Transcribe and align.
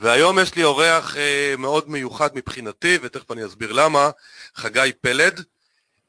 והיום 0.00 0.38
יש 0.38 0.54
לי 0.54 0.64
אורח 0.64 1.16
אה, 1.16 1.54
מאוד 1.58 1.90
מיוחד 1.90 2.30
מבחינתי, 2.34 2.98
ותכף 3.02 3.30
אני 3.30 3.46
אסביר 3.46 3.72
למה, 3.72 4.10
חגי 4.54 4.92
פלד, 5.00 5.44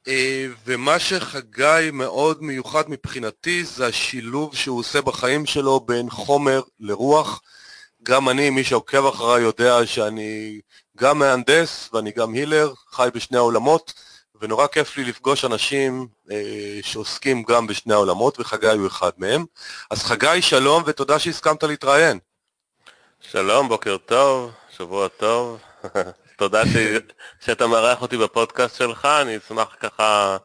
אה, 0.08 0.45
ומה 0.66 1.00
שחגי 1.00 1.89
מאוד 1.94 2.44
מיוחד 2.44 2.89
מבחינתי 2.89 3.63
זה 3.63 3.88
השילוב 3.88 4.56
שהוא 4.56 4.80
עושה 4.80 5.02
בחיים 5.02 5.45
שלו 5.45 5.80
בין 5.80 6.09
חומר 6.09 6.61
לרוח. 6.80 7.41
גם 8.03 8.30
אני, 8.30 8.50
מי 8.50 8.63
שעוקב 8.63 9.06
אחריי 9.06 9.41
יודע 9.41 9.86
שאני 9.86 10.59
גם 10.97 11.19
מהנדס 11.19 11.89
ואני 11.94 12.11
גם 12.11 12.33
הילר, 12.33 12.73
חי 12.91 13.09
בשני 13.13 13.38
העולמות. 13.38 13.94
ונורא 14.41 14.67
כיף 14.67 14.97
לי 14.97 15.03
לפגוש 15.03 15.45
אנשים 15.45 16.08
אה, 16.31 16.80
שעוסקים 16.81 17.44
גם 17.44 17.67
בשני 17.67 17.94
העולמות, 17.94 18.39
וחגי 18.39 18.67
הוא 18.67 18.88
אחד 18.88 19.11
מהם. 19.17 19.45
אז 19.91 20.03
חגי, 20.03 20.41
שלום 20.41 20.83
ותודה 20.86 21.19
שהסכמת 21.19 21.63
להתראיין. 21.63 22.19
שלום, 23.22 23.68
בוקר 23.68 23.98
טוב, 23.98 24.52
שבוע 24.70 25.08
טוב. 25.08 25.62
תודה 26.38 26.66
ש... 26.66 26.70
שאתה 27.46 27.68
מארח 27.68 28.02
אותי 28.02 28.18
בפודקאסט 28.18 28.78
שלך, 28.78 29.06
אני 29.06 29.38
אשמח 29.38 29.76
ככה 29.80 30.38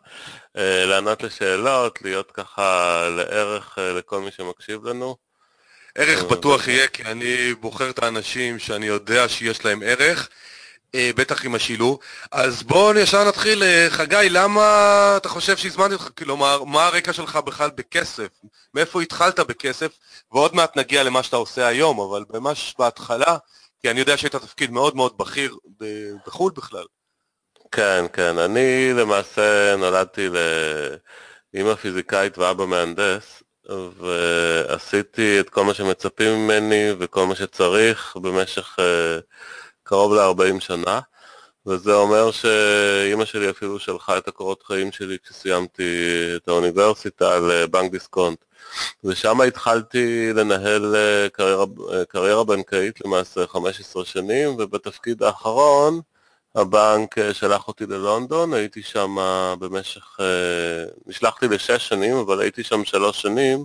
אה, 0.57 0.85
לענות 0.87 1.23
לשאלות, 1.23 2.03
להיות 2.03 2.31
ככה 2.33 3.03
לערך 3.17 3.79
אה, 3.79 3.93
לכל 3.93 4.21
מי 4.21 4.31
שמקשיב 4.31 4.85
לנו. 4.85 5.17
ערך 5.95 6.25
בטוח 6.25 6.69
יהיה, 6.69 6.89
כי 6.89 7.03
אני 7.03 7.55
בוחר 7.55 7.91
את 7.91 8.03
האנשים 8.03 8.59
שאני 8.59 8.87
יודע 8.87 9.29
שיש 9.29 9.65
להם 9.65 9.83
ערך. 9.85 10.29
אה, 10.95 11.11
בטח 11.17 11.45
עם 11.45 11.55
השילוב. 11.55 11.99
אז 12.33 12.63
בואו 12.63 12.99
ישר 12.99 13.29
נתחיל. 13.29 13.63
אה, 13.63 13.87
חגי, 13.91 14.27
למה 14.31 15.15
אתה 15.17 15.29
חושב 15.29 15.57
שהזמנתי 15.57 15.95
אותך? 15.95 16.09
כלומר, 16.19 16.65
מה 16.65 16.87
הרקע 16.87 17.13
שלך 17.13 17.37
בכלל 17.37 17.71
בכסף? 17.75 18.29
מאיפה 18.75 19.03
התחלת 19.03 19.41
בכסף? 19.41 19.99
ועוד 20.33 20.55
מעט 20.55 20.77
נגיע 20.77 21.03
למה 21.03 21.23
שאתה 21.23 21.37
עושה 21.37 21.67
היום, 21.67 22.01
אבל 22.01 22.25
ממש 22.31 22.75
בהתחלה, 22.79 23.37
כי 23.83 23.91
אני 23.91 24.01
יודע 24.01 24.17
שהיית 24.17 24.37
תפקיד 24.37 24.71
מאוד 24.71 24.97
מאוד 24.97 25.19
בכיר 25.19 25.57
בחו"ל 26.27 26.53
בכלל. 26.57 26.85
כן, 27.73 28.05
כן. 28.13 28.39
אני 28.39 28.93
למעשה 28.93 29.77
נולדתי 29.77 30.29
לאימא 31.55 31.75
פיזיקאית 31.75 32.39
ואבא 32.39 32.67
מהנדס, 32.67 33.43
ועשיתי 33.99 35.41
את 35.41 35.51
כל 35.51 35.65
מה 35.65 35.75
שמצפים 35.75 36.35
ממני 36.35 36.91
וכל 36.99 37.27
מה 37.27 37.35
שצריך 37.35 38.17
במשך... 38.17 38.79
Uh, 38.79 39.23
קרוב 39.91 40.15
ל-40 40.15 40.61
שנה, 40.61 41.01
וזה 41.67 41.95
אומר 41.95 42.31
שאימא 42.31 43.25
שלי 43.25 43.51
אפילו 43.51 43.79
שלחה 43.79 44.19
את 44.19 44.29
הקורות 44.29 44.63
חיים 44.63 44.93
שלי 44.93 45.17
כשסיימתי 45.25 45.93
את 46.37 46.49
האוניברסיטה 46.49 47.39
לבנק 47.39 47.93
דיסקונט. 47.93 48.39
ושם 49.05 49.41
התחלתי 49.41 50.33
לנהל 50.33 50.97
אה, 50.97 51.29
קריירה, 51.29 51.65
אה, 51.93 52.05
קריירה 52.05 52.45
בנקאית 52.45 53.01
למעשה 53.05 53.47
15 53.47 54.05
שנים, 54.05 54.49
ובתפקיד 54.59 55.23
האחרון 55.23 56.01
הבנק 56.55 57.19
אה, 57.19 57.35
שלח 57.35 57.69
אותי 57.69 57.87
ללונדון, 57.87 58.55
הייתי 58.55 58.83
שם 58.83 59.17
במשך, 59.59 60.19
נשלחתי 61.07 61.49
לשש 61.49 61.89
שנים, 61.89 62.17
אבל 62.17 62.41
הייתי 62.41 62.63
שם 62.63 62.85
שלוש 62.85 63.23
שנים, 63.23 63.65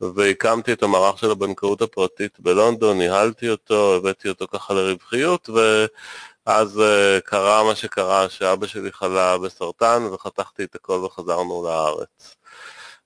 והקמתי 0.00 0.72
את 0.72 0.82
המערך 0.82 1.18
של 1.18 1.30
הבנקאות 1.30 1.82
הפרטית 1.82 2.40
בלונדון, 2.40 2.98
ניהלתי 2.98 3.48
אותו, 3.48 3.96
הבאתי 3.96 4.28
אותו 4.28 4.46
ככה 4.52 4.74
לרווחיות, 4.74 5.50
ואז 6.46 6.78
uh, 6.78 7.20
קרה 7.20 7.64
מה 7.64 7.74
שקרה, 7.74 8.28
שאבא 8.28 8.66
שלי 8.66 8.92
חלה 8.92 9.38
בסרטן, 9.38 10.02
וחתכתי 10.12 10.64
את 10.64 10.74
הכל 10.74 10.92
וחזרנו 10.92 11.64
לארץ. 11.66 12.36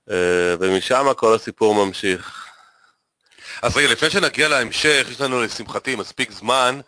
Uh, 0.09 0.13
ומשם 0.61 1.07
כל 1.17 1.35
הסיפור 1.35 1.87
ממשיך. 1.87 2.47
אז 3.63 3.77
רגע, 3.77 3.89
לפני 3.89 4.11
שנגיע 4.11 4.49
להמשך, 4.49 5.07
יש 5.11 5.21
לנו 5.21 5.43
לשמחתי 5.43 5.97
מספיק 5.97 6.33
זמן. 6.33 6.81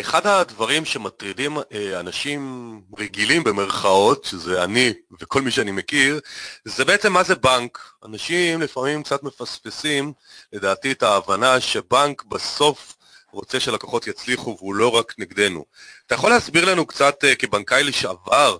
אחד 0.00 0.26
הדברים 0.26 0.84
שמטרידים 0.84 1.58
אה, 1.58 2.00
אנשים 2.00 2.82
רגילים 2.98 3.44
במרכאות, 3.44 4.24
שזה 4.24 4.64
אני 4.64 4.92
וכל 5.20 5.42
מי 5.42 5.50
שאני 5.50 5.72
מכיר, 5.72 6.20
זה 6.64 6.84
בעצם 6.84 7.12
מה 7.12 7.22
זה 7.22 7.34
בנק. 7.34 7.78
אנשים 8.04 8.62
לפעמים 8.62 9.02
קצת 9.02 9.22
מפספסים, 9.22 10.12
לדעתי, 10.52 10.92
את 10.92 11.02
ההבנה 11.02 11.60
שבנק 11.60 12.24
בסוף 12.24 12.96
רוצה 13.32 13.60
שלקוחות 13.60 14.06
יצליחו 14.06 14.56
והוא 14.58 14.74
לא 14.74 14.88
רק 14.88 15.14
נגדנו. 15.18 15.64
אתה 16.06 16.14
יכול 16.14 16.30
להסביר 16.30 16.64
לנו 16.64 16.86
קצת 16.86 17.24
אה, 17.24 17.34
כבנקאי 17.34 17.84
לשעבר, 17.84 18.56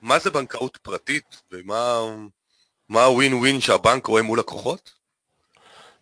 מה 0.00 0.18
זה 0.18 0.30
בנקאות 0.30 0.76
פרטית 0.82 1.42
ומה 1.52 3.04
הווין 3.04 3.34
ווין 3.34 3.60
שהבנק 3.60 4.06
רואה 4.06 4.22
מול 4.22 4.38
לקוחות? 4.38 4.90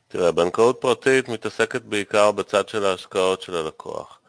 תראה, 0.09 0.33
בנקאות 0.33 0.79
פרטית 0.81 1.29
מתעסקת 1.29 1.83
בעיקר 1.83 2.33
בצד 2.33 2.69
של 2.69 2.85
ההשקעות 2.85 3.43
של 3.43 3.57
הלקוח. 3.57 4.20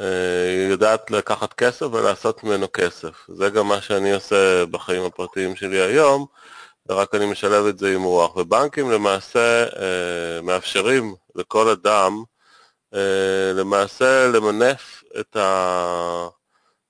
אה, 0.00 0.68
יודעת 0.70 1.10
לקחת 1.10 1.52
כסף 1.52 1.86
ולעשות 1.92 2.44
ממנו 2.44 2.66
כסף. 2.72 3.24
זה 3.28 3.50
גם 3.50 3.68
מה 3.68 3.80
שאני 3.80 4.12
עושה 4.12 4.66
בחיים 4.66 5.02
הפרטיים 5.02 5.56
שלי 5.56 5.80
היום, 5.80 6.26
ורק 6.88 7.14
אני 7.14 7.26
משלב 7.26 7.66
את 7.66 7.78
זה 7.78 7.94
עם 7.94 8.02
רוח. 8.02 8.36
ובנקים 8.36 8.90
למעשה 8.90 9.64
אה, 9.64 10.40
מאפשרים 10.42 11.14
לכל 11.34 11.68
אדם 11.68 12.22
אה, 12.94 13.52
למעשה 13.54 14.28
למנף 14.28 15.04
את 15.20 15.36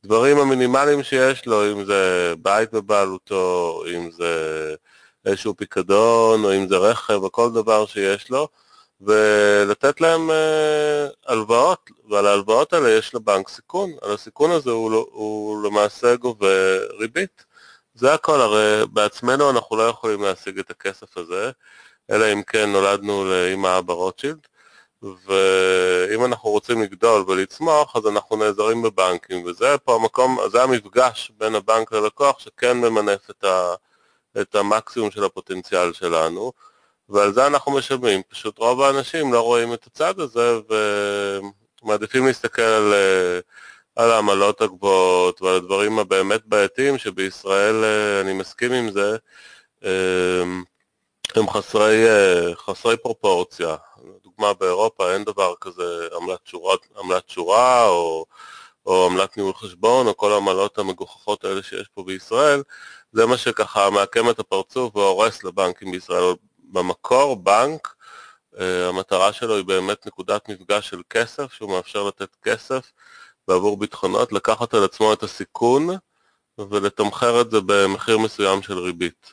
הדברים 0.04 0.38
המינימליים 0.38 1.02
שיש 1.02 1.46
לו, 1.46 1.72
אם 1.72 1.84
זה 1.84 2.34
בית 2.42 2.72
בבעלותו, 2.72 3.82
אם 3.94 4.10
זה 4.10 4.74
איזשהו 5.24 5.56
פיקדון, 5.56 6.44
או 6.44 6.54
אם 6.54 6.68
זה 6.68 6.76
רכב, 6.76 7.14
או 7.22 7.32
כל 7.32 7.52
דבר 7.52 7.86
שיש 7.86 8.30
לו. 8.30 8.48
ולתת 9.00 10.00
להם 10.00 10.30
uh, 10.30 10.32
הלוואות, 11.26 11.90
ועל 12.08 12.26
ההלוואות 12.26 12.72
האלה 12.72 12.90
יש 12.90 13.14
לבנק 13.14 13.48
סיכון, 13.48 13.90
על 14.02 14.12
הסיכון 14.14 14.50
הזה 14.50 14.70
הוא, 14.70 14.90
לא, 14.90 15.06
הוא 15.10 15.64
למעשה 15.64 16.16
גובה 16.16 16.78
ריבית. 16.98 17.44
זה 17.94 18.14
הכל, 18.14 18.40
הרי 18.40 18.86
בעצמנו 18.92 19.50
אנחנו 19.50 19.76
לא 19.76 19.82
יכולים 19.82 20.22
להשיג 20.22 20.58
את 20.58 20.70
הכסף 20.70 21.16
הזה, 21.16 21.50
אלא 22.10 22.32
אם 22.32 22.42
כן 22.42 22.72
נולדנו 22.72 23.24
לאמא 23.24 23.78
אבא 23.78 23.92
רוטשילד, 23.92 24.46
ואם 25.02 26.24
אנחנו 26.24 26.50
רוצים 26.50 26.82
לגדול 26.82 27.24
ולצמוח, 27.28 27.96
אז 27.96 28.06
אנחנו 28.06 28.36
נעזרים 28.36 28.82
בבנקים, 28.82 29.44
וזה 29.44 29.78
פה 29.84 29.94
המקום, 29.94 30.38
זה 30.52 30.62
המפגש 30.62 31.32
בין 31.38 31.54
הבנק 31.54 31.92
ללקוח 31.92 32.38
שכן 32.38 32.76
ממנף 32.76 33.30
את, 33.30 33.44
ה, 33.44 33.74
את 34.40 34.54
המקסימום 34.54 35.10
של 35.10 35.24
הפוטנציאל 35.24 35.92
שלנו. 35.92 36.52
ועל 37.08 37.32
זה 37.32 37.46
אנחנו 37.46 37.72
משלמים. 37.72 38.22
פשוט 38.28 38.58
רוב 38.58 38.82
האנשים 38.82 39.32
לא 39.32 39.40
רואים 39.40 39.74
את 39.74 39.86
הצד 39.86 40.20
הזה 40.20 40.58
ומעדיפים 41.82 42.26
להסתכל 42.26 42.62
על, 42.62 42.94
על 43.96 44.10
העמלות 44.10 44.60
הגבוהות 44.60 45.42
ועל 45.42 45.56
הדברים 45.56 45.98
הבאמת 45.98 46.46
בעייתיים 46.46 46.98
שבישראל, 46.98 47.84
אני 48.20 48.32
מסכים 48.32 48.72
עם 48.72 48.90
זה, 48.90 49.16
הם 51.34 51.50
חסרי, 51.50 52.04
חסרי 52.54 52.96
פרופורציה. 52.96 53.76
לדוגמה 54.20 54.52
באירופה 54.54 55.12
אין 55.12 55.24
דבר 55.24 55.54
כזה 55.60 56.08
עמלת 56.16 56.40
שורה, 56.44 56.76
עמלת 56.98 57.28
שורה 57.28 57.86
או, 57.88 58.26
או 58.86 59.06
עמלת 59.06 59.36
ניהול 59.36 59.54
חשבון 59.54 60.06
או 60.06 60.16
כל 60.16 60.32
העמלות 60.32 60.78
המגוחכות 60.78 61.44
האלה 61.44 61.62
שיש 61.62 61.88
פה 61.94 62.02
בישראל, 62.02 62.62
זה 63.12 63.26
מה 63.26 63.36
שככה 63.36 63.90
מעקם 63.90 64.30
את 64.30 64.38
הפרצוף 64.38 64.96
והורס 64.96 65.44
לבנקים 65.44 65.90
בישראל. 65.92 66.34
במקור 66.72 67.36
בנק, 67.36 67.94
אה, 68.58 68.88
המטרה 68.88 69.32
שלו 69.32 69.56
היא 69.56 69.64
באמת 69.64 70.06
נקודת 70.06 70.48
מפגש 70.48 70.88
של 70.88 71.02
כסף, 71.10 71.52
שהוא 71.52 71.70
מאפשר 71.70 72.04
לתת 72.04 72.36
כסף 72.42 72.92
בעבור 73.48 73.76
ביטחונות, 73.76 74.32
לקחת 74.32 74.74
על 74.74 74.84
עצמו 74.84 75.12
את 75.12 75.22
הסיכון 75.22 75.88
ולתמחר 76.58 77.40
את 77.40 77.50
זה 77.50 77.58
במחיר 77.66 78.18
מסוים 78.18 78.62
של 78.62 78.78
ריבית. 78.78 79.32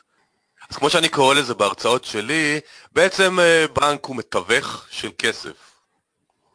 אז 0.70 0.76
כמו 0.76 0.90
שאני 0.90 1.08
קורא 1.08 1.34
לזה 1.34 1.54
בהרצאות 1.54 2.04
שלי, 2.04 2.60
בעצם 2.92 3.40
אה, 3.40 3.66
בנק 3.72 4.04
הוא 4.04 4.16
מתווך 4.16 4.86
של 4.90 5.10
כסף. 5.18 5.72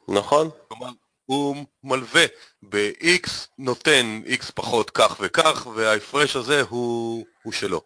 נכון. 0.08 0.50
כלומר, 0.68 0.92
הוא 1.26 1.66
מלווה 1.84 2.26
ב-X, 2.64 3.30
נותן 3.58 4.22
X 4.26 4.52
פחות 4.56 4.90
כך 4.90 5.18
וכך, 5.20 5.68
וההפרש 5.76 6.36
הזה 6.36 6.62
הוא, 6.70 7.26
הוא 7.44 7.54
שלו. 7.54 7.82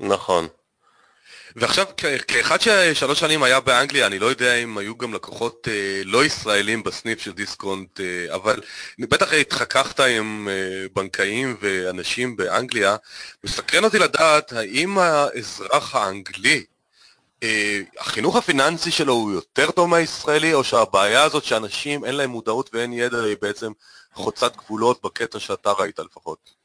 נכון. 0.00 0.48
ועכשיו, 1.56 1.86
כאחד 2.28 2.60
ששלוש 2.60 3.20
שנים 3.20 3.42
היה 3.42 3.60
באנגליה, 3.60 4.06
אני 4.06 4.18
לא 4.18 4.26
יודע 4.26 4.54
אם 4.54 4.78
היו 4.78 4.96
גם 4.96 5.14
לקוחות 5.14 5.68
אה, 5.70 6.02
לא 6.04 6.24
ישראלים 6.24 6.82
בסניף 6.82 7.20
של 7.20 7.32
דיסקונט, 7.32 8.00
אה, 8.00 8.34
אבל 8.34 8.60
בטח 8.98 9.32
התחככת 9.32 10.00
עם 10.00 10.48
אה, 10.48 10.86
בנקאים 10.94 11.56
ואנשים 11.60 12.36
באנגליה. 12.36 12.96
מסקרן 13.44 13.84
אותי 13.84 13.98
לדעת, 13.98 14.52
האם 14.52 14.98
האזרח 14.98 15.94
האנגלי, 15.94 16.64
אה, 17.42 17.80
החינוך 17.98 18.36
הפיננסי 18.36 18.90
שלו 18.90 19.12
הוא 19.12 19.32
יותר 19.32 19.70
טוב 19.70 19.88
מהישראלי, 19.88 20.54
או 20.54 20.64
שהבעיה 20.64 21.22
הזאת 21.22 21.44
שאנשים 21.44 22.04
אין 22.04 22.14
להם 22.14 22.30
מודעות 22.30 22.70
ואין 22.72 22.92
ידע 22.92 23.22
היא 23.22 23.36
בעצם 23.42 23.72
חוצת 24.14 24.56
גבולות 24.56 25.02
בקטע 25.04 25.40
שאתה 25.40 25.72
ראית 25.72 25.98
לפחות? 25.98 26.63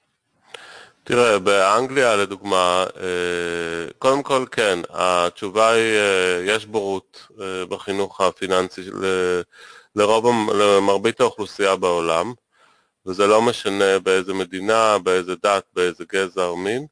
תראה, 1.10 1.40
באנגליה 1.40 2.16
לדוגמה, 2.16 2.86
אה, 2.98 3.92
קודם 4.00 4.24
כל 4.24 4.46
כן, 4.52 4.80
התשובה 4.90 5.72
היא, 5.72 5.98
אה, 5.98 6.42
יש 6.46 6.66
בורות 6.66 7.28
אה, 7.42 7.66
בחינוך 7.66 8.22
הפיננסי 8.22 8.82
לרוב, 9.96 10.54
למרבית 10.54 11.22
האוכלוסייה 11.22 11.76
בעולם, 11.76 12.34
וזה 13.06 13.28
לא 13.28 13.42
משנה 13.42 14.00
באיזה 14.00 14.34
מדינה, 14.34 14.98
באיזה 14.98 15.36
דת, 15.44 15.64
באיזה 15.76 16.04
גזע 16.14 16.46
או 16.46 16.58
מין, 16.58 16.86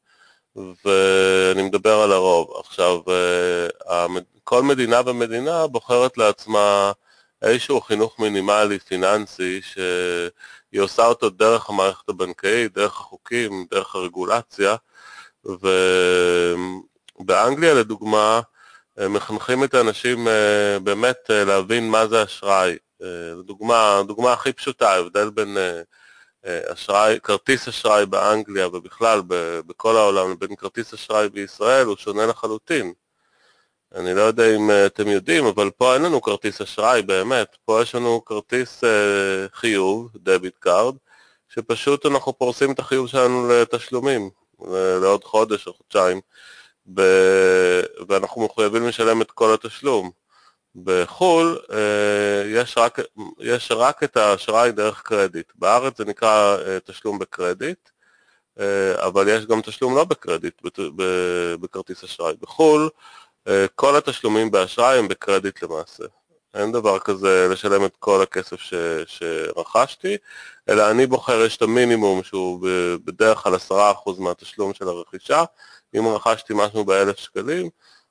ואני 0.56 1.62
מדבר 1.62 1.96
על 2.00 2.12
הרוב. 2.12 2.48
עכשיו, 2.60 3.00
כל 4.44 4.64
מדינה 4.64 5.02
ומדינה 5.06 5.68
בוחרת 5.68 6.18
לעצמה 6.18 6.92
איזשהו 7.42 7.82
חינוך 7.82 8.20
מינימלי 8.20 8.80
פיננסי 8.80 9.62
ש... 9.62 9.78
היא 10.72 10.82
עושה 10.82 11.06
אותו 11.06 11.30
דרך 11.30 11.70
המערכת 11.70 12.10
הבנקאית, 12.10 12.74
דרך 12.74 12.92
החוקים, 12.92 13.66
דרך 13.72 13.96
הרגולציה, 13.96 14.76
ובאנגליה 17.16 17.74
לדוגמה, 17.74 18.42
מחנכים 18.98 19.64
את 19.64 19.74
האנשים 19.74 20.28
אה, 20.28 20.80
באמת 20.84 21.18
אה, 21.30 21.44
להבין 21.44 21.90
מה 21.90 22.08
זה 22.08 22.24
אשראי. 22.24 22.78
אה, 23.02 23.08
לדוגמה, 23.40 23.98
הדוגמה 24.00 24.34
הכי 24.34 24.54
פשוטה, 24.54 24.92
ההבדל 24.92 25.30
בין 25.30 25.58
אשראי, 26.74 27.20
כרטיס 27.24 27.68
אשראי 27.68 28.06
באנגליה 28.06 28.68
ובכלל 28.68 29.22
בכל 29.68 29.96
העולם 29.96 30.32
לבין 30.32 30.56
כרטיס 30.56 30.94
אשראי 30.94 31.30
בישראל 31.30 31.86
הוא 31.86 31.98
שונה 31.98 32.26
לחלוטין. 32.26 32.94
אני 33.96 34.14
לא 34.14 34.22
יודע 34.22 34.56
אם 34.56 34.70
אתם 34.86 35.08
יודעים, 35.08 35.46
אבל 35.46 35.70
פה 35.70 35.94
אין 35.94 36.02
לנו 36.02 36.22
כרטיס 36.22 36.62
אשראי 36.62 37.02
באמת, 37.02 37.58
פה 37.66 37.82
יש 37.82 37.96
לנו 37.96 38.26
כרטיס 38.26 38.84
אה, 38.84 39.48
חיוב, 39.54 40.10
debit 40.16 40.58
card, 40.60 40.96
שפשוט 41.50 42.06
אנחנו 42.06 42.38
פורסים 42.38 42.72
את 42.72 42.80
החיוב 42.80 43.08
שלנו 43.08 43.50
לתשלומים, 43.50 44.30
לעוד 45.02 45.24
חודש 45.24 45.68
או 45.68 45.74
חודשיים, 45.74 46.22
ב... 46.94 47.02
ואנחנו 48.08 48.46
מחויבים 48.46 48.88
לשלם 48.88 49.22
את 49.22 49.32
כל 49.32 49.54
התשלום. 49.54 50.12
בחו"ל 50.84 51.60
אה, 51.72 52.44
יש 52.48 52.78
רק, 52.78 53.00
יש 53.40 53.72
רק 53.72 54.04
את 54.04 54.18
האשראי 54.18 54.72
דרך 54.72 55.02
קרדיט. 55.02 55.52
בארץ 55.56 55.98
זה 55.98 56.06
נקרא 56.06 56.58
אה, 56.58 56.78
תשלום 56.86 57.20
בקרדיט, 57.20 57.90
אה, 58.60 59.06
אבל 59.06 59.28
יש 59.28 59.46
גם 59.46 59.62
תשלום 59.62 59.96
לא 59.96 60.04
בקרדיט, 60.04 60.62
בכרטיס 61.62 62.04
אשראי. 62.04 62.34
בחו"ל 62.42 62.82
אה, 62.84 62.90
כל 63.76 63.96
התשלומים 63.96 64.52
באשראי 64.52 64.98
הם 64.98 65.08
בקרדיט 65.08 65.64
למעשה. 65.64 66.04
אין 66.54 66.72
דבר 66.72 67.00
כזה 67.00 67.48
לשלם 67.52 67.86
את 67.86 67.96
כל 68.00 68.22
הכסף 68.22 68.60
ש, 68.60 68.74
שרכשתי, 69.06 70.18
אלא 70.70 70.92
אני 70.92 71.08
בוחר, 71.08 71.42
יש 71.46 71.58
את 71.58 71.62
המינימום 71.62 72.24
שהוא 72.24 72.68
בדרך 73.06 73.38
כלל 73.38 73.56
10% 73.56 74.20
מהתשלום 74.20 74.74
של 74.74 74.88
הרכישה. 74.88 75.44
אם 75.98 76.08
רכשתי 76.08 76.54
משהו 76.56 76.86
ב-1,000 76.86 77.22
שקלים, 77.22 77.70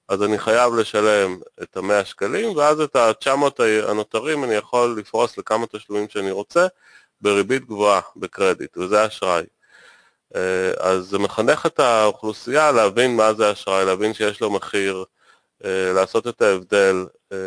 אז 0.08 0.22
אני 0.22 0.38
חייב 0.38 0.74
לשלם 0.74 1.38
את 1.62 1.76
ה-100 1.76 2.04
שקלים, 2.04 2.56
ואז 2.56 2.80
את 2.80 2.96
ה-900 2.96 3.62
הנותרים 3.88 4.44
אני 4.44 4.54
יכול 4.54 4.96
לפרוס 4.98 5.38
לכמה 5.38 5.66
תשלומים 5.66 6.08
שאני 6.08 6.30
רוצה, 6.30 6.66
בריבית 7.20 7.64
גבוהה, 7.64 8.00
בקרדיט, 8.16 8.76
וזה 8.78 9.06
אשראי. 9.06 9.44
אה, 10.36 10.70
אז 10.78 11.04
זה 11.04 11.18
מחנך 11.18 11.66
את 11.66 11.80
האוכלוסייה 11.80 12.72
להבין 12.72 13.16
מה 13.16 13.34
זה 13.34 13.52
אשראי, 13.52 13.84
להבין 13.84 14.14
שיש 14.14 14.40
לו 14.40 14.50
מחיר, 14.50 14.96
אה, 14.98 15.15
לעשות 15.64 16.26
את 16.26 16.42
ההבדל, 16.42 17.06
אה, 17.32 17.38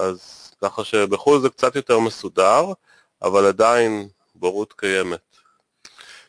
אז 0.00 0.50
ככה 0.62 0.84
שבחו"ל 0.84 1.40
זה 1.40 1.48
קצת 1.48 1.76
יותר 1.76 1.98
מסודר, 1.98 2.64
אבל 3.22 3.46
עדיין 3.46 4.08
בורות 4.34 4.72
קיימת. 4.72 5.20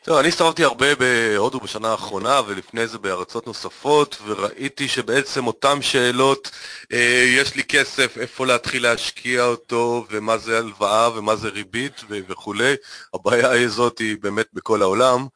טוב, 0.04 0.18
אני 0.18 0.28
הסתובבתי 0.28 0.64
הרבה 0.64 0.94
בהודו 0.94 1.60
בשנה 1.60 1.90
האחרונה 1.90 2.40
ולפני 2.46 2.86
זה 2.86 2.98
בארצות 2.98 3.46
נוספות 3.46 4.16
וראיתי 4.26 4.88
שבעצם 4.88 5.46
אותן 5.46 5.82
שאלות, 5.82 6.50
אה, 6.92 7.24
יש 7.36 7.54
לי 7.54 7.64
כסף, 7.64 8.18
איפה 8.18 8.46
להתחיל 8.46 8.82
להשקיע 8.82 9.44
אותו 9.44 10.06
ומה 10.10 10.38
זה 10.38 10.58
הלוואה 10.58 11.18
ומה 11.18 11.36
זה 11.36 11.48
ריבית 11.48 12.00
וכולי, 12.08 12.74
הבעיה 13.14 13.64
הזאת 13.64 13.98
היא 13.98 14.16
באמת 14.20 14.46
בכל 14.52 14.82
העולם. 14.82 15.26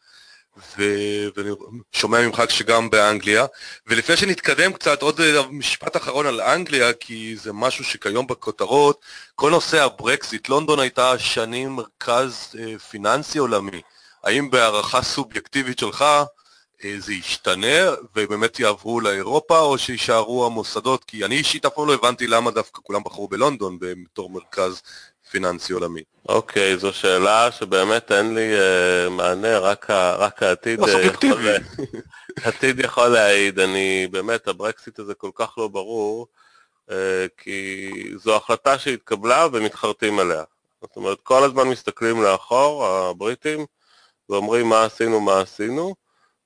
ואני 0.56 1.50
שומע 1.92 2.26
ממך 2.26 2.42
שגם 2.49 2.90
באנגליה. 2.90 3.46
ולפני 3.87 4.16
שנתקדם 4.16 4.73
קצת, 4.73 5.02
עוד 5.02 5.20
משפט 5.50 5.96
אחרון 5.96 6.26
על 6.26 6.40
אנגליה, 6.40 6.92
כי 6.92 7.37
זה 7.37 7.52
משהו 7.52 7.84
שכיום 7.84 8.26
בכותרות, 8.26 9.00
כל 9.34 9.50
נושא 9.50 9.82
הברקזיט, 9.82 10.49
לונדון 10.49 10.80
הייתה 10.80 11.18
שנים 11.18 11.70
מרכז 11.70 12.54
אה, 12.58 12.78
פיננסי 12.78 13.38
עולמי. 13.38 13.80
האם 14.25 14.50
בהערכה 14.50 15.02
סובייקטיבית 15.02 15.78
שלך 15.78 16.04
אה, 16.84 16.94
זה 16.99 17.12
ישתנה 17.12 17.90
ובאמת 18.16 18.61
יעברו 18.61 19.00
לאירופה, 19.00 19.58
או 19.58 19.78
שיישארו 19.78 20.46
המוסדות? 20.46 21.04
כי 21.04 21.25
אני 21.25 21.37
אישית 21.37 21.64
אף 21.64 21.73
פעם 21.75 21.87
לא 21.87 21.94
הבנתי 21.94 22.26
למה 22.26 22.50
דווקא 22.50 22.80
כולם 22.82 23.02
בחרו 23.04 23.28
בלונדון 23.28 23.78
בתור 23.80 24.30
מרכז 24.30 24.82
פיננסי 25.31 25.73
עולמי. 25.73 26.02
אוקיי, 26.28 26.78
זו 26.78 26.93
שאלה 26.93 27.50
שבאמת 27.50 28.12
אין 28.12 28.35
לי 28.35 28.52
uh, 28.57 29.11
מענה, 29.11 29.59
רק, 29.59 29.90
רק 29.90 30.43
העתיד 30.43 30.81
לא, 30.81 30.87
יכול, 30.88 31.49
העתיד 32.45 32.81
יכול 32.81 33.09
להעיד. 33.09 33.59
אני, 33.59 34.07
באמת, 34.11 34.49
הברקסיט 34.49 34.99
הזה 34.99 35.14
כל 35.14 35.31
כך 35.35 35.59
לא 35.59 35.69
ברור, 35.69 36.26
uh, 36.90 36.93
כי 37.37 37.90
זו 38.16 38.37
החלטה 38.37 38.78
שהתקבלה 38.78 39.47
ומתחרטים 39.52 40.19
עליה. 40.19 40.43
זאת 40.83 40.97
אומרת, 40.97 41.21
כל 41.23 41.45
הזמן 41.45 41.69
מסתכלים 41.69 42.23
לאחור, 42.23 42.87
הבריטים, 42.87 43.66
ואומרים 44.28 44.69
מה 44.69 44.85
עשינו, 44.85 45.21
מה 45.21 45.40
עשינו, 45.40 45.95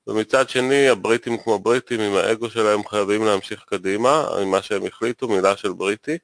ומצד 0.07 0.49
שני, 0.49 0.89
הבריטים 0.89 1.37
כמו 1.37 1.59
בריטים, 1.59 1.99
עם 1.99 2.15
האגו 2.15 2.49
שלהם 2.49 2.87
חייבים 2.87 3.25
להמשיך 3.25 3.63
קדימה, 3.67 4.27
עם 4.41 4.51
מה 4.51 4.61
שהם 4.61 4.85
החליטו, 4.85 5.27
מילה 5.27 5.57
של 5.57 5.73
בריטי. 5.73 6.17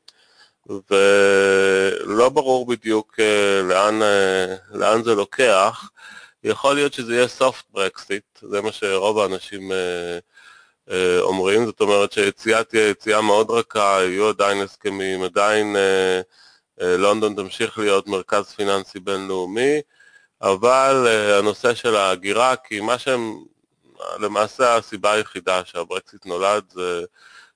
ולא 0.68 2.30
ברור 2.30 2.66
בדיוק 2.66 3.20
אה, 3.20 3.62
לאן, 3.62 4.02
אה, 4.02 4.56
לאן 4.72 5.04
זה 5.04 5.16
לוקח. 5.16 5.90
יכול 6.44 6.76
להיות 6.76 6.94
שזה 6.94 7.16
יהיה 7.16 7.28
soft 7.40 7.78
brexit, 7.78 8.48
זה 8.50 8.62
מה 8.62 8.72
שרוב 8.72 9.20
האנשים 9.20 9.72
אה, 9.72 11.20
אומרים, 11.20 11.66
זאת 11.66 11.82
אומרת 11.82 12.12
שהיציאה 12.12 12.64
תהיה 12.64 12.90
יציאה 12.90 13.22
מאוד 13.22 13.50
רכה, 13.50 13.98
יהיו 14.02 14.30
עדיין 14.30 14.62
הסכמים, 14.62 15.24
עדיין 15.24 15.76
לונדון 16.78 17.36
תמשיך 17.36 17.78
להיות 17.78 18.08
מרכז 18.08 18.46
פיננסי 18.46 19.00
בינלאומי, 19.00 19.82
אבל 20.42 21.08
הנושא 21.40 21.74
של 21.74 21.96
ההגירה, 21.96 22.56
כי 22.56 22.80
מה 22.80 23.00
שהם, 23.00 23.44
למעשה 24.20 24.76
הסיבה 24.76 25.12
היחידה 25.12 25.66
שהברקסיט 25.66 26.26
נולד 26.26 26.64
זה 26.72 27.06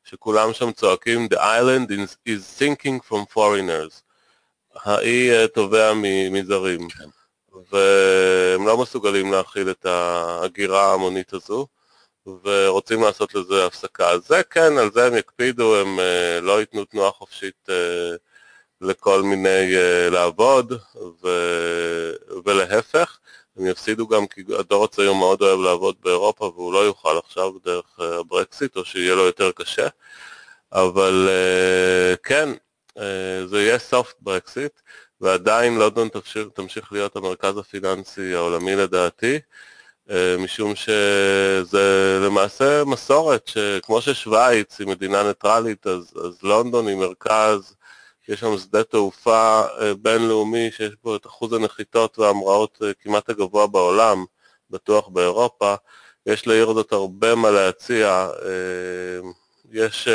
שכולם 0.09 0.53
שם 0.53 0.71
צועקים 0.71 1.27
The 1.33 1.37
island 1.37 1.91
is, 1.91 2.29
is 2.29 2.59
sinking 2.59 3.09
from 3.09 3.33
foreigners. 3.33 4.01
האי 4.75 5.47
תובע 5.47 5.93
מזרים. 6.31 6.89
כן. 6.89 7.09
והם 7.71 8.67
לא 8.67 8.77
מסוגלים 8.77 9.31
להכיל 9.31 9.69
את 9.69 9.85
ההגירה 9.85 10.91
ההמונית 10.91 11.33
הזו, 11.33 11.67
ורוצים 12.43 13.03
לעשות 13.03 13.35
לזה 13.35 13.65
הפסקה. 13.65 14.09
אז 14.09 14.27
זה 14.27 14.43
כן, 14.43 14.77
על 14.77 14.91
זה 14.91 15.05
הם 15.05 15.17
יקפידו, 15.17 15.75
הם 15.75 15.99
uh, 15.99 16.41
לא 16.41 16.59
ייתנו 16.59 16.85
תנועה 16.85 17.11
חופשית 17.11 17.69
uh, 17.69 17.71
לכל 18.81 19.21
מיני 19.21 19.73
לעבוד, 20.11 20.73
ו... 21.23 21.27
ולהפך. 22.45 23.19
הם 23.59 23.67
יפסידו 23.67 24.07
גם 24.07 24.27
כי 24.27 24.41
הדור 24.59 24.83
הצעיר 24.83 25.13
מאוד 25.13 25.41
אוהב 25.41 25.59
לעבוד 25.59 25.95
באירופה 26.03 26.45
והוא 26.55 26.73
לא 26.73 26.79
יוכל 26.79 27.17
עכשיו 27.17 27.51
דרך 27.65 27.99
הברקסיט 27.99 28.75
או 28.77 28.85
שיהיה 28.85 29.15
לו 29.15 29.25
יותר 29.25 29.51
קשה. 29.51 29.87
אבל 30.71 31.29
כן, 32.23 32.49
זה 33.45 33.61
יהיה 33.61 33.79
סופט 33.79 34.15
ברקסיט 34.19 34.71
ועדיין 35.21 35.77
לונדון 35.79 36.09
תמשיך, 36.09 36.47
תמשיך 36.53 36.91
להיות 36.91 37.15
המרכז 37.15 37.57
הפיננסי 37.57 38.35
העולמי 38.35 38.75
לדעתי. 38.75 39.39
משום 40.39 40.75
שזה 40.75 42.19
למעשה 42.25 42.83
מסורת 42.85 43.47
שכמו 43.47 44.01
ששוויץ 44.01 44.79
היא 44.79 44.87
מדינה 44.87 45.23
ניטרלית 45.23 45.87
אז, 45.87 46.13
אז 46.25 46.43
לונדון 46.43 46.87
היא 46.87 46.95
מרכז 46.95 47.75
יש 48.29 48.39
שם 48.39 48.57
שדה 48.57 48.83
תעופה 48.83 49.61
אה, 49.81 49.93
בינלאומי 49.93 50.71
שיש 50.71 50.93
בו 51.03 51.15
את 51.15 51.25
אחוז 51.25 51.53
הנחיתות 51.53 52.19
וההמראות 52.19 52.79
אה, 52.83 52.91
כמעט 52.93 53.29
הגבוה 53.29 53.67
בעולם, 53.67 54.25
בטוח 54.69 55.07
באירופה. 55.07 55.75
יש 56.25 56.47
לעיר 56.47 56.69
הזאת 56.69 56.91
הרבה 56.91 57.35
מה 57.35 57.51
להציע. 57.51 58.29
אה, 58.45 59.29
יש 59.71 60.07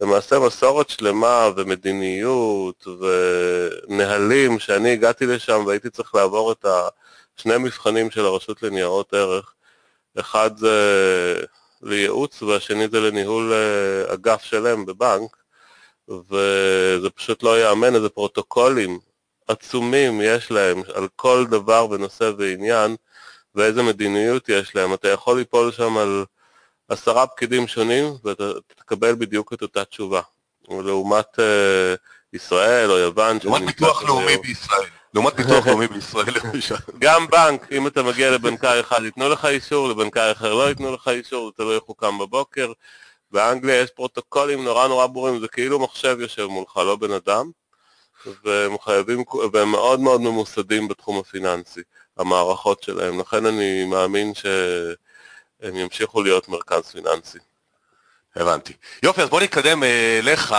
למעשה 0.00 0.38
מסורת 0.38 0.90
שלמה 0.90 1.48
ומדיניות 1.56 2.86
ונהלים 3.88 4.58
שאני 4.58 4.92
הגעתי 4.92 5.26
לשם 5.26 5.64
והייתי 5.66 5.90
צריך 5.90 6.14
לעבור 6.14 6.52
את 6.52 6.64
שני 7.36 7.58
מבחנים 7.58 8.10
של 8.10 8.24
הרשות 8.24 8.62
לניירות 8.62 9.14
ערך. 9.14 9.54
אחד 10.20 10.50
זה 10.56 11.42
לייעוץ 11.82 12.42
והשני 12.42 12.88
זה 12.88 13.00
לניהול 13.00 13.52
אגף 14.14 14.42
שלם 14.42 14.86
בבנק. 14.86 15.36
וזה 16.08 17.10
פשוט 17.10 17.42
לא 17.42 17.58
ייאמן 17.58 17.94
איזה 17.94 18.08
פרוטוקולים 18.08 18.98
עצומים 19.48 20.20
יש 20.24 20.50
להם 20.50 20.82
על 20.94 21.08
כל 21.16 21.46
דבר 21.50 21.86
ונושא 21.90 22.30
ועניין 22.38 22.96
ואיזה 23.54 23.82
מדיניות 23.82 24.48
יש 24.48 24.74
להם. 24.74 24.94
אתה 24.94 25.08
יכול 25.08 25.38
ליפול 25.38 25.72
שם 25.72 25.96
על 25.96 26.24
עשרה 26.88 27.26
פקידים 27.26 27.66
שונים 27.66 28.04
ואתה 28.24 28.44
תקבל 28.76 29.14
בדיוק 29.14 29.52
את 29.52 29.62
אותה 29.62 29.84
תשובה. 29.84 30.20
לעומת 30.68 31.38
אה, 31.38 31.94
ישראל 32.32 32.90
או 32.90 32.98
יוון. 32.98 33.38
לעומת 33.44 33.66
ביטוח 33.66 34.02
לאומי 34.02 34.36
בישראל. 34.36 34.88
לעומת 35.14 35.34
ביטוח 35.34 35.66
לאומי 35.66 35.86
בישראל 35.86 36.34
למשל. 36.44 36.74
גם 36.98 37.26
בנק, 37.26 37.72
אם 37.72 37.86
אתה 37.86 38.02
מגיע 38.02 38.30
לבנקאי 38.30 38.80
אחד 38.80 39.04
ייתנו 39.04 39.28
לך 39.28 39.44
אישור, 39.44 39.88
לבנקאי 39.88 40.32
אחר 40.32 40.54
לא 40.54 40.68
ייתנו 40.68 40.94
לך 40.94 41.08
אישור, 41.08 41.52
תלוי 41.56 41.74
איך 41.74 41.82
הוא 41.84 41.96
קם 41.96 42.18
בבוקר. 42.18 42.72
באנגליה 43.30 43.80
יש 43.80 43.90
פרוטוקולים 43.90 44.64
נורא 44.64 44.88
נורא 44.88 45.06
ברורים, 45.06 45.40
זה 45.40 45.48
כאילו 45.48 45.78
מחשב 45.78 46.16
יושב 46.20 46.44
מולך, 46.44 46.76
לא 46.76 46.96
בן 46.96 47.12
אדם, 47.12 47.50
והם 48.44 48.78
חייבים, 48.78 49.24
והם 49.52 49.70
מאוד 49.70 50.00
מאוד 50.00 50.20
ממוסדים 50.20 50.88
בתחום 50.88 51.18
הפיננסי, 51.18 51.80
המערכות 52.16 52.82
שלהם, 52.82 53.20
לכן 53.20 53.46
אני 53.46 53.84
מאמין 53.84 54.34
שהם 54.34 55.76
ימשיכו 55.76 56.22
להיות 56.22 56.48
מרכז 56.48 56.90
פיננסי. 56.90 57.38
הבנתי. 58.36 58.72
יופי, 59.02 59.22
אז 59.22 59.28
בוא 59.28 59.40
נתקדם 59.40 59.82
אה, 59.82 60.18
אליך. 60.18 60.54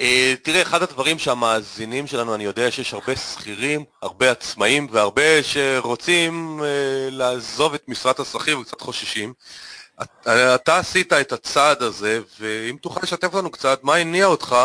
אה, 0.00 0.34
תראה, 0.42 0.62
אחד 0.62 0.82
הדברים 0.82 1.18
שהמאזינים 1.18 2.06
שלנו, 2.06 2.34
אני 2.34 2.44
יודע 2.44 2.70
שיש 2.70 2.94
הרבה 2.94 3.16
שכירים, 3.16 3.84
הרבה 4.02 4.30
עצמאים 4.30 4.86
והרבה 4.90 5.42
שרוצים 5.42 6.60
אה, 6.64 7.08
לעזוב 7.10 7.74
את 7.74 7.88
משרת 7.88 8.20
השכיר 8.20 8.58
וקצת 8.58 8.80
חוששים. 8.80 9.32
אתה 10.54 10.78
עשית 10.78 11.12
את 11.12 11.32
הצעד 11.32 11.82
הזה, 11.82 12.20
ואם 12.40 12.76
תוכל 12.80 13.00
לשתף 13.02 13.34
לנו 13.34 13.50
קצת, 13.50 13.80
מה 13.82 13.94
הניע 13.94 14.26
אותך 14.26 14.56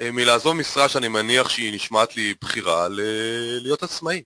אה, 0.00 0.10
מלעזוב 0.10 0.56
משרה 0.56 0.88
שאני 0.88 1.08
מניח 1.08 1.48
שהיא 1.48 1.74
נשמעת 1.74 2.16
לי 2.16 2.34
בחירה, 2.40 2.86
להיות 3.62 3.82
עצמאי? 3.82 4.22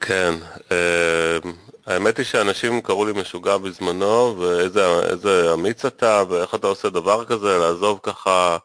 כן, 0.00 0.34
אה, 0.72 1.38
האמת 1.86 2.18
היא 2.18 2.26
שאנשים 2.26 2.80
קראו 2.80 3.04
לי 3.04 3.12
משוגע 3.12 3.56
בזמנו, 3.56 4.36
ואיזה 4.38 5.54
אמיץ 5.54 5.84
אתה, 5.84 6.22
ואיך 6.28 6.54
אתה 6.54 6.66
עושה 6.66 6.90
דבר 6.90 7.24
כזה, 7.24 7.58
לעזוב 7.58 8.00
ככה 8.02 8.56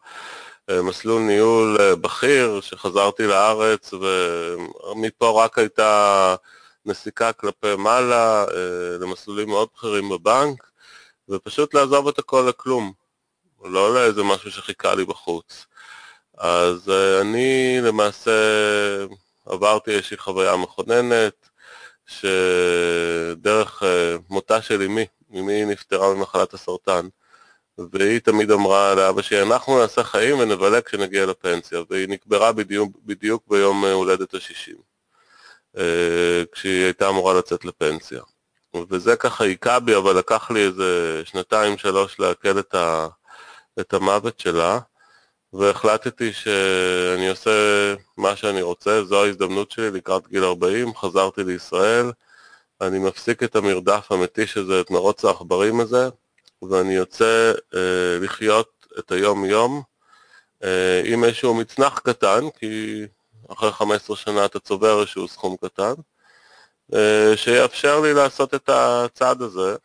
אה, 0.69 0.81
מסלול 0.81 1.21
ניהול 1.21 1.77
בכיר, 1.95 2.61
שחזרתי 2.61 3.27
לארץ, 3.27 3.93
ומפה 3.93 5.43
רק 5.43 5.57
הייתה... 5.57 6.35
נסיקה 6.85 7.33
כלפי 7.33 7.75
מעלה 7.77 8.43
אה, 8.43 8.97
למסלולים 8.99 9.49
מאוד 9.49 9.67
בכירים 9.75 10.09
בבנק, 10.09 10.71
ופשוט 11.29 11.73
לעזוב 11.73 12.07
את 12.07 12.19
הכל 12.19 12.45
לכלום, 12.49 12.93
לא 13.63 13.93
לאיזה 13.93 14.23
משהו 14.23 14.51
שחיכה 14.51 14.95
לי 14.95 15.05
בחוץ. 15.05 15.65
אז 16.37 16.89
אה, 16.89 17.21
אני 17.21 17.77
למעשה 17.81 18.31
עברתי 19.45 19.91
איזושהי 19.91 20.17
חוויה 20.17 20.55
מכוננת, 20.57 21.49
שדרך 22.05 23.83
אה, 23.83 24.15
מותה 24.29 24.61
של 24.61 24.81
אמי, 24.81 25.05
אמי 25.33 25.65
נפטרה 25.65 26.13
ממחלת 26.13 26.53
הסרטן, 26.53 27.07
והיא 27.91 28.19
תמיד 28.19 28.51
אמרה 28.51 28.95
לאבא 28.95 29.21
שלי, 29.21 29.41
אנחנו 29.41 29.79
נעשה 29.79 30.03
חיים 30.03 30.39
ונבלה 30.39 30.81
כשנגיע 30.81 31.25
לפנסיה, 31.25 31.81
והיא 31.89 32.09
נקברה 32.09 32.51
בדיוק, 32.51 32.97
בדיוק 33.05 33.43
ביום 33.47 33.85
הולדת 33.85 34.33
ה-60. 34.33 34.77
כשהיא 36.51 36.83
הייתה 36.83 37.09
אמורה 37.09 37.33
לצאת 37.33 37.65
לפנסיה. 37.65 38.21
וזה 38.89 39.15
ככה 39.15 39.43
היכה 39.43 39.79
בי, 39.79 39.95
אבל 39.95 40.17
לקח 40.17 40.51
לי 40.51 40.65
איזה 40.65 41.21
שנתיים 41.25 41.77
שלוש 41.77 42.19
לעכל 42.19 42.59
את, 42.59 42.75
ה, 42.75 43.07
את 43.79 43.93
המוות 43.93 44.39
שלה, 44.39 44.79
והחלטתי 45.53 46.33
שאני 46.33 47.29
עושה 47.29 47.51
מה 48.17 48.35
שאני 48.35 48.61
רוצה, 48.61 49.03
זו 49.03 49.23
ההזדמנות 49.23 49.71
שלי 49.71 49.91
לקראת 49.91 50.27
גיל 50.27 50.43
40, 50.43 50.95
חזרתי 50.95 51.43
לישראל, 51.43 52.11
אני 52.81 52.99
מפסיק 52.99 53.43
את 53.43 53.55
המרדף 53.55 54.11
המתיש 54.11 54.57
הזה, 54.57 54.81
את 54.81 54.91
מרוץ 54.91 55.25
העכברים 55.25 55.79
הזה, 55.79 56.09
ואני 56.69 56.93
יוצא 56.93 57.53
אה, 57.75 58.17
לחיות 58.21 58.85
את 58.99 59.11
היום-יום 59.11 59.81
אה, 60.63 61.01
עם 61.05 61.23
איזשהו 61.23 61.53
מצנח 61.53 61.99
קטן, 61.99 62.49
כי 62.59 63.03
אחרי 63.49 63.71
15 63.71 64.15
שנה 64.15 64.45
אתה 64.45 64.59
צובר 64.59 64.99
איזשהו 64.99 65.27
סכום 65.27 65.55
קטן, 65.65 65.93
שיאפשר 67.35 67.99
לי 67.99 68.13
לעשות 68.13 68.53
את 68.53 68.69
הצעד 68.69 69.41
הזה, 69.41 69.75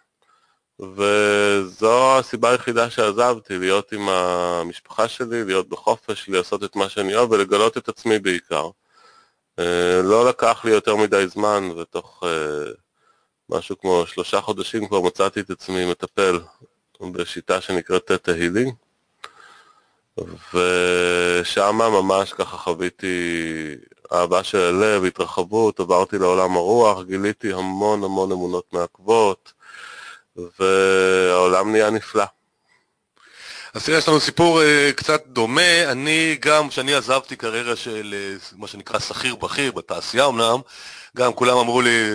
וזו 0.80 2.18
הסיבה 2.18 2.50
היחידה 2.50 2.90
שעזבתי, 2.90 3.58
להיות 3.58 3.92
עם 3.92 4.08
המשפחה 4.08 5.08
שלי, 5.08 5.44
להיות 5.44 5.68
בחופש, 5.68 6.28
לעשות 6.28 6.64
את 6.64 6.76
מה 6.76 6.88
שאני 6.88 7.14
אוהב 7.14 7.30
ולגלות 7.30 7.76
את 7.76 7.88
עצמי 7.88 8.18
בעיקר. 8.18 8.68
אה, 9.58 10.00
לא 10.04 10.28
לקח 10.28 10.64
לי 10.64 10.70
יותר 10.70 10.96
מדי 10.96 11.28
זמן, 11.28 11.70
ותוך 11.76 12.22
אה, 12.26 12.70
משהו 13.48 13.78
כמו 13.78 14.04
שלושה 14.06 14.40
חודשים 14.40 14.88
כבר 14.88 15.00
מצאתי 15.00 15.40
את 15.40 15.50
עצמי 15.50 15.90
מטפל 15.90 16.40
בשיטה 17.12 17.60
שנקראת 17.60 18.06
תטא 18.06 18.30
הילינג. 18.30 18.74
ושם 20.54 21.76
ממש 21.76 22.32
ככה 22.32 22.56
חוויתי 22.56 23.76
אהבה 24.12 24.44
של 24.44 24.58
הלב, 24.58 25.04
התרחבות, 25.04 25.80
עברתי 25.80 26.18
לעולם 26.18 26.56
הרוח, 26.56 27.02
גיליתי 27.02 27.52
המון 27.52 28.04
המון 28.04 28.32
אמונות 28.32 28.64
מעכבות, 28.72 29.52
והעולם 30.36 31.72
נהיה 31.72 31.90
נפלא. 31.90 32.24
אז 33.74 33.84
תראה, 33.84 33.98
יש 33.98 34.08
לנו 34.08 34.20
סיפור 34.20 34.60
uh, 34.60 34.92
קצת 34.96 35.26
דומה. 35.26 35.92
אני 35.92 36.36
גם, 36.40 36.68
כשאני 36.68 36.94
עזבתי 36.94 37.36
קריירה 37.36 37.76
של 37.76 38.14
uh, 38.40 38.54
מה 38.56 38.66
שנקרא 38.66 38.98
שכיר 38.98 39.34
בכיר, 39.34 39.72
בתעשייה 39.72 40.26
אמנם, 40.26 40.60
גם 41.16 41.32
כולם 41.32 41.56
אמרו 41.56 41.82
לי, 41.82 42.10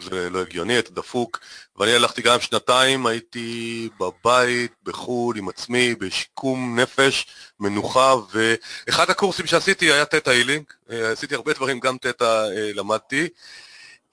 זה 0.00 0.30
לא 0.30 0.40
הגיוני, 0.40 0.78
אתה 0.78 0.90
דפוק, 0.90 1.40
ואני 1.76 1.92
הלכתי 1.92 2.22
גם 2.22 2.40
שנתיים, 2.40 3.06
הייתי 3.06 3.88
בבית, 4.00 4.72
בחו"ל, 4.82 5.38
עם 5.38 5.48
עצמי, 5.48 5.94
בשיקום 5.94 6.80
נפש, 6.80 7.26
מנוחה, 7.60 8.14
ואחד 8.32 9.10
הקורסים 9.10 9.46
שעשיתי 9.46 9.92
היה 9.92 10.04
תטא 10.04 10.30
הילינג, 10.30 10.64
אה, 10.90 11.12
עשיתי 11.12 11.34
הרבה 11.34 11.52
דברים, 11.52 11.80
גם 11.80 11.96
תטא 11.98 12.24
אה, 12.24 12.72
למדתי, 12.74 13.28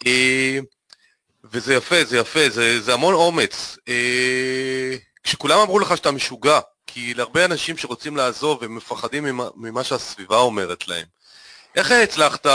אה, 0.07 0.59
וזה 1.43 1.73
יפה, 1.73 2.03
זה 2.05 2.17
יפה, 2.17 2.49
זה, 2.49 2.81
זה 2.81 2.93
המון 2.93 3.13
אומץ. 3.13 3.77
כשכולם 5.23 5.59
אמרו 5.59 5.79
לך 5.79 5.97
שאתה 5.97 6.11
משוגע, 6.11 6.59
כי 6.87 7.13
להרבה 7.13 7.45
אנשים 7.45 7.77
שרוצים 7.77 8.17
לעזוב, 8.17 8.63
הם 8.63 8.75
מפחדים 8.75 9.23
ממה, 9.23 9.47
ממה 9.55 9.83
שהסביבה 9.83 10.37
אומרת 10.37 10.87
להם. 10.87 11.05
איך 11.75 11.91
הצלחת 11.91 12.45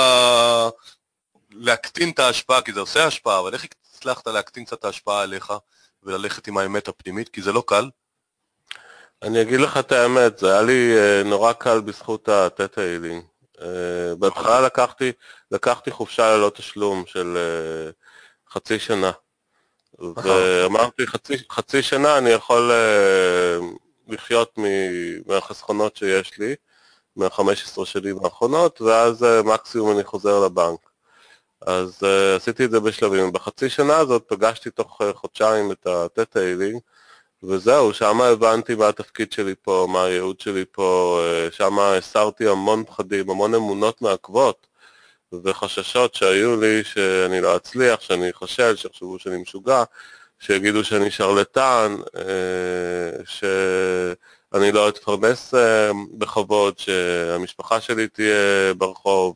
להקטין 1.50 2.10
את 2.10 2.18
ההשפעה, 2.18 2.62
כי 2.62 2.72
זה 2.72 2.80
עושה 2.80 3.06
השפעה, 3.06 3.40
אבל 3.40 3.54
איך 3.54 3.64
הצלחת 4.04 4.26
להקטין 4.26 4.64
קצת 4.64 4.78
את 4.78 4.84
ההשפעה 4.84 5.22
עליך 5.22 5.52
וללכת 6.02 6.46
עם 6.46 6.58
האמת 6.58 6.88
הפנימית, 6.88 7.28
כי 7.28 7.42
זה 7.42 7.52
לא 7.52 7.62
קל? 7.66 7.90
אני 9.22 9.42
אגיד 9.42 9.60
לך 9.60 9.76
את 9.76 9.92
האמת, 9.92 10.38
זה 10.38 10.52
היה 10.52 10.62
לי 10.62 10.96
אה, 10.98 11.22
נורא 11.24 11.52
קל 11.52 11.80
בזכות 11.80 12.28
התטא 12.28 12.80
הילינג. 12.80 13.24
אה, 13.62 14.14
בהתחלה 14.18 14.60
לקחתי, 14.60 15.12
לקחתי 15.50 15.90
חופשה 15.90 16.36
ללא 16.36 16.50
תשלום 16.54 17.04
של 17.06 17.36
אה, 17.36 17.90
חצי 18.52 18.78
שנה. 18.78 19.12
ואמרתי, 20.16 21.06
חצי, 21.06 21.34
חצי 21.52 21.82
שנה 21.82 22.18
אני 22.18 22.30
יכול 22.30 22.70
לחיות 24.08 24.58
מהחסכונות 25.26 25.96
שיש 25.96 26.38
לי, 26.38 26.54
מה-15 27.16 27.84
שנים 27.84 28.24
האחרונות, 28.24 28.80
ואז 28.80 29.26
מקסימום 29.44 29.92
אני 29.92 30.04
חוזר 30.04 30.44
לבנק. 30.44 30.93
אז 31.60 32.02
עשיתי 32.36 32.64
את 32.64 32.70
זה 32.70 32.80
בשלבים. 32.80 33.32
בחצי 33.32 33.68
שנה 33.68 33.96
הזאת 33.96 34.24
פגשתי 34.26 34.70
תוך 34.70 35.00
חודשיים 35.14 35.72
את 35.72 35.86
הטטאילינג, 35.86 36.80
וזהו, 37.48 37.94
שם 37.94 38.20
הבנתי 38.20 38.74
מה 38.74 38.88
התפקיד 38.88 39.32
שלי 39.32 39.54
פה, 39.62 39.86
מה 39.90 40.04
הייעוד 40.04 40.40
שלי 40.40 40.64
פה, 40.72 41.20
אה, 41.22 41.48
שם 41.50 41.78
הסרתי 41.78 42.48
המון 42.48 42.84
פחדים, 42.84 43.30
המון 43.30 43.54
אמונות 43.54 44.02
מעכבות 44.02 44.66
וחששות 45.44 46.14
שהיו 46.14 46.60
לי 46.60 46.84
שאני 46.84 47.40
לא 47.40 47.56
אצליח, 47.56 48.00
שאני 48.00 48.30
אחשל, 48.30 48.76
שיחשבו 48.76 49.18
שאני 49.18 49.36
משוגע, 49.36 49.84
שיגידו 50.38 50.84
שאני 50.84 51.10
שרלטן, 51.10 51.96
אה, 52.16 53.24
שאני 53.24 54.72
לא 54.72 54.88
אתפרנס 54.88 55.54
אה, 55.54 55.90
בכבוד, 56.18 56.78
שהמשפחה 56.78 57.80
שלי 57.80 58.08
תהיה 58.08 58.74
ברחוב. 58.74 59.34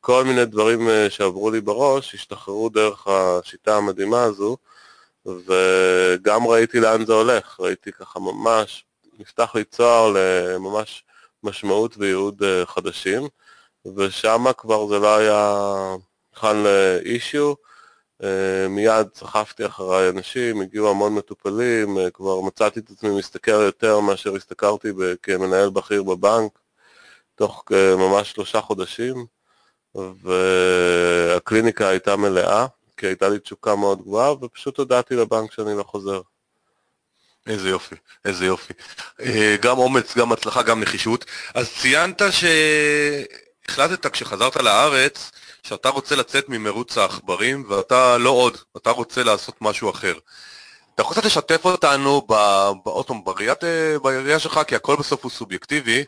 כל 0.00 0.24
מיני 0.24 0.44
דברים 0.44 0.88
שעברו 1.08 1.50
לי 1.50 1.60
בראש 1.60 2.14
השתחררו 2.14 2.68
דרך 2.68 3.06
השיטה 3.06 3.76
המדהימה 3.76 4.22
הזו, 4.22 4.56
וגם 5.26 6.46
ראיתי 6.46 6.80
לאן 6.80 7.06
זה 7.06 7.12
הולך, 7.12 7.60
ראיתי 7.60 7.92
ככה 7.92 8.20
ממש, 8.20 8.84
נפתח 9.18 9.54
לי 9.54 9.64
צוהר 9.64 10.12
לממש 10.14 11.04
משמעות 11.42 11.96
וייעוד 11.98 12.42
אה, 12.42 12.66
חדשים, 12.66 13.28
ושם 13.96 14.44
כבר 14.58 14.86
זה 14.88 14.98
לא 14.98 15.16
היה 15.16 15.64
בכלל 16.32 16.66
אישיו, 17.04 17.54
אה, 18.22 18.68
מיד 18.68 19.06
סחפתי 19.14 19.66
אחריי 19.66 20.08
אנשים, 20.08 20.60
הגיעו 20.60 20.90
המון 20.90 21.14
מטופלים, 21.14 21.98
אה, 21.98 22.10
כבר 22.10 22.40
מצאתי 22.40 22.80
את 22.80 22.90
עצמי 22.90 23.18
משתכר 23.18 23.60
יותר 23.62 24.00
מאשר 24.00 24.36
השתכרתי 24.36 24.88
כמנהל 25.22 25.70
בכיר 25.70 26.02
בבנק, 26.02 26.58
תוך 27.34 27.64
ממש 27.98 28.32
שלושה 28.32 28.60
חודשים, 28.60 29.26
והקליניקה 29.94 31.88
הייתה 31.88 32.16
מלאה. 32.16 32.66
כי 33.00 33.06
הייתה 33.06 33.28
לי 33.28 33.38
תשוקה 33.38 33.76
מאוד 33.76 34.02
גבוהה, 34.02 34.32
ופשוט 34.32 34.78
הודעתי 34.78 35.14
לבנק 35.16 35.52
שאני 35.52 35.78
לא 35.78 35.82
חוזר. 35.82 36.20
איזה 37.46 37.68
יופי, 37.68 37.94
איזה 38.24 38.46
יופי. 38.46 38.72
אה, 39.20 39.56
גם 39.60 39.78
אומץ, 39.78 40.16
גם 40.16 40.32
הצלחה, 40.32 40.62
גם 40.62 40.80
נחישות. 40.80 41.24
אז 41.54 41.70
ציינת 41.80 42.22
שהחלטת 42.30 44.06
כשחזרת 44.06 44.56
לארץ, 44.56 45.30
שאתה 45.62 45.88
רוצה 45.88 46.16
לצאת 46.16 46.48
ממרוץ 46.48 46.98
העכברים, 46.98 47.64
ואתה 47.68 48.18
לא 48.18 48.30
עוד, 48.30 48.56
אתה 48.76 48.90
רוצה 48.90 49.22
לעשות 49.22 49.54
משהו 49.60 49.90
אחר. 49.90 50.14
אתה 50.94 51.02
יכול 51.02 51.16
לשתף 51.24 51.64
אותנו 51.64 52.26
באוטום, 52.84 53.24
בראייה 53.24 54.38
שלך, 54.38 54.60
כי 54.66 54.76
הכל 54.76 54.96
בסוף 54.96 55.24
הוא 55.24 55.30
סובייקטיבי, 55.30 55.98
אה, 55.98 56.04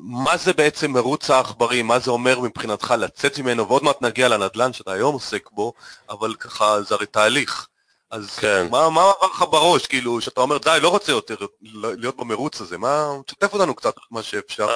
מה 0.00 0.36
זה 0.36 0.52
בעצם 0.52 0.92
מרוץ 0.92 1.30
העכברים, 1.30 1.86
מה 1.86 1.98
זה 1.98 2.10
אומר 2.10 2.40
מבחינתך 2.40 2.94
לצאת 2.98 3.38
ממנו, 3.38 3.68
ועוד 3.68 3.84
מעט 3.84 4.02
נגיע 4.02 4.28
לנדל"ן 4.28 4.72
שאתה 4.72 4.92
היום 4.92 5.14
עוסק 5.14 5.50
בו, 5.50 5.72
אבל 6.10 6.34
ככה 6.34 6.82
זה 6.82 6.94
הרי 6.94 7.06
תהליך. 7.06 7.68
אז 8.10 8.36
כן. 8.36 8.66
מה, 8.70 8.90
מה 8.90 9.00
עבר 9.00 9.26
לך 9.26 9.44
בראש, 9.50 9.86
כאילו, 9.86 10.20
שאתה 10.20 10.40
אומר, 10.40 10.58
די, 10.58 10.78
לא 10.82 10.88
רוצה 10.88 11.12
יותר 11.12 11.34
להיות 11.62 12.16
במרוץ 12.16 12.60
הזה, 12.60 12.78
מה, 12.78 13.08
תשתף 13.26 13.52
אותנו 13.54 13.74
קצת 13.74 13.94
מה 14.10 14.22
שאפשר. 14.22 14.68
אה, 14.68 14.74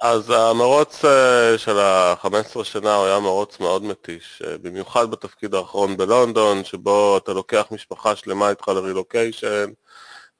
אז 0.00 0.30
המרוץ 0.30 1.04
אה, 1.04 1.58
של 1.58 1.78
ה-15 1.78 2.64
שנה 2.64 2.94
הוא 2.94 3.06
היה 3.06 3.20
מרוץ 3.20 3.60
מאוד 3.60 3.82
מתיש, 3.82 4.42
במיוחד 4.62 5.10
בתפקיד 5.10 5.54
האחרון 5.54 5.96
בלונדון, 5.96 6.64
שבו 6.64 7.18
אתה 7.18 7.32
לוקח 7.32 7.66
משפחה 7.70 8.16
שלמה 8.16 8.50
איתך 8.50 8.68
לרילוקיישן, 8.68 9.70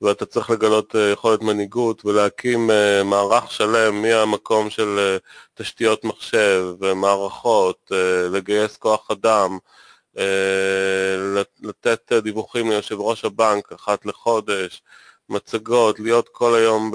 ואתה 0.03 0.27
צריך 0.27 0.51
לגלות 0.51 0.97
אה, 0.97 1.11
יכולת 1.11 1.43
מנהיגות 1.43 2.05
ולהקים 2.05 2.71
אה, 2.71 3.03
מערך 3.05 3.53
שלם 3.53 4.03
מהמקום 4.03 4.71
של 4.71 4.99
אה, 4.99 5.17
תשתיות 5.55 6.05
מחשב 6.05 6.65
ומערכות, 6.81 7.93
לגייס 8.33 8.77
כוח 8.77 9.11
אדם, 9.11 9.59
לתת 11.63 12.13
דיווחים 12.13 12.71
ליושב 12.71 13.01
ראש 13.01 13.25
הבנק 13.25 13.73
אחת 13.73 14.07
לחודש, 14.07 14.83
מצגות, 15.29 16.01
להיות 16.01 16.29
כל 16.29 16.55
היום 16.55 16.93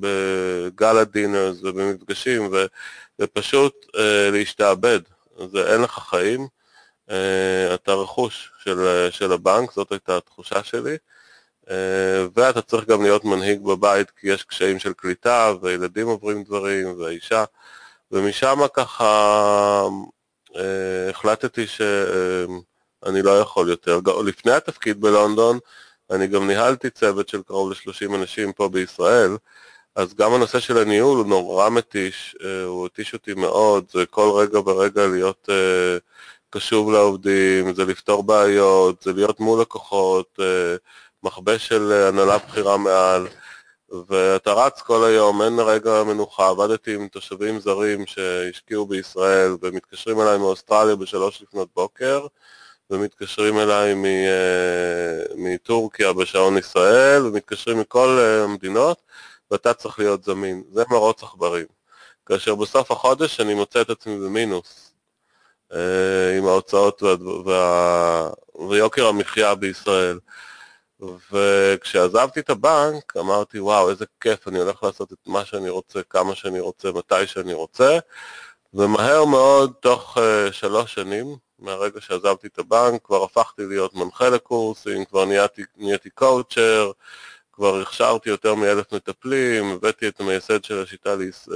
בגאלה 0.00 1.04
דינרס 1.04 1.56
ובמפגשים 1.62 2.50
ופשוט 3.20 3.86
להשתעבד, 4.32 5.00
זה 5.52 5.72
אין 5.72 5.82
לך 5.82 5.98
חיים, 6.10 6.46
אתה 7.74 7.92
רכוש 7.92 8.52
של, 8.64 9.08
של 9.10 9.32
הבנק, 9.32 9.72
זאת 9.72 9.92
הייתה 9.92 10.16
התחושה 10.16 10.64
שלי. 10.64 10.96
אה, 11.70 12.26
ואתה 12.36 12.62
צריך 12.62 12.84
גם 12.86 13.02
להיות 13.02 13.24
מנהיג 13.24 13.62
בבית 13.64 14.10
כי 14.10 14.28
יש 14.28 14.44
קשיים 14.44 14.78
של 14.78 14.92
קליטה 14.92 15.52
וילדים 15.62 16.06
עוברים 16.06 16.44
דברים 16.44 17.00
והאישה. 17.00 17.44
ומשם 18.10 18.58
ככה 18.74 19.82
אה, 20.56 21.10
החלטתי 21.10 21.66
שאני 21.66 23.22
לא 23.22 23.40
יכול 23.40 23.68
יותר. 23.70 24.00
לפני 24.24 24.52
התפקיד 24.52 25.00
בלונדון 25.00 25.58
אני 26.10 26.26
גם 26.26 26.46
ניהלתי 26.46 26.90
צוות 26.90 27.28
של 27.28 27.42
קרוב 27.42 27.70
ל-30 27.70 28.14
אנשים 28.14 28.52
פה 28.52 28.68
בישראל. 28.68 29.36
אז 29.96 30.14
גם 30.14 30.32
הנושא 30.32 30.60
של 30.60 30.78
הניהול 30.78 31.18
הוא 31.18 31.26
נורא 31.26 31.70
מתיש, 31.70 32.36
אה, 32.44 32.64
הוא 32.64 32.86
התיש 32.86 33.14
אותי 33.14 33.34
מאוד, 33.34 33.84
זה 33.92 34.06
כל 34.06 34.30
רגע 34.36 34.60
ורגע 34.60 35.06
להיות 35.06 35.48
קשוב 36.50 36.92
לעובדים, 36.92 37.74
זה 37.74 37.84
לפתור 37.84 38.22
בעיות, 38.22 39.02
זה 39.02 39.12
להיות 39.12 39.40
מול 39.40 39.60
לקוחות, 39.60 40.38
מכבש 41.22 41.68
של 41.68 41.92
אה, 41.92 42.08
הנהלה 42.08 42.38
בכירה 42.38 42.76
מעל, 42.76 43.26
ואתה 44.08 44.52
רץ 44.52 44.80
כל 44.80 45.04
היום, 45.04 45.42
אין 45.42 45.58
רגע 45.58 46.02
מנוחה, 46.04 46.48
עבדתי 46.48 46.94
עם 46.94 47.08
תושבים 47.08 47.60
זרים 47.60 48.06
שהשקיעו 48.06 48.86
בישראל 48.86 49.56
ומתקשרים 49.62 50.20
אליי 50.20 50.38
מאוסטרליה 50.38 50.96
בשלוש 50.96 51.42
לפנות 51.42 51.68
בוקר, 51.74 52.26
ומתקשרים 52.90 53.58
אליי 53.58 53.94
אה, 54.04 55.22
מטורקיה 55.36 56.12
בשעון 56.12 56.58
ישראל, 56.58 57.26
ומתקשרים 57.26 57.80
מכל 57.80 58.18
אה, 58.20 58.44
המדינות, 58.44 59.02
ואתה 59.50 59.74
צריך 59.74 59.98
להיות 59.98 60.24
זמין. 60.24 60.62
זה 60.72 60.84
מרוץ 60.90 61.22
עכברים. 61.22 61.66
כאשר 62.26 62.54
בסוף 62.54 62.90
החודש 62.90 63.40
אני 63.40 63.54
מוצא 63.54 63.80
את 63.80 63.90
עצמי 63.90 64.16
במינוס, 64.18 64.92
עם 66.38 66.46
ההוצאות 66.46 67.02
וה... 67.02 67.14
וה... 67.44 68.30
ויוקר 68.68 69.06
המחיה 69.06 69.54
בישראל. 69.54 70.18
וכשעזבתי 71.32 72.40
את 72.40 72.50
הבנק 72.50 73.16
אמרתי 73.16 73.60
וואו 73.60 73.90
איזה 73.90 74.04
כיף 74.20 74.48
אני 74.48 74.58
הולך 74.58 74.82
לעשות 74.82 75.12
את 75.12 75.18
מה 75.26 75.44
שאני 75.44 75.68
רוצה, 75.68 76.00
כמה 76.10 76.34
שאני 76.34 76.60
רוצה, 76.60 76.92
מתי 76.92 77.26
שאני 77.26 77.52
רוצה. 77.52 77.98
ומהר 78.74 79.24
מאוד 79.24 79.72
תוך 79.80 80.18
uh, 80.18 80.52
שלוש 80.52 80.94
שנים 80.94 81.36
מהרגע 81.58 82.00
שעזבתי 82.00 82.46
את 82.46 82.58
הבנק 82.58 83.04
כבר 83.04 83.24
הפכתי 83.24 83.62
להיות 83.66 83.94
מנחה 83.94 84.28
לקורסים, 84.28 85.04
כבר 85.04 85.24
נהייתי, 85.24 85.62
נהייתי 85.76 86.10
קואוצ'ר, 86.10 86.90
כבר 87.52 87.80
הכשרתי 87.80 88.30
יותר 88.30 88.54
מאלף 88.54 88.92
מטפלים, 88.92 89.72
הבאתי 89.72 90.08
את 90.08 90.20
המייסד 90.20 90.64
של 90.64 90.82
השיטה 90.82 91.14
ליש, 91.14 91.36
uh, 91.46 91.50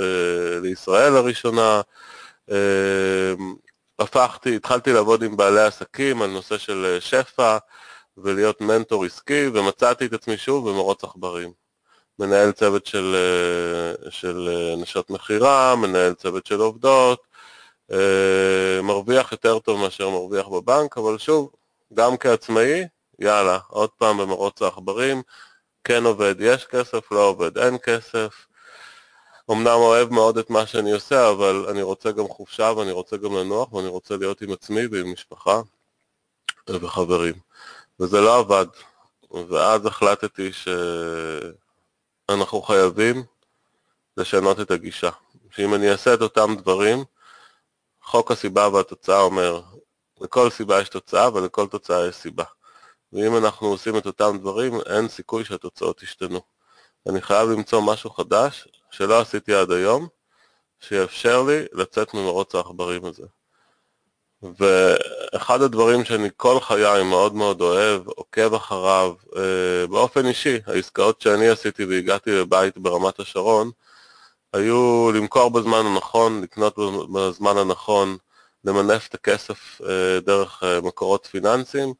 לישראל 0.63 1.17
הראשונה, 1.17 1.81
uh, 2.51 2.53
הפכתי, 3.99 4.57
התחלתי 4.57 4.93
לעבוד 4.93 5.23
עם 5.23 5.37
בעלי 5.37 5.61
עסקים 5.61 6.23
על 6.23 6.31
נושא 6.31 6.59
של 6.59 6.97
שפע, 7.01 7.59
ולהיות 8.19 8.61
מנטור 8.61 9.05
עסקי, 9.05 9.47
ומצאתי 9.47 10.07
את 10.07 10.13
עצמי 10.13 10.37
שוב 10.37 10.71
במרוץ 10.71 11.05
עכברים. 11.05 11.53
מנהל 12.19 12.53
צוות 12.53 12.87
של, 12.87 13.15
אה, 13.15 14.11
של 14.11 14.49
אה, 14.49 14.77
נשות 14.77 15.11
מכירה, 15.11 15.77
מנהל 15.77 16.15
צוות 16.15 16.47
של 16.47 16.61
עובדות, 16.61 17.23
אה, 17.93 18.81
מרוויח 18.83 19.33
יותר 19.33 19.59
טוב 19.59 19.81
מאשר 19.81 20.11
מרוויח 20.11 20.49
בבנק, 20.49 20.99
אבל 20.99 21.19
שוב, 21.19 21.51
גם 21.95 22.17
כעצמאי, 22.17 22.85
יאללה, 23.19 23.59
עוד 23.69 23.91
פעם 23.91 24.19
במרוץ 24.19 24.63
העכברים, 24.63 25.23
כן 25.85 26.05
עובד, 26.05 26.35
יש 26.39 26.65
כסף, 26.65 27.13
לא 27.13 27.21
עובד, 27.29 27.59
אין 27.59 27.79
כסף. 27.79 28.47
אמנם 29.51 29.67
אוהב 29.67 30.13
מאוד 30.13 30.39
את 30.39 30.51
מה 30.51 30.67
שאני 30.67 30.93
עושה, 30.93 31.31
אבל 31.31 31.67
אני 31.71 31.83
רוצה 31.83 32.13
גם 32.13 32.29
חופשה 32.29 32.73
ואני 32.77 32.93
רוצה 32.93 33.17
גם 33.17 33.37
לנוח 33.37 33.73
ואני 33.73 33.89
רוצה 33.89 34.17
להיות 34.17 34.43
עם 34.43 34.53
עצמי 34.53 34.87
ועם 34.87 35.13
משפחה 35.13 35.61
וחברים. 36.69 37.44
וזה 38.01 38.21
לא 38.21 38.39
עבד. 38.39 38.67
ואז 39.49 39.87
החלטתי 39.87 40.51
שאנחנו 42.29 42.63
חייבים 42.63 43.25
לשנות 44.17 44.61
את 44.61 44.71
הגישה. 44.71 45.11
שאם 45.51 45.75
אני 45.75 45.91
אעשה 45.91 46.15
את 46.15 46.21
אותם 46.23 46.55
דברים, 46.59 47.05
חוק 48.03 48.31
הסיבה 48.31 48.69
והתוצאה 48.69 49.21
אומר, 49.21 49.63
לכל 50.21 50.51
סיבה 50.51 50.81
יש 50.81 50.89
תוצאה 50.89 51.35
ולכל 51.35 51.67
תוצאה 51.67 52.07
יש 52.07 52.17
סיבה. 52.17 52.45
ואם 53.13 53.37
אנחנו 53.37 53.67
עושים 53.67 53.99
את 53.99 54.07
אותם 54.07 54.39
דברים, 54.41 54.81
אין 54.87 55.09
סיכוי 55.09 55.45
שהתוצאות 55.45 56.03
ישתנו. 56.03 56.41
אני 57.09 57.23
חייב 57.23 57.49
למצוא 57.51 57.83
משהו 57.83 58.11
חדש 58.11 58.69
שלא 58.91 59.21
עשיתי 59.21 59.55
עד 59.55 59.71
היום, 59.71 60.09
שיאפשר 60.81 61.43
לי 61.43 61.65
לצאת 61.73 62.15
ממרוץ 62.15 62.55
העכברים 62.55 63.05
הזה. 63.05 63.27
ואחד 64.59 65.63
הדברים 65.63 66.05
שאני 66.05 66.29
כל 66.37 66.61
חיי 66.61 67.03
מאוד 67.03 67.35
מאוד 67.35 67.61
אוהב, 67.61 68.09
עוקב 68.09 68.55
אחריו 68.55 69.15
אה, 69.37 69.87
באופן 69.87 70.27
אישי, 70.27 70.59
העסקאות 70.67 71.21
שאני 71.21 71.49
עשיתי 71.49 71.85
והגעתי 71.85 72.31
לבית 72.31 72.79
ברמת 72.79 73.21
השרון, 73.21 73.71
היו 74.53 75.11
למכור 75.15 75.51
בזמן 75.51 75.87
הנכון, 75.87 76.43
לקנות 76.43 76.77
בזמן 77.13 77.57
הנכון, 77.59 78.17
למנף 78.65 79.09
את 79.09 79.15
הכסף 79.15 79.81
אה, 79.89 80.21
דרך 80.21 80.63
אה, 80.63 80.81
מקורות 80.81 81.27
פיננסיים, 81.27 81.95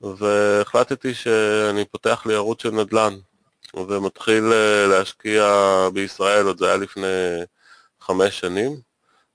והחלטתי 0.00 1.14
שאני 1.14 1.84
פותח 1.84 2.22
לי 2.26 2.34
ערוץ 2.34 2.62
של 2.62 2.70
נדל"ן, 2.70 3.14
ומתחיל 3.76 4.44
להשקיע 4.88 5.44
בישראל, 5.94 6.46
עוד 6.46 6.58
זה 6.58 6.66
היה 6.66 6.76
לפני 6.76 7.06
חמש 8.00 8.40
שנים, 8.40 8.80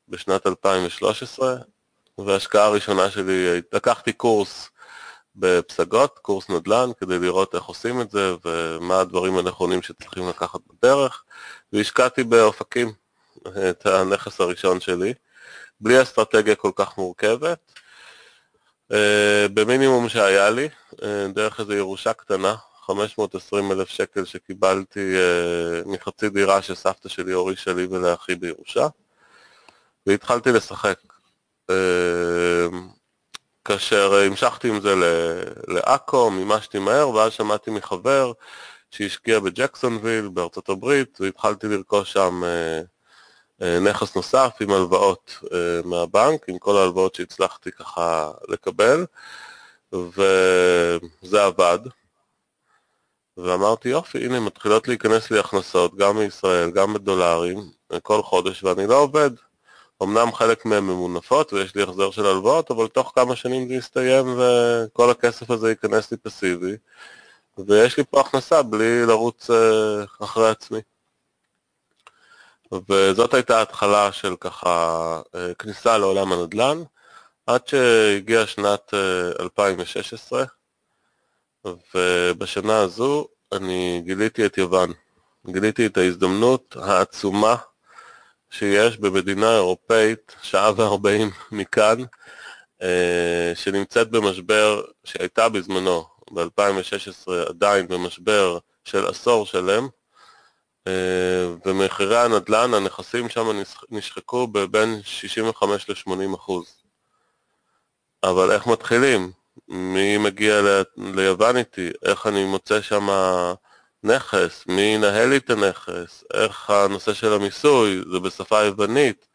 בשנת 0.09 0.47
2013, 0.47 1.55
וההשקעה 2.17 2.65
הראשונה 2.65 3.11
שלי, 3.11 3.61
לקחתי 3.73 4.13
קורס 4.13 4.69
בפסגות, 5.35 6.19
קורס 6.19 6.49
נדל"ן, 6.49 6.89
כדי 6.99 7.19
לראות 7.19 7.55
איך 7.55 7.63
עושים 7.63 8.01
את 8.01 8.11
זה 8.11 8.33
ומה 8.45 8.99
הדברים 8.99 9.37
הנכונים 9.37 9.81
שצריכים 9.81 10.29
לקחת 10.29 10.59
בדרך, 10.73 11.23
והשקעתי 11.73 12.23
באופקים 12.23 12.93
את 13.69 13.85
הנכס 13.85 14.41
הראשון 14.41 14.79
שלי, 14.79 15.13
בלי 15.79 16.01
אסטרטגיה 16.01 16.55
כל 16.55 16.71
כך 16.75 16.97
מורכבת, 16.97 17.71
אה, 18.91 19.47
במינימום 19.53 20.09
שהיה 20.09 20.49
לי, 20.49 20.69
אה, 21.03 21.27
דרך 21.33 21.59
איזו 21.59 21.73
ירושה 21.73 22.13
קטנה, 22.13 22.55
520 22.85 23.71
אלף 23.71 23.89
שקל 23.89 24.25
שקיבלתי 24.25 25.15
אה, 25.15 25.81
מחצי 25.85 26.29
דירה 26.29 26.61
שסבתא 26.61 27.09
שלי 27.09 27.31
הורישה 27.31 27.73
לי 27.73 27.85
ולאחי 27.85 28.35
בירושה, 28.35 28.87
והתחלתי 30.07 30.51
לשחק. 30.51 31.14
אמ, 31.69 32.87
כאשר 33.65 34.13
המשכתי 34.13 34.69
עם 34.69 34.81
זה 34.81 34.95
לעכו, 35.67 36.31
מימשתי 36.31 36.79
מהר, 36.79 37.09
ואז 37.09 37.31
שמעתי 37.31 37.71
מחבר 37.71 38.31
שהשקיע 38.91 39.39
בג'קסונוויל 39.39 40.29
בארצות 40.29 40.69
הברית, 40.69 41.21
והתחלתי 41.21 41.67
לרכוש 41.67 42.13
שם 42.13 42.43
אה, 42.43 42.81
אה, 43.61 43.79
נכס 43.79 44.15
נוסף 44.15 44.57
עם 44.61 44.71
הלוואות 44.71 45.39
אה, 45.53 45.81
מהבנק, 45.85 46.49
עם 46.49 46.57
כל 46.59 46.77
ההלוואות 46.77 47.15
שהצלחתי 47.15 47.71
ככה 47.71 48.31
לקבל, 48.47 49.05
וזה 49.93 51.45
עבד. 51.45 51.79
ואמרתי, 53.37 53.89
יופי, 53.89 54.25
הנה 54.25 54.39
מתחילות 54.39 54.87
להיכנס 54.87 55.31
לי 55.31 55.39
הכנסות, 55.39 55.95
גם 55.95 56.17
מישראל, 56.17 56.71
גם 56.71 56.93
בדולרים, 56.93 57.57
כל 58.03 58.23
חודש, 58.23 58.63
ואני 58.63 58.87
לא 58.87 58.99
עובד. 58.99 59.31
אמנם 60.03 60.33
חלק 60.33 60.65
מהן 60.65 60.83
ממונפות 60.83 61.53
ויש 61.53 61.75
לי 61.75 61.83
החזר 61.83 62.11
של 62.11 62.25
הלוואות, 62.25 62.71
אבל 62.71 62.87
תוך 62.87 63.11
כמה 63.15 63.35
שנים 63.35 63.67
זה 63.67 63.73
יסתיים 63.73 64.25
וכל 64.37 65.09
הכסף 65.09 65.51
הזה 65.51 65.69
ייכנס 65.69 66.11
לי 66.11 66.17
פסיבי, 66.17 66.75
ויש 67.57 67.97
לי 67.97 68.03
פה 68.03 68.21
הכנסה 68.21 68.61
בלי 68.63 69.05
לרוץ 69.05 69.49
אה, 69.49 70.03
אחרי 70.23 70.49
עצמי. 70.49 70.79
וזאת 72.89 73.33
הייתה 73.33 73.57
ההתחלה 73.57 74.11
של 74.11 74.35
ככה 74.39 75.21
אה, 75.35 75.53
כניסה 75.53 75.97
לעולם 75.97 76.31
הנדל"ן, 76.31 76.83
עד 77.47 77.67
שהגיעה 77.67 78.47
שנת 78.47 78.93
2016, 79.39 80.43
אה, 81.65 81.71
ובשנה 81.95 82.79
הזו 82.79 83.27
אני 83.51 84.01
גיליתי 84.05 84.45
את 84.45 84.57
יוון. 84.57 84.91
גיליתי 85.47 85.85
את 85.85 85.97
ההזדמנות 85.97 86.75
העצומה 86.81 87.55
שיש 88.57 88.97
במדינה 88.97 89.55
אירופאית, 89.55 90.35
שעה 90.41 90.71
וארבעים 90.75 91.31
מכאן, 91.51 91.97
אה, 92.81 93.51
שנמצאת 93.55 94.11
במשבר, 94.11 94.81
שהייתה 95.03 95.49
בזמנו, 95.49 96.05
ב-2016 96.31 97.31
עדיין 97.49 97.87
במשבר 97.87 98.57
של 98.85 99.07
עשור 99.07 99.45
שלם, 99.45 99.87
אה, 100.87 101.47
ומחירי 101.65 102.17
הנדל"ן, 102.17 102.73
הנכסים 102.73 103.29
שם 103.29 103.47
נשחקו 103.89 104.47
בבין 104.47 105.01
65 105.03 105.89
ל-80 105.89 106.35
אחוז. 106.35 106.65
אבל 108.23 108.51
איך 108.51 108.67
מתחילים? 108.67 109.31
מי 109.67 110.17
מגיע 110.17 110.61
ליוון 110.97 111.57
איתי? 111.57 111.89
איך 112.05 112.27
אני 112.27 112.43
מוצא 112.45 112.81
שם 112.81 113.07
נכס, 114.05 114.63
מי 114.67 114.81
ינהל 114.81 115.29
לי 115.29 115.37
את 115.37 115.49
הנכס, 115.49 116.23
איך 116.33 116.69
הנושא 116.69 117.13
של 117.13 117.33
המיסוי, 117.33 118.01
זה 118.11 118.19
בשפה 118.19 118.63
יוונית, 118.63 119.27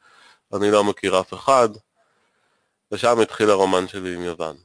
אני 0.54 0.70
לא 0.70 0.85
מכיר 0.85 1.20
אף 1.20 1.35
אחד, 1.35 1.68
ושם 2.92 3.20
התחיל 3.20 3.50
הרומן 3.50 3.88
שלי 3.88 4.14
עם 4.14 4.22
יוון. 4.22 4.56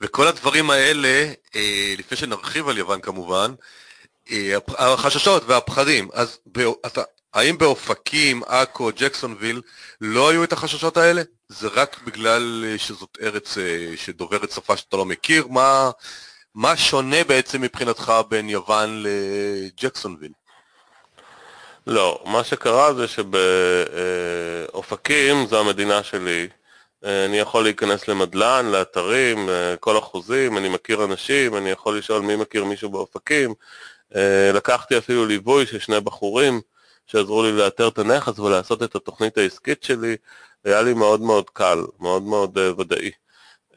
וכל 0.00 0.26
הדברים 0.26 0.70
האלה, 0.70 1.32
אה, 1.56 1.94
לפני 1.98 2.16
שנרחיב 2.16 2.68
על 2.68 2.78
יוון 2.78 3.00
כמובן, 3.00 3.54
אה, 4.30 4.56
החששות 4.78 5.42
והפחדים, 5.46 6.08
אז 6.12 6.38
אתה, 6.86 7.02
האם 7.34 7.58
באופקים, 7.58 8.42
עכו, 8.46 8.90
ג'קסונוויל, 8.96 9.62
לא 10.00 10.30
היו 10.30 10.44
את 10.44 10.52
החששות 10.52 10.96
האלה? 10.96 11.22
זה 11.48 11.68
רק 11.68 12.00
בגלל 12.04 12.64
אה, 12.66 12.78
שזאת 12.78 13.18
ארץ 13.22 13.54
שדוברת 13.96 14.50
שפה 14.50 14.76
שאתה 14.76 14.96
לא 14.96 15.04
מכיר? 15.04 15.46
מה, 15.46 15.90
מה 16.58 16.76
שונה 16.76 17.24
בעצם 17.24 17.60
מבחינתך 17.60 18.12
בין 18.28 18.48
יוון 18.48 19.02
לג'קסונוויל? 19.02 20.32
לא, 21.86 22.22
מה 22.26 22.44
שקרה 22.44 22.94
זה 22.94 23.06
שבאופקים 24.68 25.46
זו 25.46 25.60
המדינה 25.60 26.02
שלי. 26.02 26.48
אני 27.04 27.38
יכול 27.38 27.62
להיכנס 27.62 28.08
למדלן, 28.08 28.66
לאתרים, 28.66 29.48
כל 29.80 29.96
החוזים, 29.96 30.58
אני 30.58 30.68
מכיר 30.68 31.04
אנשים, 31.04 31.56
אני 31.56 31.70
יכול 31.70 31.98
לשאול 31.98 32.22
מי 32.22 32.36
מכיר 32.36 32.64
מישהו 32.64 32.90
באופקים. 32.90 33.54
לקחתי 34.54 34.98
אפילו 34.98 35.26
ליווי 35.26 35.66
של 35.66 35.78
שני 35.78 36.00
בחורים 36.00 36.60
שעזרו 37.06 37.42
לי 37.42 37.52
לאתר 37.52 37.88
את 37.88 37.98
הנכס 37.98 38.38
ולעשות 38.38 38.82
את 38.82 38.94
התוכנית 38.94 39.38
העסקית 39.38 39.82
שלי. 39.82 40.16
היה 40.64 40.82
לי 40.82 40.94
מאוד 40.94 41.20
מאוד 41.20 41.50
קל, 41.50 41.78
מאוד 42.00 42.22
מאוד 42.22 42.58
ודאי. 42.58 43.10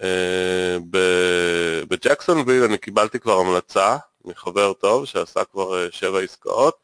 אה, 0.04 0.78
בג'קסונוויל 1.88 2.64
אני 2.64 2.78
קיבלתי 2.78 3.20
כבר 3.20 3.40
המלצה 3.40 3.98
מחבר 4.26 4.74
טוב 4.74 5.06
שעשה 5.06 5.44
כבר 5.44 5.84
אה, 5.84 5.88
שבע 5.92 6.20
עסקאות 6.20 6.78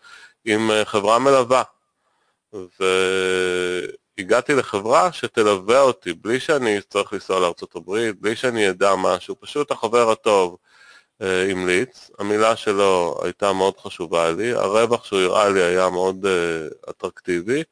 עם 0.45 0.71
אה, 0.71 0.85
חברה 0.85 1.19
מלווה. 1.19 1.63
והגעתי 4.19 4.53
לחברה 4.53 5.11
שתלווה 5.11 5.81
אותי 5.81 6.13
בלי 6.13 6.39
שאני 6.39 6.77
אצטרך 6.77 7.13
לנסוע 7.13 7.39
לארה"ב, 7.39 8.11
בלי 8.19 8.35
שאני 8.35 8.69
אדע 8.69 8.95
משהו, 8.95 9.35
פשוט 9.39 9.71
החבר 9.71 10.11
הטוב 10.11 10.57
המליץ, 11.19 12.11
המילה 12.19 12.55
שלו 12.55 13.19
הייתה 13.23 13.53
מאוד 13.53 13.77
חשובה 13.77 14.31
לי, 14.31 14.53
הרווח 14.53 15.05
שהוא 15.05 15.21
הראה 15.21 15.49
לי 15.49 15.63
היה 15.63 15.89
מאוד 15.89 16.25
אטרקטיבי, 16.89 17.63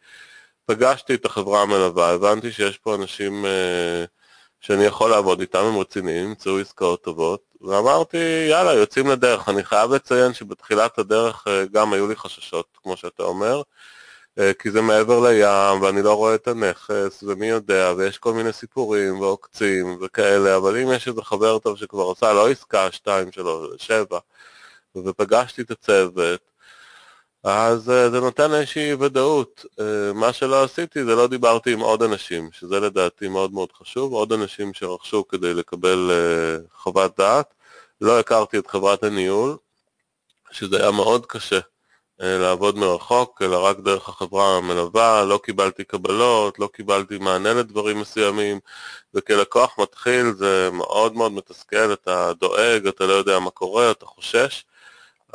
פגשתי 0.66 1.14
את 1.14 1.26
החברה 1.26 1.62
המלווה, 1.62 2.10
הבנתי 2.12 2.52
שיש 2.52 2.78
פה 2.78 2.96
אנשים 2.96 3.46
שאני 4.66 4.84
יכול 4.84 5.10
לעבוד 5.10 5.40
איתם, 5.40 5.60
הם 5.60 5.78
רציניים, 5.78 6.26
ימצאו 6.26 6.60
עסקאות 6.60 7.04
טובות, 7.04 7.42
ואמרתי, 7.62 8.48
יאללה, 8.50 8.74
יוצאים 8.74 9.08
לדרך. 9.08 9.50
אני 9.50 9.64
חייב 9.64 9.94
לציין 9.94 10.34
שבתחילת 10.34 11.00
הדרך 11.00 11.48
אה, 11.48 11.66
גם 11.72 11.94
היו 11.94 12.08
לי 12.08 12.16
חששות, 12.16 12.66
כמו 12.84 12.98
שאתה 12.98 13.24
אומר, 13.24 13.62
אה, 14.40 14.52
כי 14.60 14.72
זה 14.72 14.82
מעבר 14.82 15.20
לים, 15.20 15.82
ואני 15.82 16.02
לא 16.02 16.14
רואה 16.14 16.36
את 16.36 16.48
הנכס, 16.48 17.24
ומי 17.24 17.48
יודע, 17.48 17.94
ויש 17.98 18.18
כל 18.18 18.34
מיני 18.34 18.54
סיפורים 18.54 19.20
ועוקצים 19.20 19.98
וכאלה, 20.02 20.56
אבל 20.56 20.78
אם 20.78 20.92
יש 20.92 21.08
איזה 21.08 21.22
חבר 21.22 21.60
טוב 21.60 21.78
שכבר 21.78 22.12
עשה 22.12 22.34
לא 22.34 22.50
עסקה, 22.50 22.92
שתיים, 22.92 23.32
שלוש, 23.32 23.70
שבע, 23.78 24.20
ופגשתי 24.96 25.62
את 25.62 25.72
הצוות, 25.72 26.42
אז 27.48 27.90
אה, 27.90 28.10
זה 28.10 28.20
נותן 28.20 28.54
איזושהי 28.54 28.94
ודאות. 28.94 29.66
אה, 29.80 30.14
מה 30.14 30.34
שלא 30.34 30.64
עשיתי 30.64 31.04
זה 31.06 31.16
לא 31.16 31.28
דיברתי 31.28 31.74
עם 31.74 31.80
עוד 31.80 32.04
אנשים, 32.04 32.50
שזה 32.52 32.80
לדעתי 32.80 33.28
מאוד 33.28 33.54
מאוד 33.54 33.72
חשוב, 33.72 34.14
עוד 34.14 34.34
אנשים 34.34 34.74
שרכשו 34.74 35.28
כדי 35.28 35.54
לקבל 35.54 36.12
אה, 36.12 36.58
חוות 36.76 37.18
דעת. 37.18 37.54
לא 38.02 38.20
הכרתי 38.20 38.58
את 38.58 38.68
חברת 38.68 39.04
הניהול, 39.04 39.58
שזה 40.52 40.78
היה 40.82 40.92
מאוד 40.92 41.26
קשה 41.26 41.60
לעבוד 42.20 42.78
מרחוק, 42.78 43.42
אלא 43.42 43.66
רק 43.66 43.80
דרך 43.80 44.10
החברה 44.10 44.58
המלווה, 44.58 45.26
לא 45.26 45.40
קיבלתי 45.44 45.84
קבלות, 45.84 46.60
לא 46.60 46.70
קיבלתי 46.74 47.18
מענה 47.18 47.54
לדברים 47.54 48.00
מסוימים, 48.00 48.60
וכלקוח 49.14 49.80
מתחיל 49.80 50.32
זה 50.34 50.70
מאוד 50.74 51.16
מאוד 51.16 51.32
מתסכל, 51.32 51.94
אתה 51.94 52.32
דואג, 52.40 52.88
אתה 52.88 53.06
לא 53.06 53.14
יודע 53.14 53.40
מה 53.40 53.50
קורה, 53.50 53.92
אתה 53.92 54.06
חושש. 54.06 54.64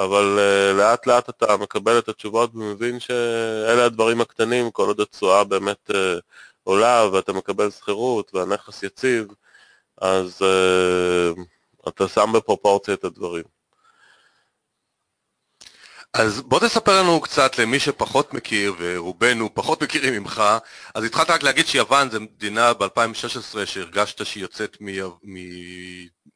אבל 0.01 0.39
uh, 0.39 0.77
לאט 0.79 1.07
לאט 1.07 1.29
אתה 1.29 1.57
מקבל 1.57 1.99
את 1.99 2.09
התשובות 2.09 2.55
ומבין 2.55 3.01
שאלה 3.01 3.85
הדברים 3.85 4.21
הקטנים, 4.21 4.71
כל 4.71 4.87
עוד 4.87 5.01
התשואה 5.01 5.45
באמת 5.45 5.91
uh, 5.91 5.95
עולה 6.65 7.09
ואתה 7.13 7.33
מקבל 7.33 7.71
שכירות 7.71 8.35
והנכס 8.35 8.83
יציב, 8.83 9.27
אז 9.99 10.43
uh, 10.43 11.41
אתה 11.89 12.09
שם 12.09 12.33
בפרופורציה 12.35 12.95
את 12.95 13.05
הדברים. 13.05 13.60
אז 16.13 16.41
בוא 16.41 16.61
תספר 16.61 17.03
לנו 17.03 17.21
קצת 17.21 17.59
למי 17.59 17.81
שפחות 17.81 18.35
מכיר, 18.35 18.75
ורובנו 18.79 19.55
פחות 19.55 19.83
מכירים 19.83 20.15
ממך, 20.15 20.43
אז 20.95 21.05
התחלת 21.05 21.31
רק 21.31 21.43
להגיד 21.43 21.67
שיוון 21.67 22.11
זה 22.11 22.21
מדינה 22.21 22.75
ב-2016 22.75 23.67
שהרגשת 23.67 24.27
שהיא 24.27 24.43
יוצאת 24.43 24.77
מ... 24.81 24.89
מ... 25.23 25.37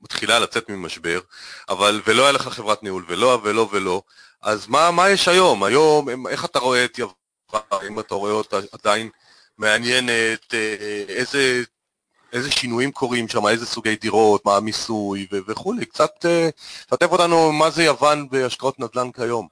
מתחילה 0.01 0.39
לצאת 0.39 0.69
ממשבר, 0.69 1.21
אבל 1.69 2.03
ולא 2.07 2.23
היה 2.23 2.33
לך 2.33 2.49
חברת 2.49 2.83
ניהול, 2.83 3.05
ולא 3.09 3.41
ולא 3.45 3.69
ולא, 3.73 4.03
אז 4.43 4.67
מה, 4.67 4.91
מה 4.91 5.11
יש 5.11 5.29
היום? 5.29 5.65
היום, 5.65 6.27
איך 6.29 6.45
אתה 6.45 6.59
רואה 6.59 6.85
את 6.85 6.99
יוון, 6.99 7.15
אם 7.89 8.01
אתה 8.01 8.15
רואה 8.15 8.33
אותה 8.33 8.59
עדיין 8.73 9.11
מעניינת, 9.59 10.55
אה, 10.55 11.05
איזה, 11.09 11.63
איזה 12.33 12.51
שינויים 12.51 12.93
קורים 12.93 13.29
שם, 13.29 13.47
איזה 13.47 13.67
סוגי 13.67 13.97
דירות, 13.97 14.47
מה 14.47 14.57
המיסוי? 14.57 15.27
וכולי, 15.47 15.87
קצת 15.87 16.11
תשתף 16.87 17.13
אותנו 17.13 17.53
מה 17.53 17.71
זה 17.71 17.85
יוון 17.85 18.29
בהשקעות 18.29 18.81
נדל"ן 18.81 19.13
כיום. 19.13 19.49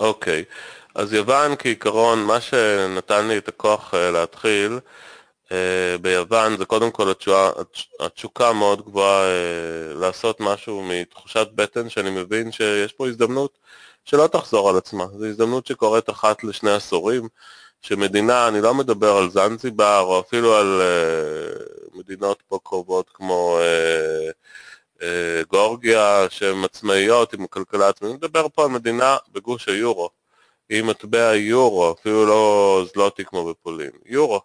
אוקיי, 0.00 0.44
okay. 0.48 0.90
אז 0.94 1.12
יוון 1.12 1.56
כעיקרון, 1.58 2.24
מה 2.24 2.40
שנתן 2.40 3.28
לי 3.28 3.38
את 3.38 3.48
הכוח 3.48 3.94
uh, 3.94 3.96
להתחיל 3.96 4.78
uh, 5.48 5.52
ביוון 6.00 6.56
זה 6.56 6.64
קודם 6.64 6.90
כל 6.90 7.10
התשוקה, 7.10 7.50
התשוקה 8.00 8.52
מאוד 8.52 8.84
גבוהה 8.84 9.24
uh, 9.24 9.98
לעשות 9.98 10.40
משהו 10.40 10.82
מתחושת 10.82 11.48
בטן 11.54 11.88
שאני 11.88 12.10
מבין 12.10 12.52
שיש 12.52 12.92
פה 12.92 13.08
הזדמנות 13.08 13.58
שלא 14.04 14.26
תחזור 14.26 14.70
על 14.70 14.76
עצמה, 14.76 15.06
זו 15.18 15.26
הזדמנות 15.26 15.66
שקורית 15.66 16.10
אחת 16.10 16.44
לשני 16.44 16.70
עשורים, 16.70 17.28
שמדינה, 17.82 18.48
אני 18.48 18.60
לא 18.60 18.74
מדבר 18.74 19.16
על 19.16 19.30
זנזיבר 19.30 20.00
או 20.00 20.20
אפילו 20.20 20.56
על 20.56 20.82
מדינות 21.94 22.42
פה 22.48 22.58
קרובות 22.64 23.10
כמו 23.14 23.58
אה, 23.60 24.30
גאורגיה 25.52 26.26
שהן 26.30 26.64
עצמאיות 26.64 27.32
עם 27.32 27.46
כלכלה 27.46 27.88
עצמאית, 27.88 28.10
אני 28.10 28.18
מדבר 28.18 28.46
פה 28.48 28.64
על 28.64 28.70
מדינה 28.70 29.16
בגוש 29.32 29.68
היורו, 29.68 30.10
עם 30.68 30.86
מטבע 30.86 31.34
יורו, 31.34 31.92
אפילו 31.92 32.26
לא 32.26 32.84
זלוטי 32.92 33.24
כמו 33.24 33.50
בפולין, 33.50 33.90
יורו, 34.06 34.40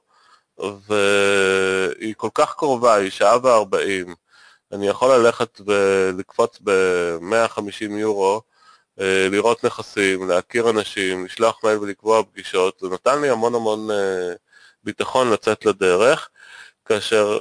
והיא 0.58 2.14
כל 2.18 2.30
כך 2.34 2.56
קרובה, 2.56 2.96
היא 2.96 3.10
שעה 3.10 3.38
וארבעים, 3.44 4.16
אני 4.72 4.88
יכול 4.88 5.16
ללכת 5.16 5.62
ולקפוץ 5.66 6.60
ב-150 6.64 7.92
יורו, 7.92 8.42
אה, 9.00 9.28
לראות 9.32 9.66
נכסים, 9.66 10.30
להכיר 10.30 10.70
אנשים, 10.70 11.26
לשלוח 11.26 11.64
מייל 11.64 11.78
ולקבוע 11.78 12.24
פגישות, 12.24 12.80
זה 12.80 12.88
נתן 12.90 13.22
לי 13.22 13.30
המון 13.30 13.56
המון 13.56 13.92
אה, 13.92 14.34
ביטחון 14.84 15.32
לצאת 15.32 15.66
לדרך, 15.66 16.30
כאשר 16.86 17.40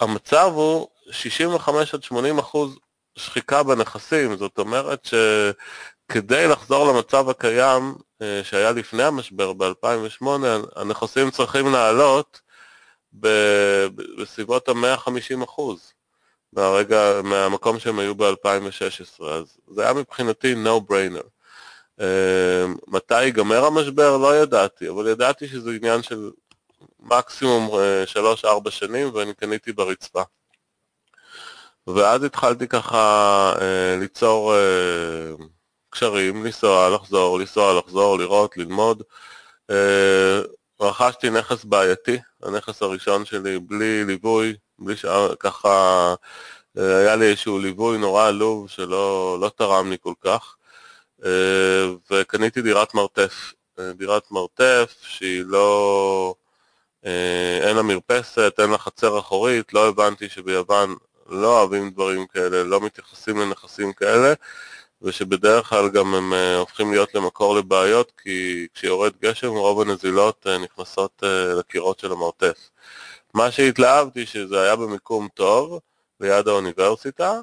המצב 0.00 0.50
הוא 0.54 0.88
65 1.10 1.94
עד 1.94 2.02
80 2.02 2.38
אחוז 2.38 2.78
שחיקה 3.18 3.62
בנכסים, 3.62 4.36
זאת 4.36 4.58
אומרת 4.58 5.04
שכדי 5.04 6.48
לחזור 6.48 6.92
למצב 6.92 7.28
הקיים 7.28 7.94
אה, 8.22 8.40
שהיה 8.44 8.72
לפני 8.72 9.02
המשבר 9.02 9.52
ב-2008, 9.52 10.26
הנכסים 10.76 11.30
צריכים 11.30 11.72
לעלות 11.72 12.40
בסביבות 13.12 14.68
ה-150 14.68 15.44
אחוז 15.44 15.92
מהרגע, 16.52 17.20
מהמקום 17.24 17.78
שהם 17.78 17.98
היו 17.98 18.14
ב-2016, 18.14 19.24
אז 19.24 19.58
זה 19.70 19.82
היה 19.82 19.92
מבחינתי 19.92 20.54
no 20.64 20.90
brainer. 20.90 21.28
אה, 22.00 22.66
מתי 22.88 23.22
ייגמר 23.22 23.64
המשבר? 23.64 24.16
לא 24.16 24.36
ידעתי, 24.36 24.88
אבל 24.88 25.08
ידעתי 25.08 25.48
שזה 25.48 25.70
עניין 25.70 26.02
של 26.02 26.30
מקסימום 27.00 27.70
3-4 27.70 27.76
אה, 28.66 28.70
שנים 28.70 29.14
ואני 29.14 29.34
קניתי 29.34 29.72
ברצפה. 29.72 30.22
ואז 31.86 32.24
התחלתי 32.24 32.68
ככה 32.68 33.52
אה, 33.60 33.96
ליצור 34.00 34.54
אה, 34.54 35.34
קשרים, 35.90 36.44
לנסוע, 36.44 36.90
לחזור, 36.90 37.38
לנסוע, 37.38 37.78
לחזור, 37.78 38.18
לראות, 38.18 38.56
ללמוד. 38.56 39.02
אה, 39.70 40.40
רכשתי 40.80 41.30
נכס 41.30 41.64
בעייתי, 41.64 42.18
הנכס 42.42 42.82
הראשון 42.82 43.24
שלי 43.24 43.58
בלי 43.58 44.04
ליווי, 44.04 44.56
בלי 44.78 44.96
ש... 44.96 45.06
ככה 45.40 46.14
היה 46.76 47.16
לי 47.16 47.30
איזשהו 47.30 47.58
ליווי 47.58 47.98
נורא 47.98 48.28
עלוב 48.28 48.68
שלא 48.68 49.38
לא 49.40 49.50
תרם 49.56 49.90
לי 49.90 49.96
כל 50.00 50.12
כך, 50.20 50.56
וקניתי 52.10 52.62
דירת 52.62 52.94
מרתף. 52.94 53.52
דירת 53.94 54.30
מרתף 54.30 54.94
שהיא 55.02 55.42
לא... 55.46 56.34
אין 57.62 57.76
לה 57.76 57.82
מרפסת, 57.82 58.54
אין 58.58 58.70
לה 58.70 58.78
חצר 58.78 59.18
אחורית, 59.18 59.72
לא 59.72 59.88
הבנתי 59.88 60.28
שביוון 60.28 60.96
לא 61.28 61.58
אוהבים 61.60 61.90
דברים 61.90 62.26
כאלה, 62.26 62.64
לא 62.64 62.80
מתייחסים 62.80 63.38
לנכסים 63.38 63.92
כאלה, 63.92 64.34
ושבדרך 65.02 65.68
כלל 65.68 65.88
גם 65.88 66.14
הם 66.14 66.32
uh, 66.32 66.58
הופכים 66.58 66.90
להיות 66.90 67.14
למקור 67.14 67.56
לבעיות, 67.56 68.12
כי 68.22 68.66
כשיורד 68.74 69.12
גשם 69.22 69.48
רוב 69.48 69.80
הנזילות 69.80 70.46
uh, 70.46 70.64
נכנסות 70.64 71.22
uh, 71.22 71.58
לקירות 71.58 71.98
של 71.98 72.12
המרתף. 72.12 72.70
מה 73.34 73.50
שהתלהבתי 73.50 74.26
שזה 74.26 74.62
היה 74.62 74.76
במיקום 74.76 75.28
טוב, 75.34 75.80
ליד 76.20 76.48
האוניברסיטה, 76.48 77.40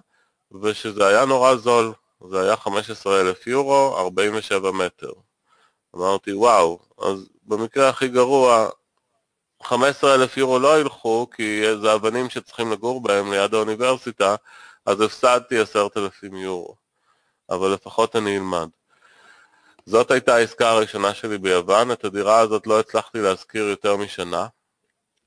ושזה 0.61 1.07
היה 1.07 1.25
נורא 1.25 1.55
זול, 1.55 1.93
זה 2.29 2.41
היה 2.41 2.55
15,000 2.55 3.47
יורו, 3.47 3.97
47 3.97 4.71
מטר. 4.71 5.11
אמרתי, 5.95 6.33
וואו, 6.33 6.79
אז 6.97 7.27
במקרה 7.43 7.89
הכי 7.89 8.07
גרוע, 8.07 8.69
15,000 9.63 10.37
יורו 10.37 10.59
לא 10.59 10.79
ילכו, 10.79 11.27
כי 11.35 11.61
זה 11.81 11.93
אבנים 11.93 12.29
שצריכים 12.29 12.71
לגור 12.71 13.01
בהם 13.01 13.31
ליד 13.31 13.53
האוניברסיטה, 13.53 14.35
אז 14.85 15.01
הפסדתי 15.01 15.59
10,000 15.59 16.35
יורו. 16.35 16.75
אבל 17.49 17.69
לפחות 17.69 18.15
אני 18.15 18.37
אלמד. 18.37 18.69
זאת 19.85 20.11
הייתה 20.11 20.35
העסקה 20.35 20.69
הראשונה 20.69 21.13
שלי 21.13 21.37
ביוון, 21.37 21.91
את 21.91 22.05
הדירה 22.05 22.39
הזאת 22.39 22.67
לא 22.67 22.79
הצלחתי 22.79 23.19
להשכיר 23.19 23.63
יותר 23.67 23.97
משנה, 23.97 24.47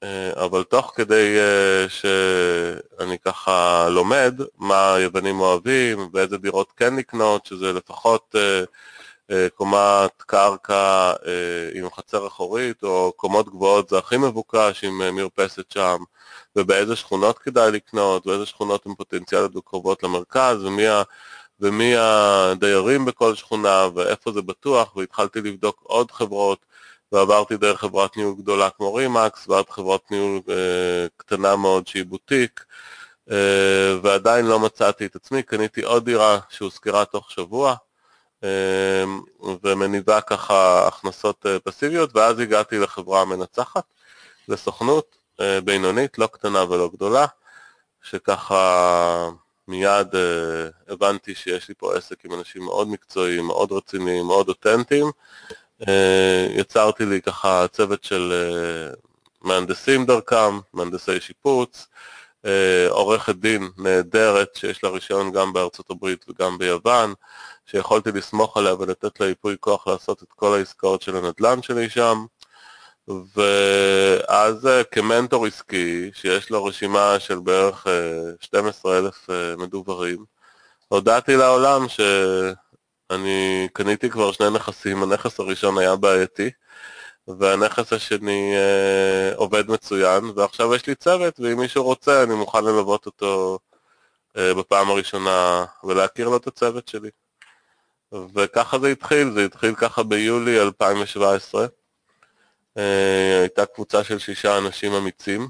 אה, 0.02 0.44
אבל 0.44 0.62
תוך 0.62 0.92
כדי 0.94 1.38
אה, 1.38 1.88
שאני 1.88 3.18
ככה 3.18 3.88
לומד 3.90 4.34
מה 4.58 4.94
היוונים 4.94 5.40
אוהבים, 5.40 6.08
ואיזה 6.12 6.38
דירות 6.38 6.72
כן 6.76 6.96
לקנות, 6.96 7.46
שזה 7.46 7.72
לפחות 7.72 8.36
אה, 8.38 8.64
קומת 9.54 10.22
קרקע 10.22 11.12
אה, 11.26 11.68
עם 11.74 11.90
חצר 11.90 12.26
אחורית, 12.26 12.82
או 12.82 13.12
קומות 13.16 13.48
גבוהות 13.48 13.88
זה 13.88 13.98
הכי 13.98 14.16
מבוקש 14.16 14.84
עם 14.84 15.02
אה, 15.02 15.12
מרפסת 15.12 15.70
שם, 15.70 15.96
ובאיזה 16.56 16.96
שכונות 16.96 17.38
כדאי 17.38 17.70
לקנות, 17.70 18.26
ואיזה 18.26 18.46
שכונות 18.46 18.86
הן 18.86 18.94
פוטנציאליות 18.94 19.56
וקרובות 19.56 20.02
למרכז, 20.02 20.64
ומי, 20.64 20.88
ה, 20.88 21.02
ומי 21.60 21.94
הדיירים 21.96 23.04
בכל 23.04 23.34
שכונה, 23.34 23.88
ואיפה 23.94 24.32
זה 24.32 24.42
בטוח, 24.42 24.96
והתחלתי 24.96 25.40
לבדוק 25.40 25.80
עוד 25.82 26.10
חברות, 26.10 26.66
ועברתי 27.12 27.56
דרך 27.56 27.80
חברת 27.80 28.16
ניהול 28.16 28.34
גדולה 28.38 28.70
כמו 28.70 28.94
רימקס, 28.94 29.48
ועד 29.48 29.70
חברת 29.70 30.10
ניהול 30.10 30.40
אה, 30.48 31.06
קטנה 31.16 31.56
מאוד 31.56 31.86
שהיא 31.86 32.04
בוטיק, 32.04 32.64
אה, 33.30 33.96
ועדיין 34.02 34.46
לא 34.46 34.60
מצאתי 34.60 35.06
את 35.06 35.16
עצמי, 35.16 35.42
קניתי 35.42 35.82
עוד 35.82 36.04
דירה 36.04 36.38
שהושכרה 36.48 37.04
תוך 37.04 37.30
שבוע, 37.30 37.74
ומניבה 39.62 40.20
ככה 40.20 40.88
הכנסות 40.88 41.46
אה, 41.46 41.58
פסיביות, 41.58 42.16
ואז 42.16 42.38
הגעתי 42.38 42.78
לחברה 42.78 43.20
המנצחת, 43.20 43.84
לסוכנות 44.48 45.16
אה, 45.40 45.60
בינונית, 45.60 46.18
לא 46.18 46.26
קטנה 46.26 46.64
ולא 46.70 46.90
גדולה, 46.92 47.26
שככה 48.02 49.28
מיד 49.68 50.14
אה, 50.14 50.68
הבנתי 50.88 51.34
שיש 51.34 51.68
לי 51.68 51.74
פה 51.78 51.96
עסק 51.96 52.24
עם 52.24 52.34
אנשים 52.34 52.62
מאוד 52.62 52.88
מקצועיים, 52.88 53.44
מאוד 53.44 53.72
רציניים, 53.72 54.26
מאוד 54.26 54.48
אותנטיים. 54.48 55.06
יצרתי 56.50 57.06
לי 57.06 57.22
ככה 57.22 57.66
צוות 57.72 58.04
של 58.04 58.32
מהנדסים 59.42 60.06
דרכם, 60.06 60.58
מהנדסי 60.72 61.20
שיפוץ, 61.20 61.86
עורכת 62.88 63.34
דין 63.34 63.70
נהדרת 63.78 64.48
שיש 64.54 64.84
לה 64.84 64.90
רישיון 64.90 65.32
גם 65.32 65.52
בארצות 65.52 65.90
הברית 65.90 66.24
וגם 66.28 66.58
ביוון, 66.58 67.14
שיכולתי 67.66 68.12
לסמוך 68.12 68.56
עליה 68.56 68.74
ולתת 68.74 69.20
לה 69.20 69.26
ייפוי 69.26 69.56
כוח 69.60 69.86
לעשות 69.86 70.22
את 70.22 70.28
כל 70.28 70.54
העסקאות 70.54 71.02
של 71.02 71.16
הנדל"ן 71.16 71.62
שלי 71.62 71.88
שם. 71.90 72.24
ואז 73.08 74.66
אה, 74.66 74.84
כמנטור 74.84 75.46
עסקי, 75.46 76.10
שיש 76.14 76.50
לו 76.50 76.64
רשימה 76.64 77.16
של 77.18 77.38
בערך 77.38 77.86
12,000 78.40 79.30
אה, 79.30 79.50
אה, 79.50 79.56
מדוברים, 79.56 80.24
הודעתי 80.88 81.36
לעולם 81.36 81.88
שאני 81.88 83.68
קניתי 83.72 84.10
כבר 84.10 84.32
שני 84.32 84.50
נכסים, 84.50 85.02
הנכס 85.02 85.40
הראשון 85.40 85.78
היה 85.78 85.96
בעייתי, 85.96 86.50
והנכס 87.28 87.92
השני 87.92 88.54
עובד 89.36 89.70
מצוין, 89.70 90.24
ועכשיו 90.36 90.74
יש 90.74 90.86
לי 90.86 90.94
צוות, 90.94 91.40
ואם 91.40 91.58
מישהו 91.58 91.84
רוצה 91.84 92.22
אני 92.22 92.34
מוכן 92.34 92.64
ללוות 92.64 93.06
אותו 93.06 93.58
בפעם 94.36 94.90
הראשונה 94.90 95.64
ולהכיר 95.84 96.28
לו 96.28 96.36
את 96.36 96.46
הצוות 96.46 96.88
שלי. 96.88 97.10
וככה 98.34 98.78
זה 98.78 98.88
התחיל, 98.88 99.30
זה 99.30 99.44
התחיל 99.44 99.74
ככה 99.74 100.02
ביולי 100.02 100.60
2017. 100.60 101.66
אה, 102.76 103.40
הייתה 103.40 103.66
קבוצה 103.66 104.04
של 104.04 104.18
שישה 104.18 104.58
אנשים 104.58 104.92
אמיצים 104.92 105.48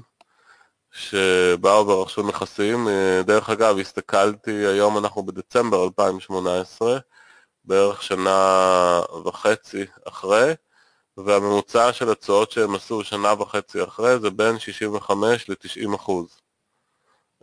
שבאו 0.91 1.87
ורכשו 1.87 2.27
נכסים. 2.27 2.87
אה, 2.87 3.21
דרך 3.25 3.49
אגב, 3.49 3.79
הסתכלתי, 3.79 4.51
היום 4.51 4.97
אנחנו 4.97 5.23
בדצמבר 5.23 5.83
2018, 5.83 6.97
בערך 7.65 8.03
שנה 8.03 9.01
וחצי 9.25 9.85
אחרי, 10.07 10.53
והממוצע 11.17 11.93
של 11.93 12.11
התשואות 12.11 12.51
שהם 12.51 12.75
עשו 12.75 13.03
שנה 13.03 13.33
וחצי 13.33 13.83
אחרי 13.83 14.19
זה 14.19 14.29
בין 14.29 14.59
65 14.59 15.49
ל-90 15.49 15.95
אחוז. 15.95 16.41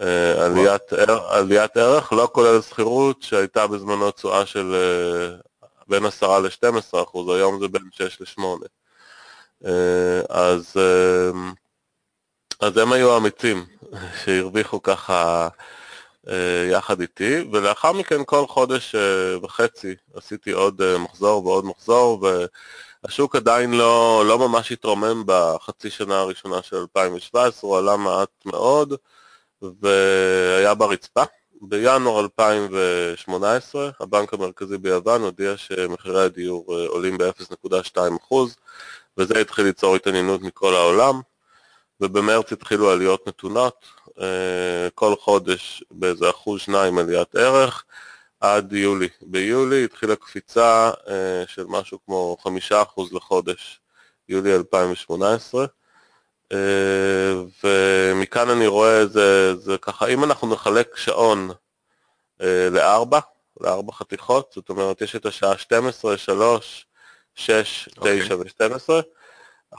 אה, 0.01 0.45
עליית, 0.45 0.93
עליית 1.29 1.77
ערך, 1.77 2.13
לא 2.13 2.29
כולל 2.33 2.63
שכירות, 2.63 3.23
שהייתה 3.23 3.67
בזמנו 3.67 4.11
תשואה 4.11 4.47
של 4.47 4.75
אה, 4.75 5.69
בין 5.89 6.05
10 6.05 6.39
ל-12 6.39 7.03
אחוז, 7.03 7.37
היום 7.37 7.61
זה 7.61 7.69
בין 7.69 7.83
6 7.93 8.21
ל-8. 8.21 8.43
אה, 9.67 10.21
אז, 10.29 10.77
אז 12.61 12.77
הם 12.77 12.93
היו 12.93 13.15
האמיצים 13.15 13.67
שהרוויחו 14.25 14.83
ככה 14.83 15.49
יחד 16.71 17.01
איתי, 17.01 17.49
ולאחר 17.53 17.93
מכן 17.93 18.21
כל 18.27 18.47
חודש 18.47 18.95
וחצי 19.43 19.95
עשיתי 20.15 20.51
עוד 20.51 20.97
מחזור 20.99 21.47
ועוד 21.47 21.65
מחזור, 21.65 22.29
והשוק 23.05 23.37
עדיין 23.37 23.75
לא, 23.75 24.25
לא 24.27 24.39
ממש 24.39 24.73
התרומם 24.73 25.23
בחצי 25.27 25.91
שנה 25.91 26.21
הראשונה 26.21 26.63
של 26.63 26.77
2017, 26.77 27.71
הוא 27.71 27.79
עלה 27.79 27.97
מעט 27.97 28.31
מאוד. 28.47 28.95
והיה 29.81 30.75
ברצפה. 30.75 31.23
בינואר 31.65 32.21
2018 32.21 33.91
הבנק 34.01 34.35
המרכזי 34.35 34.79
ביוון 34.79 35.23
הודיע 35.23 35.57
שמחירי 35.57 36.25
הדיור 36.25 36.79
אה, 36.79 36.87
עולים 36.89 37.19
ב-0.2% 37.19 38.35
וזה 39.19 39.39
התחיל 39.39 39.65
ליצור 39.65 39.97
התעניינות 39.97 40.43
מכל 40.43 40.75
העולם 40.75 41.21
ובמרץ 42.01 42.53
התחילו 42.53 42.91
עליות 42.91 43.29
נתונות, 43.29 43.87
אה, 44.21 44.89
כל 44.95 45.15
חודש 45.17 45.85
באיזה 45.91 46.31
אחוז 46.31 46.61
שניים 46.61 46.99
עליית 46.99 47.35
ערך 47.35 47.85
עד 48.43 48.73
יולי. 48.73 49.09
ביולי 49.21 49.85
התחילה 49.85 50.17
קפיצה 50.17 50.91
אה, 51.09 51.43
של 51.47 51.65
משהו 51.69 51.99
כמו 52.07 52.37
חמישה 52.43 52.83
אחוז 52.83 53.13
לחודש, 53.13 53.81
יולי 54.29 54.55
2018 54.55 55.67
אה, 56.53 56.59
ומכאן 57.65 58.49
אני 58.49 58.67
רואה 58.67 59.07
זה, 59.07 59.55
זה 59.55 59.79
ככה, 59.79 60.07
אם 60.07 60.25
אנחנו 60.25 60.53
נחלק 60.53 60.97
שעון 60.97 61.51
אה, 62.43 62.69
לארבע, 62.71 63.21
לארבע 63.61 63.93
חתיכות, 63.93 64.53
זאת 64.55 64.69
אומרת 64.69 65.03
יש 65.03 65.17
את 65.17 65.27
השעה 65.27 65.59
12, 65.59 66.19
3, 66.19 66.87
6, 67.35 67.89
9 68.03 68.37
ו-12, 68.37 68.91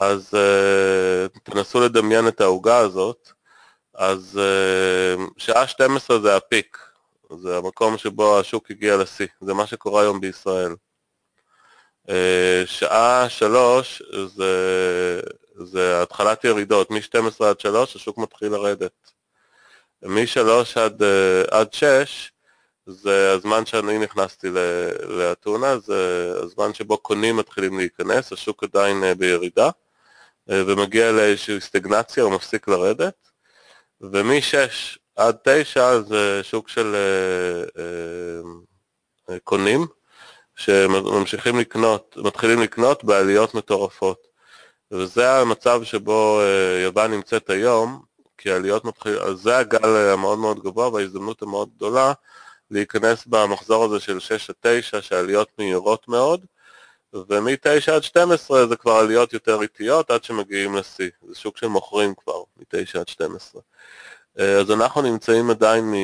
אז 0.00 0.30
uh, 0.34 1.38
תנסו 1.42 1.80
לדמיין 1.80 2.28
את 2.28 2.40
העוגה 2.40 2.78
הזאת, 2.78 3.32
אז 3.94 4.40
uh, 4.40 5.20
שעה 5.36 5.66
12 5.66 6.20
זה 6.20 6.36
הפיק, 6.36 6.78
זה 7.38 7.58
המקום 7.58 7.98
שבו 7.98 8.38
השוק 8.38 8.70
הגיע 8.70 8.96
לשיא, 8.96 9.26
זה 9.40 9.54
מה 9.54 9.66
שקורה 9.66 10.02
היום 10.02 10.20
בישראל. 10.20 10.74
Uh, 12.08 12.66
שעה 12.66 13.26
3 13.28 14.02
זה 14.26 15.20
זה 15.54 16.02
התחלת 16.02 16.44
ירידות, 16.44 16.90
מ-12 16.90 17.44
עד 17.44 17.60
3 17.60 17.96
השוק 17.96 18.18
מתחיל 18.18 18.48
לרדת. 18.52 19.12
מ-3 20.02 20.80
עד, 20.80 21.02
אה, 21.02 21.42
עד 21.50 21.72
6 21.72 22.32
זה 22.86 23.32
הזמן 23.32 23.66
שאני 23.66 23.98
נכנסתי 23.98 24.48
לאתונה, 25.08 25.78
זה 25.78 26.32
הזמן 26.42 26.74
שבו 26.74 26.98
קונים 26.98 27.36
מתחילים 27.36 27.78
להיכנס, 27.78 28.32
השוק 28.32 28.64
עדיין 28.64 29.04
אה, 29.04 29.14
בירידה, 29.14 29.70
אה, 30.50 30.62
ומגיע 30.66 31.12
לאיזושהי 31.12 31.60
סטגנציה, 31.60 32.22
הוא 32.22 32.32
מפסיק 32.32 32.68
לרדת, 32.68 33.30
ומ-6 34.00 34.98
עד 35.16 35.36
9 35.44 36.00
זה 36.00 36.40
שוק 36.42 36.68
של 36.68 36.96
קונים, 39.44 39.86
שממשיכים 40.56 41.58
לקנות, 41.58 42.16
מתחילים 42.16 42.62
לקנות 42.62 43.04
בעליות 43.04 43.54
מטורפות. 43.54 44.26
וזה 44.90 45.30
המצב 45.30 45.84
שבו 45.84 46.40
אה, 46.40 46.80
יוון 46.80 47.10
נמצאת 47.10 47.50
היום, 47.50 48.02
כי 48.38 48.50
העליות 48.50 48.84
מתחילות, 48.84 49.38
זה 49.38 49.58
הגל 49.58 49.96
המאוד 49.96 50.38
מאוד 50.38 50.62
גבוה 50.62 50.88
וההזדמנות 50.88 51.42
המאוד 51.42 51.68
גדולה 51.76 52.12
להיכנס 52.70 53.26
במחזור 53.26 53.84
הזה 53.84 54.00
של 54.00 54.20
6 54.20 54.50
עד 54.50 54.56
9, 54.60 55.02
שהעליות 55.02 55.48
מהירות 55.58 56.08
מאוד, 56.08 56.46
ומ-9 57.12 57.92
עד 57.92 58.02
12 58.02 58.66
זה 58.66 58.76
כבר 58.76 58.92
עליות 58.92 59.32
יותר 59.32 59.62
איטיות 59.62 60.10
עד 60.10 60.24
שמגיעים 60.24 60.74
לשיא, 60.74 61.10
זה 61.28 61.34
שוק 61.34 61.56
של 61.56 61.66
מוכרים 61.66 62.14
כבר, 62.14 62.42
מ-9 62.56 63.00
עד 63.00 63.08
12. 63.08 63.62
אה, 64.40 64.60
אז 64.60 64.70
אנחנו 64.70 65.02
נמצאים 65.02 65.50
עדיין 65.50 65.94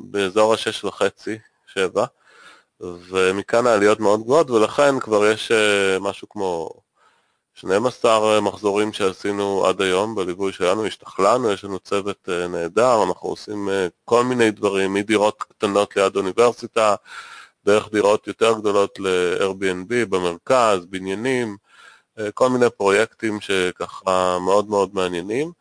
באזור 0.00 0.54
ה-6.5, 0.54 1.30
7, 1.66 2.04
ומכאן 2.80 3.66
העליות 3.66 4.00
מאוד 4.00 4.22
גבוהות, 4.22 4.50
ולכן 4.50 5.00
כבר 5.00 5.26
יש 5.26 5.52
אה, 5.52 5.98
משהו 6.00 6.28
כמו 6.28 6.70
12 7.54 8.40
מחזורים 8.40 8.92
שעשינו 8.92 9.66
עד 9.66 9.80
היום 9.80 10.14
בליווי 10.14 10.52
שלנו, 10.52 10.86
השתכללנו, 10.86 11.52
יש 11.52 11.64
לנו 11.64 11.78
צוות 11.78 12.28
אה, 12.28 12.48
נהדר, 12.48 13.02
אנחנו 13.02 13.28
עושים 13.28 13.68
אה, 13.68 13.86
כל 14.04 14.24
מיני 14.24 14.50
דברים, 14.50 14.94
מדירות 14.94 15.42
קטנות 15.42 15.96
ליד 15.96 16.16
אוניברסיטה, 16.16 16.94
דרך 17.64 17.92
דירות 17.92 18.26
יותר 18.26 18.58
גדולות 18.58 18.98
ל-Airbnb 18.98 20.06
במרכז, 20.08 20.86
בניינים, 20.86 21.56
אה, 22.18 22.30
כל 22.30 22.48
מיני 22.48 22.70
פרויקטים 22.76 23.40
שככה 23.40 24.38
מאוד 24.40 24.68
מאוד 24.68 24.94
מעניינים. 24.94 25.52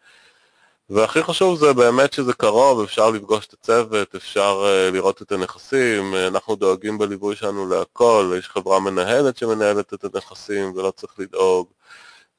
והכי 0.90 1.24
חשוב 1.24 1.60
זה 1.60 1.74
באמת 1.74 2.14
שזה 2.14 2.34
קרוב, 2.34 2.84
אפשר 2.84 3.10
לפגוש 3.10 3.48
את 3.48 3.54
הצוות, 3.54 4.16
אפשר 4.16 4.64
uh, 4.64 4.94
לראות 4.94 5.22
את 5.22 5.32
הנכסים, 5.32 6.16
אנחנו 6.16 6.56
דואגים 6.56 6.98
בליווי 6.98 7.36
שלנו 7.36 7.70
להכל, 7.70 8.34
יש 8.40 8.50
חברה 8.50 8.80
מנהלת 8.80 9.38
שמנהלת 9.38 9.94
את 9.94 10.04
הנכסים 10.04 10.74
ולא 10.76 10.92
צריך 10.92 11.14
לדאוג. 11.20 11.68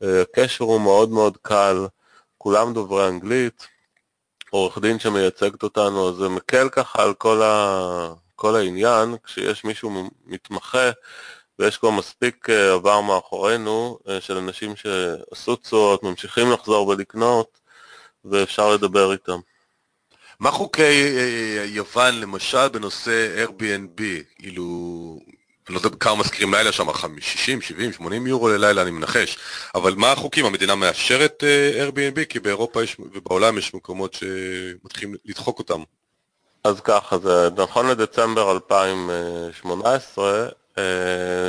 Uh, 0.02 0.06
הקשר 0.22 0.64
הוא 0.64 0.80
מאוד 0.80 1.10
מאוד 1.10 1.36
קל, 1.42 1.86
כולם 2.38 2.72
דוברי 2.74 3.08
אנגלית, 3.08 3.66
עורך 4.50 4.78
דין 4.78 4.98
שמייצגת 4.98 5.62
אותנו, 5.62 6.12
זה 6.12 6.28
מקל 6.28 6.68
ככה 6.68 7.02
על 7.02 7.14
כל, 7.14 7.42
ה... 7.42 8.12
כל 8.36 8.56
העניין, 8.56 9.16
כשיש 9.24 9.64
מישהו 9.64 10.10
מתמחה 10.26 10.90
ויש 11.58 11.78
כבר 11.78 11.90
מספיק 11.90 12.48
uh, 12.48 12.52
עבר 12.52 13.00
מאחורינו 13.00 13.98
של 14.20 14.36
אנשים 14.36 14.76
שעשו 14.76 15.56
תשואות, 15.56 16.02
ממשיכים 16.02 16.52
לחזור 16.52 16.88
ולקנות, 16.88 17.59
ואפשר 18.24 18.74
לדבר 18.74 19.12
איתם. 19.12 19.38
מה 20.40 20.50
חוקי 20.50 21.16
אה, 21.16 21.64
יוון 21.66 22.20
למשל 22.20 22.68
בנושא 22.68 23.44
Airbnb? 23.46 24.02
כאילו, 24.38 25.18
אני 25.68 25.74
לא 25.74 25.80
יודע 25.84 25.96
כמה 26.00 26.16
מזכירים 26.16 26.54
לילה 26.54 26.72
שם, 26.72 26.86
60, 27.20 27.60
70, 27.60 27.92
80 27.92 28.26
יורו 28.26 28.48
ללילה, 28.48 28.82
אני 28.82 28.90
מנחש. 28.90 29.38
אבל 29.74 29.94
מה 29.94 30.12
החוקים? 30.12 30.44
המדינה 30.44 30.74
מאשרת 30.74 31.44
אה, 31.44 31.86
Airbnb? 31.88 32.24
כי 32.28 32.40
באירופה 32.40 32.82
יש, 32.82 32.96
ובעולם 33.12 33.58
יש 33.58 33.74
מקומות 33.74 34.14
שמתחילים 34.14 35.14
לדחוק 35.24 35.58
אותם. 35.58 35.82
אז 36.64 36.80
ככה, 36.80 37.18
זה 37.18 37.48
נכון 37.56 37.86
לדצמבר 37.86 38.52
2018, 38.52 40.48
אה, 40.78 40.82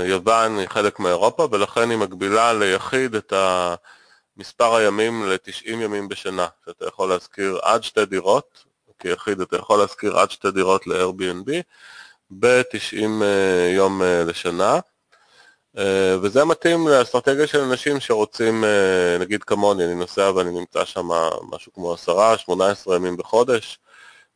יוון 0.06 0.60
היא 0.60 0.68
חלק 0.68 1.00
מאירופה, 1.00 1.48
ולכן 1.52 1.90
היא 1.90 1.98
מגבילה 1.98 2.54
ליחיד 2.54 3.16
את 3.16 3.34
ה... 3.34 3.76
מספר 4.42 4.76
הימים 4.76 5.30
ל-90 5.30 5.70
ימים 5.70 6.08
בשנה, 6.08 6.48
שאתה 6.66 6.86
יכול 6.88 7.10
להשכיר 7.10 7.60
עד 7.64 7.84
שתי 7.84 8.06
דירות, 8.06 8.66
כיחיד 9.00 9.42
אתה 9.42 9.56
יכול 9.56 9.80
להשכיר 9.80 10.18
עד 10.18 10.32
שתי 10.32 10.52
דירות 10.52 10.88
ל-Airbnb 10.88 11.52
ב-90 12.32 13.24
אה, 13.24 13.72
יום 13.76 14.02
אה, 14.02 14.24
לשנה. 14.24 14.80
אה, 15.78 16.16
וזה 16.22 16.46
מתאים 16.46 16.88
לאסטרטגיה 16.88 17.48
של 17.48 17.60
אנשים 17.60 18.00
שרוצים, 18.00 18.64
נגיד 19.20 19.44
כמוני, 19.44 19.86
אני 19.86 19.96
נוסע 19.96 20.32
ואני 20.36 20.52
נמצא 20.52 20.86
שם 20.86 21.08
משהו 21.52 21.74
כמו 21.74 21.96
10-18 21.96 22.96
ימים 22.96 23.18
בחודש, 23.18 23.80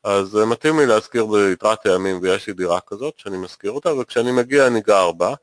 אז 0.04 0.36
מתאים 0.36 0.80
לי 0.80 0.86
להשכיר 0.86 1.26
ביתרת 1.26 1.86
הימים 1.86 2.20
ויש 2.22 2.48
לי 2.48 2.54
דירה 2.54 2.80
כזאת 2.88 3.14
שאני 3.20 3.38
משכיר 3.38 3.72
אותה, 3.72 3.94
וכשאני 3.94 4.32
מגיע 4.32 4.68
אני 4.68 4.82
גר 4.82 5.12
בה, 5.12 5.34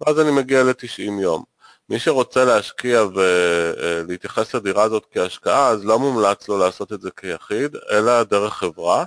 ואז 0.00 0.20
אני 0.20 0.30
מגיע 0.30 0.62
ל-90 0.62 1.20
יום. 1.22 1.51
מי 1.92 1.98
שרוצה 1.98 2.44
להשקיע 2.44 3.02
ולהתייחס 3.14 4.54
לדירה 4.54 4.82
הזאת 4.82 5.06
כהשקעה, 5.10 5.68
אז 5.68 5.84
לא 5.84 5.98
מומלץ 5.98 6.48
לו 6.48 6.58
לעשות 6.58 6.92
את 6.92 7.00
זה 7.00 7.10
כיחיד, 7.10 7.76
אלא 7.90 8.22
דרך 8.22 8.54
חברה, 8.54 9.04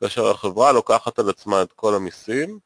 כאשר 0.00 0.30
החברה 0.30 0.72
לוקחת 0.72 1.18
על 1.18 1.30
עצמה 1.30 1.62
את 1.62 1.72
כל 1.72 1.94
המיסים, 1.94 2.58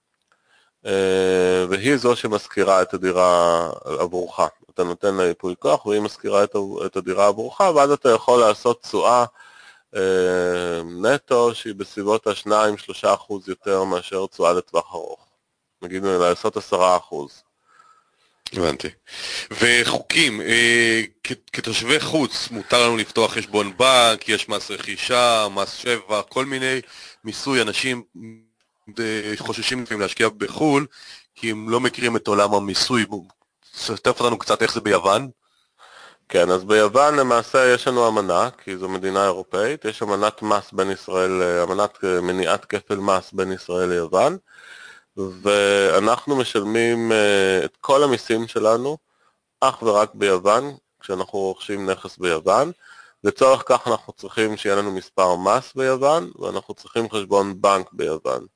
אה, 0.87 1.65
והיא 1.69 1.97
זו 1.97 2.17
שמשכירה 2.17 2.83
את 2.83 2.95
הדירה 2.95 3.71
עבורך. 3.85 4.41
אתה 4.75 4.85
נותן 4.85 5.15
לה 5.15 5.25
ייפוי 5.25 5.55
כוח 5.59 5.87
והיא 5.87 6.01
משכירה 6.01 6.45
את 6.87 6.97
הדירה 6.97 7.27
עבורך, 7.27 7.61
ואז 7.61 7.91
אתה 7.91 8.11
יכול 8.11 8.41
לעשות 8.41 8.83
תשואה 8.83 9.25
אה, 9.97 10.83
נטו 10.85 11.55
שהיא 11.55 11.75
בסביבות 11.75 12.27
ה-2-3% 12.27 13.33
יותר 13.47 13.85
מאשר 13.85 14.27
תשואה 14.27 14.53
לטווח 14.53 14.95
ארוך. 14.95 15.27
נגיד 15.83 16.03
לעשות 16.05 16.57
10%. 16.57 17.52
הבנתי. 18.53 18.89
וחוקים, 19.51 20.41
אה, 20.41 21.03
כתושבי 21.53 22.01
חוץ 22.01 22.49
מותר 22.51 22.87
לנו 22.87 22.97
לפתוח 22.97 23.33
חשבון 23.33 23.77
בנק, 23.77 24.29
יש 24.29 24.49
מס 24.49 24.71
רכישה, 24.71 25.47
מס 25.55 25.73
שבח, 25.73 26.23
כל 26.29 26.45
מיני 26.45 26.81
מיסוי, 27.25 27.63
אנשים 27.63 28.03
חוששים 29.39 29.83
לפעמים 29.83 30.01
להשקיע 30.01 30.29
בחו"ל, 30.29 30.87
כי 31.35 31.51
הם 31.51 31.69
לא 31.69 31.81
מכירים 31.81 32.17
את 32.17 32.27
עולם 32.27 32.55
המיסוי. 32.55 33.05
ספר 33.75 34.11
אותנו 34.11 34.39
קצת 34.39 34.63
איך 34.63 34.75
זה 34.75 34.81
ביוון. 34.81 35.31
כן, 36.29 36.51
אז 36.51 36.65
ביוון 36.65 37.17
למעשה 37.17 37.75
יש 37.75 37.89
לנו 37.89 38.09
אמנה, 38.09 38.49
כי 38.65 38.77
זו 38.77 38.89
מדינה 38.89 39.25
אירופאית, 39.25 39.85
יש 39.85 40.03
אמנת 40.03 40.43
מס 40.43 40.73
בין 40.73 40.91
ישראל, 40.91 41.43
אמנת 41.63 41.99
מניעת 42.03 42.65
כפל 42.65 42.97
מס 42.97 43.33
בין 43.33 43.53
ישראל 43.53 43.89
ליוון, 43.89 44.37
ואנחנו 45.17 46.37
משלמים 46.37 47.13
אה, 47.13 47.65
את 47.65 47.77
כל 47.81 48.05
המיסים 48.05 48.49
שלנו 48.49 48.99
אך 49.61 49.83
ורק 49.83 50.11
ביוון, 50.15 50.77
כשאנחנו 51.01 51.39
רוכשים 51.39 51.91
נכס 51.91 52.19
ביוון. 52.19 52.73
לצורך 53.25 53.63
כך 53.67 53.89
אנחנו 53.89 54.13
צריכים 54.13 54.57
שיהיה 54.57 54.77
לנו 54.77 54.93
מספר 54.93 55.37
מס 55.37 55.73
ביוון, 55.75 56.31
ואנחנו 56.39 56.75
צריכים 56.75 57.11
חשבון 57.11 57.61
בנק 57.61 57.93
ביוון. 57.93 58.47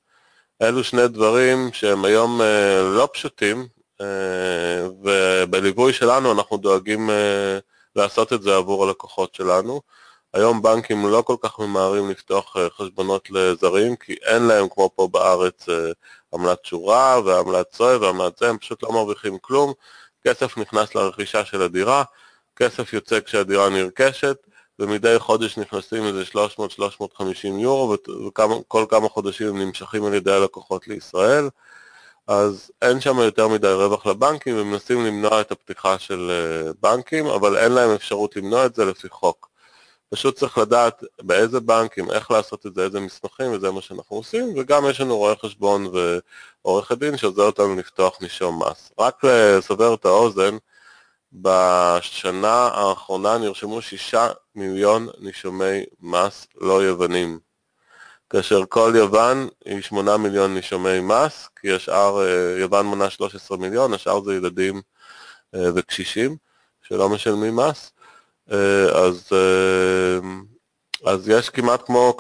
אלו 0.63 0.85
שני 0.85 1.09
דברים 1.09 1.73
שהם 1.73 2.05
היום 2.05 2.41
אה, 2.43 2.83
לא 2.83 3.09
פשוטים, 3.13 3.67
אה, 4.01 4.87
ובליווי 5.03 5.93
שלנו 5.93 6.33
אנחנו 6.33 6.57
דואגים 6.57 7.11
לעשות 7.97 8.33
את 8.33 8.43
זה 8.43 8.57
עבור 8.57 8.85
הלקוחות 8.85 9.35
שלנו. 9.35 9.81
היום 10.37 10.62
בנקים 10.62 11.07
לא 11.07 11.22
כל 11.22 11.37
כך 11.41 11.59
ממהרים 11.59 12.11
לפתוח 12.11 12.57
חשבונות 12.76 13.30
לזרים, 13.30 13.97
כי 13.97 14.12
אין 14.12 14.43
להם 14.43 14.68
כמו 14.68 14.91
פה 14.95 15.09
בארץ 15.09 15.66
עמלת 16.34 16.64
שורה 16.64 17.20
ועמלת 17.24 17.66
צוי 17.70 17.97
ועמלת 17.97 18.39
זה, 18.39 18.49
הם 18.49 18.59
פשוט 18.59 18.82
לא 18.82 18.93
מרוויחים 18.93 19.39
כלום. 19.39 19.72
כסף 20.26 20.59
נכנס 20.59 20.95
לרכישה 20.95 21.45
של 21.45 21.62
הדירה, 21.62 22.05
כסף 22.57 22.93
יוצא 22.93 23.20
כשהדירה 23.20 23.68
נרכשת, 23.68 24.37
ומדי 24.78 25.18
חודש 25.18 25.59
נכנסים 25.59 26.05
איזה 26.07 26.22
300-350 26.22 26.39
יורו, 27.45 27.97
וכל 28.30 28.84
כמה 28.89 29.09
חודשים 29.09 29.49
הם 29.49 29.59
נמשכים 29.59 30.05
על 30.05 30.14
ידי 30.14 30.32
הלקוחות 30.32 30.89
לישראל. 30.89 31.49
אז 32.26 32.70
אין 32.82 33.01
שם 33.01 33.18
יותר 33.18 33.49
מדי 33.49 33.72
רווח 33.72 34.07
לבנקים, 34.07 34.59
ומנסים 34.59 35.05
למנוע 35.07 35.41
את 35.41 35.53
הפתיחה 35.53 35.99
של 35.99 36.30
אה, 36.30 36.72
בנקים, 36.80 37.26
אבל 37.26 37.57
אין 37.57 37.72
להם 37.72 37.91
אפשרות 37.91 38.37
למנוע 38.37 38.66
את 38.66 38.74
זה 38.74 38.84
לפי 38.84 39.09
חוק. 39.09 39.56
פשוט 40.11 40.39
צריך 40.39 40.59
לדעת 40.59 41.05
באיזה 41.23 41.61
בנקים, 41.61 42.11
איך 42.11 42.31
לעשות 42.31 42.67
את 42.67 42.75
זה, 42.75 42.85
איזה 42.85 43.01
מסמכים, 43.01 43.53
וזה 43.53 43.71
מה 43.71 43.83
שאנחנו 43.83 44.17
עושים, 44.17 44.55
וגם 44.57 44.83
יש 44.91 45.01
לנו 45.01 45.17
רואה 45.17 45.37
חשבון 45.37 45.87
ועורך 45.87 46.91
הדין 46.91 47.17
שעוזר 47.17 47.43
אותנו 47.43 47.77
לפתוח 47.77 48.23
נישום 48.23 48.63
מס. 48.63 48.93
רק 48.99 49.25
לסבר 49.25 49.95
את 49.95 50.05
האוזן, 50.05 50.57
בשנה 51.33 52.69
האחרונה 52.75 53.39
נרשמו 53.39 53.83
שישה 53.83 54.29
מיליון 54.55 55.09
נישומי 55.19 55.85
מס 56.01 56.47
לא 56.61 56.85
יוונים. 56.85 57.39
כאשר 58.31 58.63
כל 58.69 58.93
יוון 58.97 59.49
היא 59.65 59.83
8 59.83 60.17
מיליון 60.17 60.55
נישומי 60.55 61.01
מס, 61.01 61.49
כי 61.61 61.73
השאר, 61.73 62.21
יוון 62.59 62.87
מונה 62.87 63.11
13 63.11 63.59
מיליון, 63.59 63.95
השאר 63.95 64.21
זה 64.25 64.35
ילדים 64.35 64.83
אה, 65.55 65.71
וקשישים 65.75 66.37
שלא 66.83 67.09
משלמים 67.09 67.57
מס, 67.57 67.93
אז, 68.95 69.33
אז 71.05 71.29
יש 71.29 71.51
כמעט 71.51 71.87
כמו, 71.87 72.17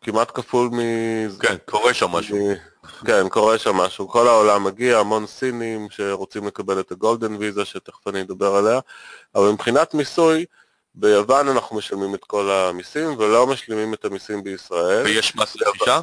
כמעט 0.00 0.30
כפול 0.34 0.68
מ... 0.72 0.78
כן, 1.40 1.56
קורה 1.64 1.94
שם 1.94 2.10
משהו. 2.10 2.38
כן, 3.06 3.28
קורה 3.28 3.58
שם 3.58 3.76
משהו. 3.76 4.08
כל 4.08 4.28
העולם 4.28 4.64
מגיע, 4.64 4.98
המון 4.98 5.26
סינים 5.26 5.90
שרוצים 5.90 6.46
לקבל 6.46 6.80
את 6.80 6.92
הגולדן 6.92 7.36
ויזה, 7.36 7.64
שתכף 7.64 8.08
אני 8.08 8.20
אדבר 8.20 8.54
עליה, 8.54 8.80
אבל 9.34 9.48
מבחינת 9.48 9.94
מיסוי, 9.94 10.44
ביוון 10.94 11.48
אנחנו 11.48 11.76
משלמים 11.76 12.14
את 12.14 12.24
כל 12.24 12.50
המיסים 12.50 13.18
ולא 13.18 13.46
משלימים 13.46 13.94
את 13.94 14.04
המיסים 14.04 14.44
בישראל. 14.44 15.04
ויש 15.04 15.36
מס 15.36 15.56
רכישה? 15.62 16.00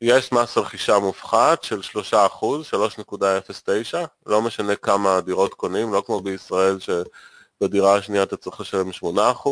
יש 0.00 0.32
מס 0.32 0.58
רכישה 0.58 0.98
מופחת 0.98 1.62
של 1.62 1.80
3%, 1.80 2.14
3.09, 3.92 3.96
לא 4.26 4.42
משנה 4.42 4.76
כמה 4.76 5.20
דירות 5.20 5.54
קונים, 5.54 5.92
לא 5.92 6.02
כמו 6.06 6.20
בישראל 6.20 6.80
שבדירה 7.58 7.96
השנייה 7.96 8.22
אתה 8.22 8.36
צריך 8.36 8.60
לשלם 8.60 8.90
8%, 8.90 9.48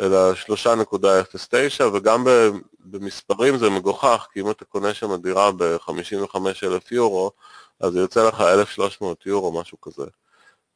אלא 0.00 0.32
3.09, 0.32 1.84
וגם 1.94 2.26
במספרים 2.80 3.58
זה 3.58 3.70
מגוחך, 3.70 4.26
כי 4.32 4.40
אם 4.40 4.50
אתה 4.50 4.64
קונה 4.64 4.94
שם 4.94 5.22
דירה 5.22 5.52
ב-55,000 5.52 6.88
יורו, 6.90 7.30
אז 7.80 7.92
זה 7.92 8.00
יוצא 8.00 8.28
לך 8.28 8.40
1,300 8.40 9.26
יורו, 9.26 9.60
משהו 9.60 9.80
כזה. 9.80 10.04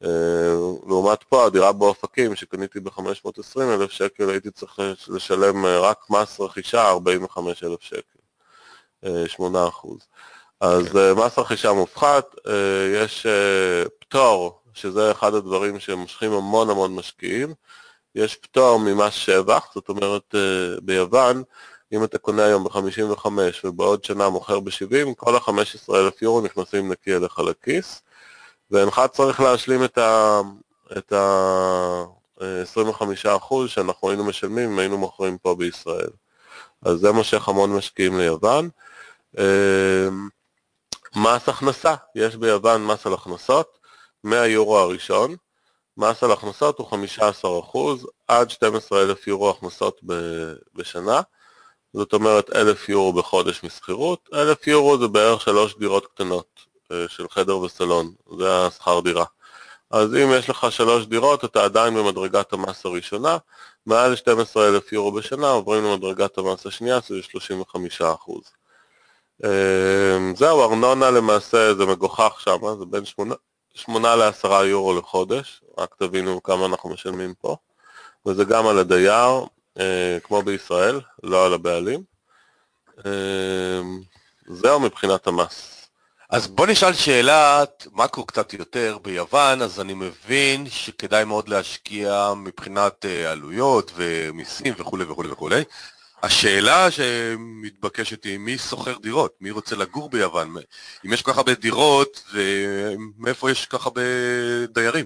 אה, 0.03 0.53
לעומת 0.87 1.23
פה, 1.23 1.45
הדירה 1.45 1.71
באופקים 1.71 2.35
שקניתי 2.35 2.79
ב-520 2.79 3.61
אלף 3.61 3.91
שקל, 3.91 4.29
הייתי 4.29 4.51
צריך 4.51 4.79
לשלם 5.07 5.65
אה, 5.65 5.79
רק 5.79 6.09
מס 6.09 6.39
רכישה 6.39 6.89
45 6.89 7.63
אלף 7.63 7.81
שקל, 7.81 8.19
8 9.27 9.59
אה, 9.59 9.67
אחוז. 9.67 9.99
אז 10.61 10.85
מס 11.15 11.39
רכישה 11.39 11.73
מופחת, 11.73 12.35
יש 12.95 13.25
פטור, 13.99 14.62
שזה 14.73 15.11
אחד 15.11 15.33
הדברים 15.33 15.79
שמושכים 15.79 16.31
המון 16.31 16.69
המון 16.69 16.95
משקיעים, 16.95 17.53
יש 18.15 18.35
פטור 18.35 18.79
ממס 18.79 19.13
שבח, 19.13 19.71
זאת 19.73 19.89
אומרת 19.89 20.35
ביוון, 20.81 21.43
אם 21.93 22.03
אתה 22.03 22.17
קונה 22.17 22.45
היום 22.45 22.63
ב-55 22.63 23.27
ובעוד 23.63 24.03
שנה 24.03 24.29
מוכר 24.29 24.59
ב-70, 24.59 25.15
כל 25.17 25.35
ה-15 25.35 25.95
אלף 25.95 26.21
יורו 26.21 26.41
נכנסים 26.41 26.91
נקי 26.91 27.15
אליך 27.15 27.39
לכיס. 27.39 28.01
ואינך 28.71 29.01
צריך 29.11 29.39
להשלים 29.39 29.83
את 29.83 29.97
ה... 29.97 30.41
את 30.97 31.13
ה... 31.13 32.03
25% 32.39 32.43
שאנחנו 33.67 34.09
היינו 34.09 34.23
משלמים 34.23 34.71
אם 34.71 34.79
היינו 34.79 34.97
מוכרים 34.97 35.37
פה 35.37 35.55
בישראל. 35.55 36.09
אז 36.81 36.99
זה 36.99 37.11
מושך 37.11 37.47
המון 37.49 37.73
משקיעים 37.75 38.19
ליוון. 38.19 38.69
אמ, 39.37 40.29
מס 41.15 41.49
הכנסה, 41.49 41.95
יש 42.15 42.35
ביוון 42.35 42.85
מס 42.85 43.07
על 43.07 43.13
הכנסות, 43.13 43.79
מהיורו 44.23 44.77
הראשון, 44.77 45.35
מס 45.97 46.23
על 46.23 46.31
הכנסות 46.31 46.77
הוא 46.79 46.87
15% 47.71 47.77
עד 48.27 48.49
12,000 48.49 49.27
יורו 49.27 49.49
הכנסות 49.49 50.01
בשנה, 50.73 51.21
זאת 51.93 52.13
אומרת 52.13 52.55
1,000 52.55 52.89
יורו 52.89 53.13
בחודש 53.13 53.63
משכירות, 53.63 54.29
1,000 54.33 54.67
יורו 54.67 54.97
זה 54.97 55.07
בערך 55.07 55.41
שלוש 55.41 55.75
דירות 55.77 56.05
קטנות. 56.05 56.73
אה, 56.93 57.05
של 57.09 57.29
חדר 57.29 57.57
וסלון, 57.57 58.13
זה 58.39 58.65
השכר 58.65 58.99
דירה. 58.99 59.25
אז 59.91 60.15
אם 60.15 60.29
יש 60.37 60.49
לך 60.49 60.67
שלוש 60.69 61.05
דירות, 61.05 61.45
אתה 61.45 61.63
עדיין 61.63 61.93
במדרגת 61.93 62.53
המס 62.53 62.85
הראשונה, 62.85 63.37
מעל 63.85 64.15
12,000 64.15 64.93
יורו 64.93 65.11
בשנה 65.11 65.49
עוברים 65.49 65.83
למדרגת 65.83 66.37
המס 66.37 66.65
השנייה, 66.65 67.01
שזה 67.01 67.19
35%. 67.21 68.51
אה, 69.43 70.17
זהו, 70.35 70.63
ארנונה 70.63 71.11
למעשה 71.11 71.73
זה 71.73 71.85
מגוחך 71.85 72.39
שם, 72.39 72.77
זה 72.79 72.85
בין 72.85 73.05
8, 73.05 73.35
8 73.73 74.15
ל-10 74.15 74.47
יורו 74.65 74.93
לחודש, 74.99 75.61
רק 75.77 75.95
תבינו 75.99 76.43
כמה 76.43 76.65
אנחנו 76.65 76.89
משלמים 76.89 77.33
פה, 77.33 77.55
וזה 78.25 78.43
גם 78.43 78.67
על 78.67 78.79
הדייר, 78.79 79.45
אה, 79.79 80.17
כמו 80.23 80.41
בישראל, 80.41 81.01
לא 81.23 81.45
על 81.45 81.53
הבעלים. 81.53 82.03
זהו 84.47 84.79
מבחינת 84.79 85.27
המס. 85.27 85.73
אז 86.29 86.47
בוא 86.47 86.67
נשאל 86.67 86.93
שאלת 86.93 87.87
מקרו 87.91 88.25
קצת 88.25 88.53
יותר 88.53 88.97
ביוון, 89.01 89.61
אז 89.61 89.79
אני 89.79 89.93
מבין 89.93 90.69
שכדאי 90.69 91.23
מאוד 91.23 91.49
להשקיע 91.49 92.33
מבחינת 92.35 93.05
אה, 93.05 93.31
עלויות 93.31 93.91
ומיסים 93.95 94.73
וכולי 94.77 95.03
וכולי 95.03 95.29
וכולי. 95.31 95.63
השאלה 96.23 96.91
שמתבקשת 96.91 98.23
היא 98.23 98.37
מי 98.37 98.57
שוכר 98.57 98.97
דירות, 98.97 99.35
מי 99.41 99.51
רוצה 99.51 99.75
לגור 99.75 100.09
ביוון, 100.09 100.55
אם 101.05 101.13
יש 101.13 101.21
כל 101.21 101.31
כך 101.31 101.37
הרבה 101.37 101.53
דירות 101.53 102.23
ומאיפה 102.33 103.51
יש 103.51 103.65
כל 103.65 103.77
כך 103.77 103.85
הרבה 103.85 104.01
דיירים. 104.67 105.05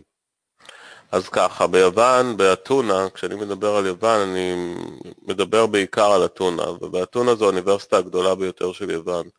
אז 1.11 1.30
ככה, 1.30 1.68
ביוון, 1.68 2.38
באתונה, 2.38 3.07
כשאני 3.13 3.36
מדבר 3.36 3.76
על 3.76 3.86
יוון, 3.86 4.20
אני 4.20 4.76
מדבר 5.28 5.65
בעיקר 5.65 6.11
על 6.11 6.26
אתונה, 6.26 6.70
ובאתונה 6.70 7.36
זו 7.36 7.45
האוניברסיטה 7.45 7.97
הגדולה 7.97 8.36
ביותר 8.36 8.74
של 8.74 8.89
יוון. 8.89 9.30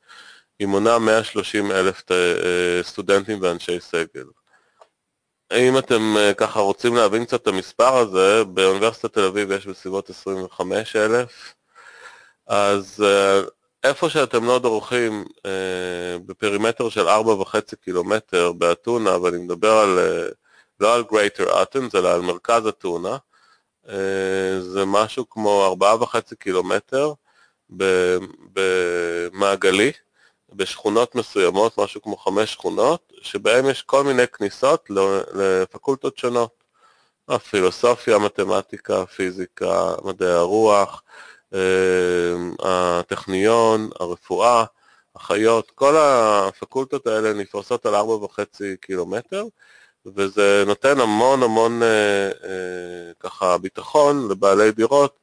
היא 0.59 0.68
מונה 0.68 0.99
130 0.99 1.72
אלף 1.72 2.03
אה, 2.11 2.83
סטודנטים 2.83 3.39
ואנשי 3.43 3.81
סגל. 3.81 4.24
אם 5.53 5.79
אתם 5.79 6.16
אה, 6.16 6.35
ככה 6.35 6.61
רוצים 6.61 6.97
להבין 6.97 7.24
קצת 7.24 7.43
את 7.43 7.47
המספר 7.47 7.97
הזה, 7.97 8.45
באוניברסיטת 8.45 9.12
תל 9.12 9.24
אביב 9.24 9.51
יש 9.51 9.66
בסביבות 9.66 10.11
25 10.11 10.97
אלף, 10.97 11.55
אז 12.49 13.05
אה, 13.05 13.40
איפה 13.84 14.11
שאתם 14.11 14.44
לא 14.44 14.59
דורכים 14.59 15.24
בפרימטר 16.26 16.88
של 16.88 17.09
4.5 17.09 17.57
קילומטר 17.84 18.53
באתונה, 18.53 19.22
ואני 19.22 19.38
מדבר 19.38 19.72
על, 19.72 19.99
לא 20.80 20.94
על 20.94 21.05
Greater 21.11 21.62
Athens, 21.62 21.95
אלא 21.94 22.14
על 22.14 22.20
מרכז 22.20 22.66
אתונה, 22.66 23.16
זה 24.61 24.84
משהו 24.86 25.28
כמו 25.30 25.76
4.5 25.80 26.34
קילומטר 26.38 27.12
במעגלי, 29.32 29.92
בשכונות 30.53 31.14
מסוימות, 31.14 31.78
משהו 31.78 32.03
כמו 32.03 32.16
חמש 32.16 32.53
שכונות, 32.53 33.12
שבהן 33.22 33.66
יש 33.66 33.82
כל 33.82 34.05
מיני 34.05 34.28
כניסות 34.28 34.90
לפקולטות 35.34 36.18
שונות. 36.18 36.59
הפילוסופיה, 37.28 38.18
מתמטיקה, 38.18 39.07
פיזיקה, 39.07 39.94
מדעי 40.05 40.32
הרוח, 40.32 41.03
אה, 41.07 41.28
הטכניון, 42.62 43.90
הרפואה, 44.01 44.64
אחיות, 45.16 45.70
כל 45.74 45.96
הפקולטות 45.96 47.07
האלה 47.07 47.32
נפרסות 47.32 47.86
על 47.86 47.94
4.5 47.94 48.38
קילומטר, 48.80 49.44
וזה 50.07 50.64
נותן 50.66 51.01
המון 51.01 51.42
המון 51.42 51.82
אה, 51.82 51.88
אה, 52.44 53.12
ככה 53.20 53.59
ביטחון 53.59 54.28
לבעלי 54.30 54.72
דירות, 54.72 55.18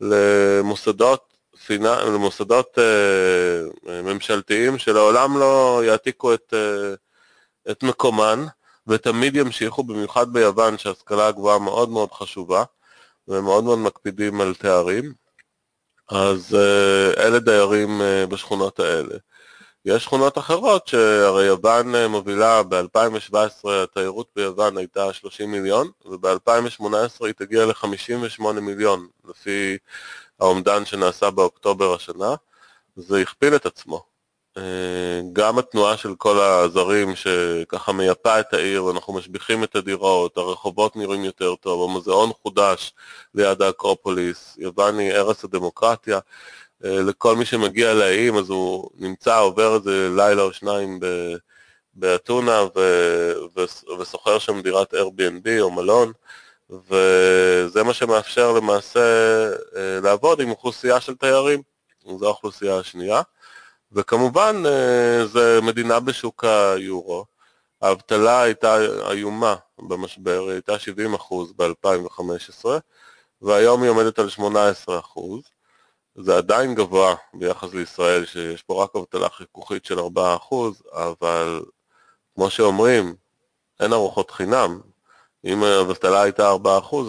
למוסדות, 0.00 1.34
למוסדות 1.70 2.78
אה, 2.78 4.02
ממשלתיים 4.02 4.78
שלעולם 4.78 5.38
לא 5.38 5.82
יעתיקו 5.84 6.34
את, 6.34 6.54
את 7.70 7.82
מקומן 7.82 8.46
ותמיד 8.86 9.36
ימשיכו, 9.36 9.82
במיוחד 9.82 10.32
ביוון 10.32 10.78
שההשכלה 10.78 11.26
הגבוהה 11.26 11.58
מאוד 11.58 11.88
מאוד 11.88 12.12
חשובה 12.12 12.64
ומאוד 13.28 13.64
מאוד 13.64 13.78
מקפידים 13.78 14.40
על 14.40 14.54
תארים, 14.54 15.12
אז 16.08 16.54
אה, 16.54 17.26
אלה 17.26 17.38
דיירים 17.38 18.02
אה, 18.02 18.26
בשכונות 18.26 18.80
האלה. 18.80 19.14
יש 19.84 20.04
שכונות 20.04 20.38
אחרות 20.38 20.88
שהרי 20.88 21.44
יוון 21.44 21.94
אה, 21.94 22.08
מובילה, 22.08 22.62
ב-2017 22.62 23.68
התיירות 23.70 24.28
ביוון 24.36 24.76
הייתה 24.78 25.12
30 25.12 25.50
מיליון, 25.52 25.90
וב-2018 26.04 27.24
היא 27.26 27.34
תגיע 27.36 27.66
ל-58 27.66 28.60
מיליון, 28.60 29.08
לפי 29.28 29.78
האומדן 30.40 30.84
שנעשה 30.84 31.30
באוקטובר 31.30 31.94
השנה, 31.94 32.34
זה 32.96 33.20
הכפיל 33.20 33.56
את 33.56 33.66
עצמו. 33.66 34.07
אה, 34.58 35.20
גם 35.32 35.58
התנועה 35.58 35.96
של 35.96 36.14
כל 36.14 36.40
הזרים 36.40 37.16
שככה 37.16 37.92
מייפה 37.92 38.40
את 38.40 38.54
העיר, 38.54 38.84
ואנחנו 38.84 39.12
משביחים 39.12 39.64
את 39.64 39.76
הדירות, 39.76 40.36
הרחובות 40.36 40.96
נראים 40.96 41.24
יותר 41.24 41.54
טוב, 41.54 41.90
המוזיאון 41.90 42.30
חודש 42.42 42.92
ליד 43.34 43.62
האקרופוליס, 43.62 44.54
יוון 44.58 44.98
היא 44.98 45.12
ערש 45.12 45.44
הדמוקרטיה. 45.44 46.18
אה, 46.84 47.02
לכל 47.02 47.36
מי 47.36 47.44
שמגיע 47.44 47.94
לאיים 47.94 48.36
אז 48.36 48.50
הוא 48.50 48.90
נמצא, 48.94 49.38
עובר 49.38 49.74
איזה 49.74 50.08
לילה 50.16 50.42
או 50.42 50.52
שניים 50.52 51.00
באתונה 51.94 52.64
ושוכר 54.00 54.38
שם 54.38 54.62
דירת 54.62 54.94
Airbnb 54.94 55.60
או 55.60 55.70
מלון 55.70 56.12
וזה 56.70 57.82
מה 57.82 57.94
שמאפשר 57.94 58.52
למעשה 58.52 59.00
אה, 59.76 60.00
לעבוד 60.02 60.40
עם 60.40 60.50
אוכלוסייה 60.50 61.00
של 61.00 61.14
תיירים, 61.14 61.62
זו 62.18 62.26
האוכלוסייה 62.26 62.78
השנייה 62.78 63.22
וכמובן 63.92 64.62
אה, 64.66 65.26
זה 65.26 65.60
מדינה 65.62 66.00
בשוק 66.00 66.44
היורו, 66.44 67.24
האבטלה 67.82 68.42
הייתה 68.42 68.76
איומה 69.10 69.54
במשבר, 69.78 70.42
היא 70.42 70.52
הייתה 70.52 70.74
70% 71.16 71.34
ב-2015 71.56 72.66
והיום 73.42 73.82
היא 73.82 73.90
עומדת 73.90 74.18
על 74.18 74.28
18%. 74.38 74.40
זה 76.14 76.36
עדיין 76.36 76.74
גבוה 76.74 77.14
ביחס 77.34 77.74
לישראל, 77.74 78.24
שיש 78.24 78.62
פה 78.62 78.84
רק 78.84 78.96
אבטלה 78.96 79.28
חיכוכית 79.28 79.84
של 79.84 79.98
4%, 79.98 80.00
אבל 80.92 81.62
כמו 82.34 82.50
שאומרים, 82.50 83.14
אין 83.80 83.92
ארוחות 83.92 84.30
חינם. 84.30 84.80
אם 85.44 85.62
האבטלה 85.62 86.22
הייתה 86.22 86.52
4%, 86.52 86.56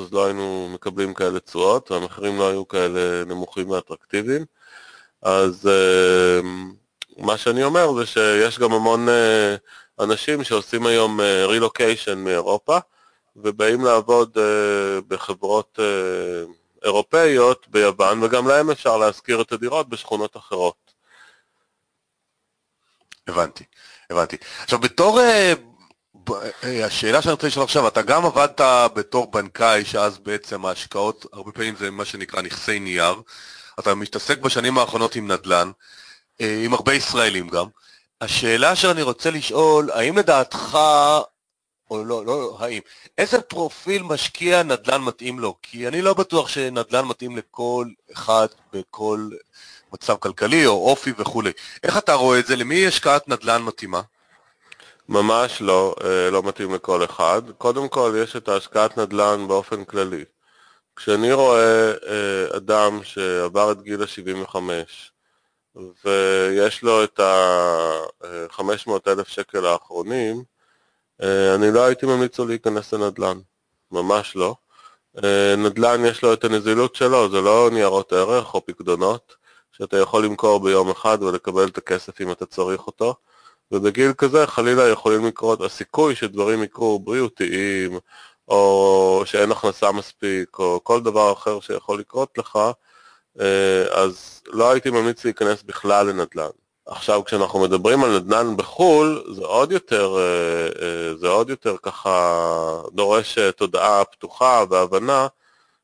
אז 0.04 0.14
לא 0.14 0.26
היינו 0.26 0.70
מקבלים 0.74 1.14
כאלה 1.14 1.40
תשואות, 1.40 1.92
והמחירים 1.92 2.38
לא 2.38 2.50
היו 2.50 2.68
כאלה 2.68 3.26
נמוכים 3.26 3.70
ואטרקטיביים. 3.70 4.46
אז 5.22 5.68
אה, 5.68 6.40
מה 7.18 7.38
שאני 7.38 7.64
אומר 7.64 7.94
זה 7.94 8.06
שיש 8.06 8.60
גם 8.60 8.74
המון 8.74 9.10
אה, 9.10 9.56
אנשים 10.00 10.44
שעושים 10.44 10.86
היום 10.86 11.20
רילוקיישן 11.22 12.12
אה, 12.12 12.16
מאירופה, 12.16 12.78
ובאים 13.36 13.86
לעבוד 13.86 14.38
בחברות 15.08 15.80
אירופאיות 16.84 17.68
ביוון, 17.70 18.24
וגם 18.24 18.48
להם 18.48 18.72
אפשר 18.72 18.98
להשכיר 18.98 19.42
את 19.42 19.52
הדירות 19.52 19.90
בשכונות 19.90 20.38
אחרות. 20.38 20.94
הבנתי, 23.30 23.64
הבנתי. 24.10 24.38
עכשיו 24.64 24.80
בתור, 24.80 25.20
אה, 25.22 25.54
אה, 26.64 26.86
השאלה 26.86 27.22
שאני 27.22 27.32
רוצה 27.32 27.48
לשאול 27.48 27.64
עכשיו, 27.64 27.88
אתה 27.88 28.02
גם 28.02 28.26
עבדת 28.26 28.62
בתור 28.94 29.32
בנקאי, 29.32 29.86
שאז 29.86 30.18
בעצם 30.18 30.66
ההשקעות, 30.66 31.26
הרבה 31.34 31.52
פעמים 31.52 31.76
זה 31.76 31.92
מה 31.92 32.06
שנקרא 32.06 32.42
נכסי 32.42 32.80
נייר, 32.80 33.22
אתה 33.80 33.96
מתעסק 33.96 34.40
בשנים 34.40 34.78
האחרונות 34.78 35.16
עם 35.16 35.32
נדל"ן, 35.32 35.72
אה, 36.42 36.62
עם 36.66 36.74
הרבה 36.74 36.94
ישראלים 36.94 37.48
גם. 37.50 37.66
השאלה 38.22 38.76
שאני 38.76 39.02
רוצה 39.02 39.32
לשאול, 39.32 39.92
האם 39.92 40.18
לדעתך 40.18 40.78
או 41.92 42.04
לא, 42.04 42.26
לא, 42.26 42.58
האם, 42.60 42.82
איזה 43.18 43.42
פרופיל 43.42 44.04
משקיע 44.04 44.64
נדל"ן 44.64 45.02
מתאים 45.02 45.40
לו? 45.40 45.56
כי 45.62 45.88
אני 45.88 46.02
לא 46.02 46.14
בטוח 46.14 46.48
שנדל"ן 46.48 47.06
מתאים 47.06 47.38
לכל 47.38 47.88
אחד 48.14 48.48
בכל 48.74 49.30
מצב 49.94 50.16
כלכלי 50.16 50.66
או 50.66 50.90
אופי 50.90 51.14
וכולי. 51.18 51.52
איך 51.84 51.98
אתה 51.98 52.14
רואה 52.14 52.40
את 52.40 52.48
זה? 52.48 52.56
למי 52.56 52.88
השקעת 52.88 53.28
נדל"ן 53.28 53.62
מתאימה? 53.62 54.02
ממש 55.10 55.62
לא, 55.62 55.96
אה, 56.04 56.30
לא 56.30 56.44
מתאים 56.44 56.74
לכל 56.74 57.06
אחד. 57.06 57.42
קודם 57.58 57.90
כל 57.90 58.16
יש 58.24 58.36
את 58.36 58.48
ההשקעת 58.48 58.98
נדל"ן 58.98 59.48
באופן 59.48 59.86
כללי. 59.86 60.24
כשאני 61.00 61.34
רואה 61.34 61.92
אה, 61.92 62.58
אדם 62.58 63.00
שעבר 63.04 63.72
את 63.72 63.82
גיל 63.82 64.04
ה-75 64.04 64.56
ויש 66.06 66.84
לו 66.84 67.04
את 67.04 67.20
ה-500 67.20 68.90
אה, 69.08 69.12
אלף 69.12 69.28
שקל 69.28 69.66
האחרונים, 69.66 70.44
אה, 71.22 71.56
אני 71.56 71.72
לא 71.72 71.86
הייתי 71.86 72.06
ממליץ 72.06 72.40
לו 72.40 72.46
להיכנס 72.46 72.94
לנדל"ן, 72.94 73.40
ממש 73.92 74.36
לא. 74.36 74.56
נדל"ן 75.58 76.06
יש 76.06 76.24
לו 76.24 76.34
את 76.34 76.44
הנזילות 76.44 76.96
שלו, 76.96 77.30
זה 77.30 77.42
לא 77.42 77.70
ניירות 77.74 78.14
ערך 78.14 78.54
או 78.54 78.66
פקדונות, 78.66 79.36
שאתה 79.72 79.98
יכול 79.98 80.26
למכור 80.26 80.60
ביום 80.60 80.90
אחד 80.90 81.24
ולקבל 81.24 81.68
את 81.68 81.78
הכסף 81.78 82.22
אם 82.22 82.32
אתה 82.32 82.46
צריך 82.46 82.88
אותו, 82.88 83.16
ובגיל 83.72 84.14
כזה 84.14 84.48
חלילה 84.48 84.88
יכולים 84.88 85.26
לקרות, 85.26 85.62
הסיכוי 85.62 86.16
שדברים 86.16 86.64
יקרו 86.64 87.00
בריאותיים, 87.00 88.00
או 88.50 89.22
שאין 89.26 89.52
הכנסה 89.52 89.92
מספיק, 89.92 90.60
או 90.60 90.80
כל 90.84 91.02
דבר 91.02 91.34
אחר 91.34 91.60
שיכול 91.60 92.00
לקרות 92.00 92.38
לך, 92.38 92.60
אה, 93.40 93.86
אז 93.92 94.42
לא 94.48 94.72
הייתי 94.72 94.90
ממליץ 94.90 95.26
להיכנס 95.26 95.64
בכלל 95.64 96.08
לנדל"ן. 96.08 96.50
עכשיו 96.86 97.24
כשאנחנו 97.26 97.60
מדברים 97.60 98.04
על 98.04 98.18
נדל"ן 98.20 98.58
בחו"ל, 98.58 99.24
זה 99.36 99.46
עוד 99.46 99.72
יותר, 99.72 100.18
אה, 100.18 100.68
אה, 100.86 101.16
זה 101.16 101.28
עוד 101.28 101.50
יותר 101.50 101.76
ככה 101.82 102.82
דורש 102.94 103.38
תודעה 103.40 104.06
פתוחה 104.06 104.64
והבנה 104.70 105.28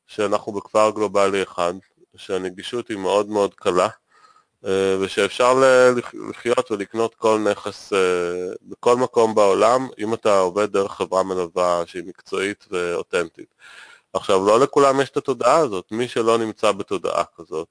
שאנחנו 0.08 0.52
בכפר 0.52 0.92
גלובלי 0.96 1.44
אחד, 1.44 1.74
שהנגישות 2.18 2.88
היא 2.88 2.98
מאוד 2.98 3.30
מאוד 3.30 3.54
קלה 3.54 3.88
ושאפשר 5.02 5.54
לחיות 6.30 6.72
ולקנות 6.72 7.16
כל 7.16 7.40
נכס 7.52 7.94
בכל 8.62 8.96
מקום 8.96 9.36
בעולם 9.36 9.88
אם 10.00 10.14
אתה 10.14 10.40
עובד 10.40 10.72
דרך 10.72 10.92
חברה 10.92 11.24
מלווה 11.24 11.84
שהיא 11.86 12.04
מקצועית 12.08 12.66
ואותנטית. 12.72 13.56
עכשיו, 14.14 14.46
לא 14.48 14.60
לכולם 14.60 15.02
יש 15.02 15.10
את 15.10 15.18
התודעה 15.18 15.58
הזאת, 15.58 15.92
מי 15.92 16.08
שלא 16.08 16.38
נמצא 16.38 16.72
בתודעה 16.72 17.24
כזאת, 17.38 17.68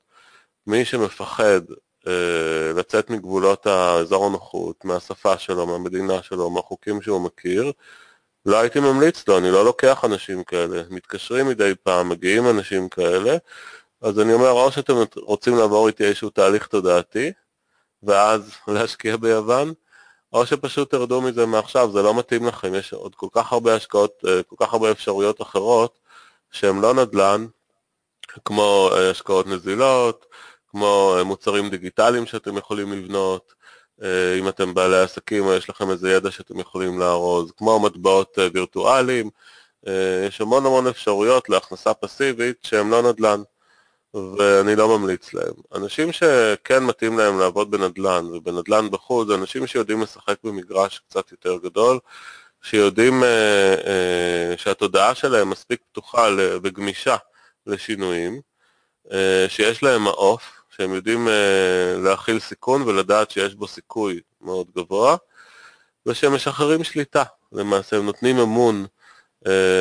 מי 0.66 0.84
שמפחד 0.84 1.60
אה, 2.06 2.72
לצאת 2.76 3.10
מגבולות 3.10 3.66
האזור 3.66 4.26
הנוחות, 4.26 4.84
מהשפה 4.84 5.38
שלו, 5.38 5.66
מהמדינה 5.66 6.22
שלו, 6.22 6.50
מהחוקים 6.50 7.02
שהוא 7.02 7.20
מכיר, 7.20 7.72
לא 8.46 8.60
הייתי 8.60 8.80
ממליץ 8.80 9.28
לו, 9.28 9.38
אני 9.38 9.50
לא 9.50 9.64
לוקח 9.64 10.04
אנשים 10.04 10.44
כאלה. 10.44 10.82
מתקשרים 10.90 11.48
מדי 11.48 11.72
פעם, 11.82 12.08
מגיעים 12.08 12.50
אנשים 12.50 12.88
כאלה, 12.88 13.36
אז 14.04 14.20
אני 14.20 14.32
אומר, 14.32 14.50
או 14.50 14.72
שאתם 14.72 14.94
רוצים 15.16 15.56
לעבור 15.56 15.88
איתי 15.88 16.04
איזשהו 16.04 16.30
תהליך 16.30 16.66
תודעתי, 16.66 17.32
ואז 18.02 18.50
להשקיע 18.68 19.16
ביוון, 19.16 19.72
או 20.32 20.46
שפשוט 20.46 20.90
תרדו 20.90 21.20
מזה 21.20 21.46
מעכשיו, 21.46 21.92
זה 21.92 22.02
לא 22.02 22.18
מתאים 22.18 22.46
לכם, 22.46 22.74
יש 22.74 22.92
עוד 22.92 23.14
כל 23.14 23.26
כך 23.32 23.52
הרבה 23.52 23.74
השקעות, 23.74 24.24
אה, 24.28 24.42
כל 24.42 24.56
כך 24.58 24.72
הרבה 24.72 24.90
אפשרויות 24.90 25.42
אחרות, 25.42 25.98
שהן 26.50 26.80
לא 26.80 26.94
נדל"ן, 26.94 27.46
כמו 28.44 28.90
אה, 28.92 29.10
השקעות 29.10 29.46
נזילות, 29.46 30.26
כמו 30.68 31.14
אה, 31.18 31.24
מוצרים 31.24 31.70
דיגיטליים 31.70 32.26
שאתם 32.26 32.56
יכולים 32.56 32.92
לבנות, 32.92 33.54
אם 34.38 34.48
אתם 34.48 34.74
בעלי 34.74 34.98
עסקים 35.00 35.44
או 35.46 35.54
יש 35.54 35.70
לכם 35.70 35.90
איזה 35.90 36.12
ידע 36.12 36.30
שאתם 36.30 36.60
יכולים 36.60 36.98
לארוז, 36.98 37.52
כמו 37.56 37.80
מטבעות 37.80 38.38
וירטואליים, 38.54 39.30
יש 40.26 40.40
המון 40.40 40.66
המון 40.66 40.86
אפשרויות 40.86 41.48
להכנסה 41.48 41.94
פסיבית 41.94 42.56
שהם 42.62 42.90
לא 42.90 43.02
נדל"ן, 43.02 43.42
ואני 44.14 44.76
לא 44.76 44.98
ממליץ 44.98 45.34
להם. 45.34 45.54
אנשים 45.74 46.12
שכן 46.12 46.84
מתאים 46.84 47.18
להם 47.18 47.38
לעבוד 47.38 47.70
בנדל"ן, 47.70 48.26
ובנדל"ן 48.26 48.90
בחוץ, 48.90 49.28
זה 49.28 49.34
אנשים 49.34 49.66
שיודעים 49.66 50.02
לשחק 50.02 50.36
במגרש 50.44 51.02
קצת 51.08 51.32
יותר 51.32 51.56
גדול, 51.56 51.98
שיודעים 52.62 53.22
שהתודעה 54.56 55.14
שלהם 55.14 55.50
מספיק 55.50 55.80
פתוחה 55.92 56.28
וגמישה 56.62 57.16
לשינויים, 57.66 58.40
שיש 59.48 59.82
להם 59.82 60.02
מעוף, 60.02 60.42
שהם 60.76 60.94
יודעים 60.94 61.28
uh, 61.28 62.00
להכיל 62.04 62.40
סיכון 62.40 62.82
ולדעת 62.82 63.30
שיש 63.30 63.54
בו 63.54 63.68
סיכוי 63.68 64.20
מאוד 64.40 64.66
גבוה, 64.76 65.16
ושהם 66.06 66.34
משחררים 66.34 66.84
שליטה, 66.84 67.22
למעשה 67.52 67.96
הם 67.96 68.06
נותנים 68.06 68.38
אמון, 68.38 68.86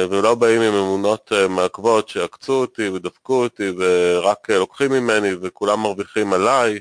ולא 0.09 0.35
באים 0.35 0.61
עם 0.61 0.73
אמונות 0.73 1.31
uh, 1.31 1.47
מעכבות 1.47 2.09
שעקצו 2.09 2.53
אותי 2.53 2.89
ודפקו 2.89 3.43
אותי 3.43 3.71
ורק 3.77 4.49
uh, 4.49 4.53
לוקחים 4.53 4.91
ממני 4.91 5.29
וכולם 5.41 5.79
מרוויחים 5.79 6.33
עליי, 6.33 6.79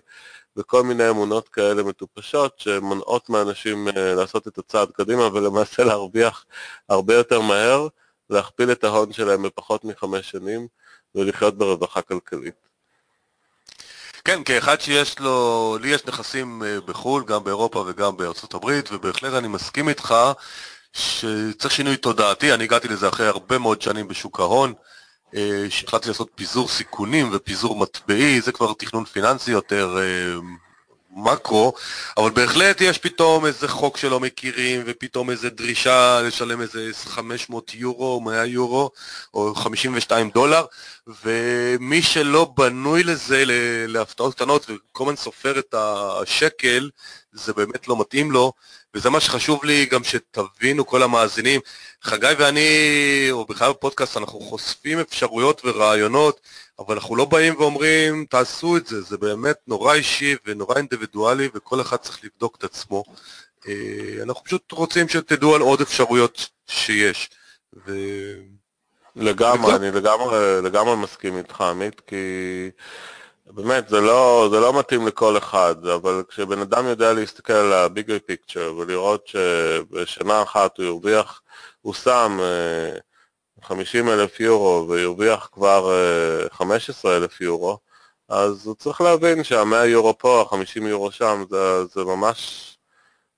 וכל 0.57 0.83
מיני 0.83 1.09
אמונות 1.11 1.49
כאלה 1.49 1.83
מטופשות 1.83 2.59
שמונעות 2.59 3.29
מאנשים 3.29 3.89
אה, 3.89 4.15
לעשות 4.15 4.49
את 4.49 4.59
הצעד 4.59 4.91
קדימה 4.91 5.27
ולמעשה 5.27 5.85
להרוויח 5.89 6.45
הרבה 6.89 7.15
יותר 7.15 7.41
מהר, 7.41 7.89
להכפיל 8.31 8.73
את 8.73 8.85
ההון 8.85 9.13
שלהם 9.13 9.43
בפחות 9.43 9.85
מחמש 9.85 10.31
שנים 10.31 10.67
ולחיות 11.15 11.59
ברווחה 11.59 12.03
כלכלית. 12.03 12.55
כן, 14.25 14.45
כאחד 14.45 14.81
שיש 14.81 15.19
לו, 15.19 15.79
לי 15.81 15.89
יש 15.89 16.07
נכסים 16.07 16.63
אה, 16.63 16.81
בחו"ל, 16.81 17.25
גם 17.25 17.45
באירופה 17.45 17.85
וגם 17.87 18.17
בארצות 18.17 18.55
הברית, 18.55 18.93
ובהחלט 18.93 19.35
אני 19.35 19.49
מסכים 19.49 19.89
איתך 19.89 20.15
שצריך 20.93 21.75
שינוי 21.75 21.97
תודעתי, 21.97 22.55
אני 22.55 22.65
הגעתי 22.65 22.89
לזה 22.89 23.09
אחרי 23.09 23.27
הרבה 23.27 23.59
מאוד 23.59 23.83
שנים 23.83 24.09
בשוק 24.09 24.41
ההון, 24.41 24.73
אה, 25.37 25.67
שהחלטתי 25.71 26.09
לעשות 26.09 26.29
פיזור 26.35 26.69
סיכונים 26.69 27.31
ופיזור 27.33 27.77
מטבעי, 27.77 28.41
זה 28.41 28.53
כבר 28.53 28.73
תכנון 28.73 29.05
פיננסי 29.05 29.51
יותר 29.51 29.99
אה, 29.99 30.41
מקרו, 31.17 31.73
אבל 32.17 32.31
בהחלט 32.31 32.81
יש 32.81 32.99
פתאום 32.99 33.47
איזה 33.47 33.69
חוק 33.69 33.97
שלא 33.97 34.21
מכירים, 34.21 34.83
ופתאום 34.87 35.31
איזה 35.31 35.51
דרישה 35.51 36.21
לשלם 36.23 36.61
איזה 36.61 36.91
500 36.95 37.75
יורו, 37.75 38.21
100 38.21 38.47
יורו, 38.47 38.91
או 39.35 39.55
52 39.55 40.31
דולר, 40.31 40.65
ומי 41.25 42.03
שלא 42.03 42.53
בנוי 42.57 43.03
לזה, 43.03 43.45
להפתעות 43.89 44.35
קטנות, 44.35 44.67
וכל 44.69 45.05
הזמן 45.05 45.17
סופר 45.17 45.59
את 45.59 45.75
השקל, 45.75 46.91
זה 47.33 47.53
באמת 47.53 47.89
לא 47.89 48.01
מתאים 48.01 48.31
לו, 48.31 48.53
וזה 48.95 49.11
מה 49.11 49.21
שחשוב 49.21 49.65
לי 49.65 49.87
גם 49.87 50.05
שתבינו 50.05 50.87
כל 50.87 51.03
המאזינים. 51.03 51.61
חגי 52.03 52.33
ואני, 52.39 52.69
או 53.31 53.45
בכלל 53.45 53.71
בפודקאסט, 53.71 54.17
אנחנו 54.17 54.41
חושפים 54.41 54.99
אפשרויות 54.99 55.63
ורעיונות, 55.65 56.41
אבל 56.79 56.95
אנחנו 56.95 57.17
לא 57.17 57.25
באים 57.25 57.55
ואומרים, 57.59 58.27
תעשו 58.31 58.77
את 58.77 58.87
זה, 58.87 59.01
זה 59.01 59.19
באמת 59.19 59.57
נורא 59.67 59.95
אישי 59.95 60.37
ונורא 60.47 60.77
אינדיבידואלי, 60.77 61.49
וכל 61.55 61.81
אחד 61.81 61.97
צריך 61.97 62.25
לבדוק 62.25 62.57
את 62.59 62.65
עצמו. 62.65 63.05
אה, 63.69 64.23
אנחנו 64.23 64.45
פשוט 64.45 64.73
רוצים 64.73 65.09
שתדעו 65.09 65.55
על 65.55 65.61
עוד 65.61 65.81
אפשרויות 65.81 66.49
שיש. 66.67 67.31
ו... 67.87 67.93
לגמרי, 69.17 69.77
אני 69.77 69.91
לגמרי, 69.91 70.39
לגמרי 70.63 70.97
מסכים 70.97 71.39
איתך, 71.39 71.61
עמית, 71.61 72.01
כי 72.07 72.17
באמת, 73.47 73.89
זה 73.89 74.01
לא, 74.01 74.49
זה 74.51 74.61
לא 74.61 74.79
מתאים 74.79 75.07
לכל 75.07 75.39
אחד, 75.39 75.87
אבל 75.87 76.23
כשבן 76.29 76.59
אדם 76.59 76.87
יודע 76.87 77.13
להסתכל 77.13 77.53
על 77.53 77.73
ה-bigger 77.73 78.31
picture 78.31 78.73
ולראות 78.79 79.27
שבשנה 79.27 80.43
אחת 80.43 80.79
הוא 80.79 80.87
ירוויח, 80.87 81.43
הוא 81.81 81.95
שם 81.95 82.39
50 83.63 84.09
אה, 84.09 84.15
אלף 84.15 84.41
יורו 84.41 84.89
וירוויח 84.89 85.49
כבר 85.53 85.91
15 86.53 87.13
אה, 87.13 87.17
אלף 87.17 87.41
יורו, 87.41 87.79
אז 88.29 88.67
הוא 88.67 88.75
צריך 88.75 89.01
להבין 89.01 89.45
שה-100 89.45 89.87
יורו 89.87 90.19
פה, 90.19 90.49
ה-50 90.53 90.83
יורו 90.83 91.11
שם, 91.13 91.45
זה, 91.51 91.85
זה 91.85 92.05
ממש 92.05 92.69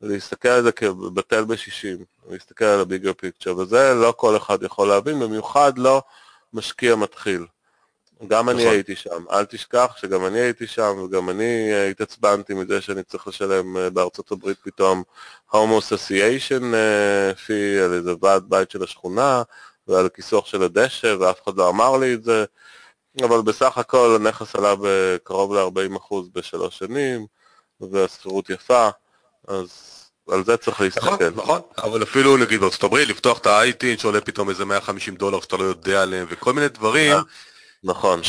להסתכל 0.01 0.49
על 0.49 0.63
זה 0.63 0.73
כבטל 0.73 1.45
ב-60, 1.45 2.05
להסתכל 2.31 2.65
על 2.65 2.81
הביגר 2.81 3.13
פיקצ'ר, 3.13 3.57
וזה 3.57 3.95
לא 3.95 4.15
כל 4.17 4.37
אחד 4.37 4.63
יכול 4.63 4.89
להבין, 4.89 5.21
במיוחד 5.21 5.79
לא 5.79 6.03
משקיע 6.53 6.97
מתחיל. 6.97 7.47
גם 8.29 8.49
אני 8.49 8.63
נכון. 8.63 8.73
הייתי 8.75 8.97
שם, 8.97 9.25
אל 9.31 9.45
תשכח 9.45 9.95
שגם 9.97 10.27
אני 10.27 10.41
הייתי 10.41 10.67
שם, 10.67 10.99
וגם 11.05 11.31
אני 11.31 11.75
התעצבנתי 11.91 12.55
מזה 12.55 12.81
שאני 12.81 13.03
צריך 13.03 13.29
לשלם 13.29 13.77
אה, 13.77 13.91
בארצות 13.91 14.33
הברית 14.33 14.59
פתאום 14.63 15.03
Association 15.53 16.75
אה, 16.75 17.33
fee 17.47 17.85
על 17.85 17.93
איזה 17.93 18.13
ועד 18.21 18.45
בית 18.49 18.71
של 18.71 18.83
השכונה, 18.83 19.43
ועל 19.89 20.09
כיסוח 20.09 20.47
של 20.47 20.63
הדשא, 20.63 21.17
ואף 21.21 21.45
אחד 21.45 21.57
לא 21.57 21.69
אמר 21.69 21.97
לי 21.97 22.15
את 22.15 22.25
זה, 22.25 22.45
אבל 23.23 23.43
בסך 23.43 23.79
הכל 23.79 24.17
הנכס 24.21 24.57
עלה 24.57 24.75
בקרוב 24.83 25.55
ל-40% 25.55 26.15
בשלוש 26.33 26.79
שנים, 26.79 27.27
והשכירות 27.81 28.51
יפה, 28.51 28.89
אז 29.49 29.71
על 30.29 30.45
זה 30.45 30.57
צריך 30.57 30.81
להסתכל. 30.81 31.07
נכון, 31.07 31.33
נכון, 31.35 31.61
אבל 31.79 32.03
אפילו 32.03 32.37
נגיד 32.37 32.61
בארצות 32.61 32.85
הברית, 32.85 33.09
לפתוח 33.09 33.39
את 33.39 33.47
ה-IT 33.47 34.01
שעולה 34.01 34.21
פתאום 34.21 34.51
איזה 34.51 34.65
150 34.65 35.15
דולר 35.15 35.41
שאתה 35.41 35.57
לא 35.57 35.65
יודע 35.65 36.03
עליהם, 36.03 36.27
וכל 36.31 36.53
מיני 36.53 36.69
דברים. 36.69 37.17
נכון. 37.85 38.21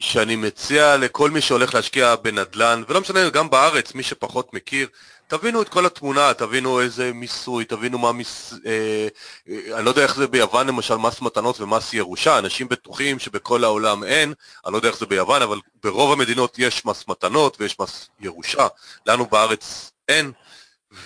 שאני 0.00 0.36
מציע 0.36 0.96
לכל 0.96 1.30
מי 1.30 1.40
שהולך 1.40 1.74
להשקיע 1.74 2.16
בנדל"ן, 2.16 2.82
ולא 2.88 3.00
משנה, 3.00 3.30
גם 3.30 3.50
בארץ, 3.50 3.94
מי 3.94 4.02
שפחות 4.02 4.54
מכיר, 4.54 4.88
תבינו 5.26 5.62
את 5.62 5.68
כל 5.68 5.86
התמונה, 5.86 6.34
תבינו 6.34 6.80
איזה 6.80 7.12
מיסוי, 7.12 7.64
תבינו 7.64 7.98
מה 7.98 8.12
מיס... 8.12 8.54
אה, 8.66 9.08
אה, 9.48 9.76
אני 9.76 9.84
לא 9.84 9.90
יודע 9.90 10.02
איך 10.02 10.14
זה 10.14 10.26
ביוון 10.26 10.66
למשל 10.66 10.96
מס 10.96 11.20
מתנות 11.20 11.60
ומס 11.60 11.94
ירושה, 11.94 12.38
אנשים 12.38 12.68
בטוחים 12.68 13.18
שבכל 13.18 13.64
העולם 13.64 14.04
אין, 14.04 14.34
אני 14.66 14.72
לא 14.72 14.78
יודע 14.78 14.88
איך 14.88 14.98
זה 14.98 15.06
ביוון, 15.06 15.42
אבל 15.42 15.60
ברוב 15.82 16.12
המדינות 16.12 16.58
יש 16.58 16.84
מס 16.84 17.04
מתנות 17.08 17.56
ויש 17.60 17.80
מס 17.80 18.08
ירושה, 18.20 18.66
לנו 19.06 19.26
בארץ 19.26 19.90
אין, 20.08 20.32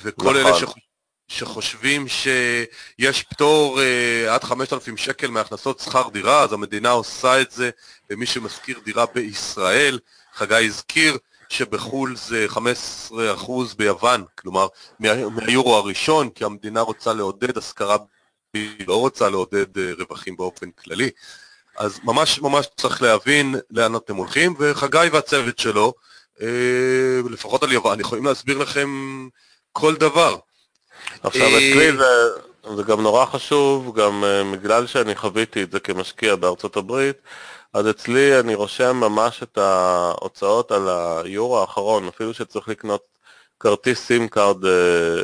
וכל 0.02 0.22
נכון. 0.22 0.36
אלה 0.36 0.54
ש... 0.54 0.64
שחושבים 1.30 2.08
שיש 2.08 3.22
פטור 3.22 3.78
uh, 3.78 4.30
עד 4.30 4.44
5,000 4.44 4.96
שקל 4.96 5.30
מהכנסות 5.30 5.80
שכר 5.80 6.08
דירה, 6.12 6.42
אז 6.42 6.52
המדינה 6.52 6.90
עושה 6.90 7.40
את 7.40 7.50
זה 7.50 7.70
למי 8.10 8.26
שמשכיר 8.26 8.78
דירה 8.84 9.04
בישראל. 9.14 9.98
חגי 10.34 10.66
הזכיר 10.66 11.18
שבחו"ל 11.48 12.16
זה 12.16 12.46
15% 13.10 13.12
ביוון, 13.76 14.24
כלומר 14.38 14.66
מה, 15.00 15.08
מהיורו 15.30 15.76
הראשון, 15.76 16.30
כי 16.30 16.44
המדינה 16.44 16.80
רוצה 16.80 17.12
לעודד 17.12 17.58
השכרה, 17.58 17.96
היא 18.54 18.88
לא 18.88 19.00
רוצה 19.00 19.28
לעודד 19.28 19.76
uh, 19.76 19.80
רווחים 19.98 20.36
באופן 20.36 20.70
כללי. 20.70 21.10
אז 21.76 22.00
ממש 22.04 22.40
ממש 22.40 22.66
צריך 22.76 23.02
להבין 23.02 23.54
לאן 23.70 23.96
אתם 23.96 24.16
הולכים, 24.16 24.54
וחגי 24.58 25.08
והצוות 25.12 25.58
שלו, 25.58 25.94
uh, 26.38 26.42
לפחות 27.30 27.62
על 27.62 27.72
יוון, 27.72 28.00
יכולים 28.00 28.26
להסביר 28.26 28.58
לכם 28.58 28.88
כל 29.72 29.94
דבר. 29.94 30.36
עכשיו 31.22 31.46
אצלי 31.48 31.90
אה, 31.90 31.96
זה, 31.96 32.76
זה 32.76 32.82
גם 32.82 33.00
נורא 33.00 33.24
חשוב, 33.24 33.98
גם 34.00 34.24
uh, 34.24 34.56
בגלל 34.56 34.86
שאני 34.86 35.16
חוויתי 35.16 35.62
את 35.62 35.72
זה 35.72 35.80
כמשקיע 35.80 36.36
בארצות 36.36 36.76
הברית, 36.76 37.16
אז 37.72 37.90
אצלי 37.90 38.40
אני 38.40 38.54
רושם 38.54 38.96
ממש 38.96 39.42
את 39.42 39.58
ההוצאות 39.58 40.72
על 40.72 40.88
היורו 40.88 41.60
האחרון, 41.60 42.08
אפילו 42.08 42.34
שצריך 42.34 42.68
לקנות 42.68 43.02
כרטיס 43.60 44.06
SIM 44.06 44.28
card 44.28 44.64
אה, 44.64 44.68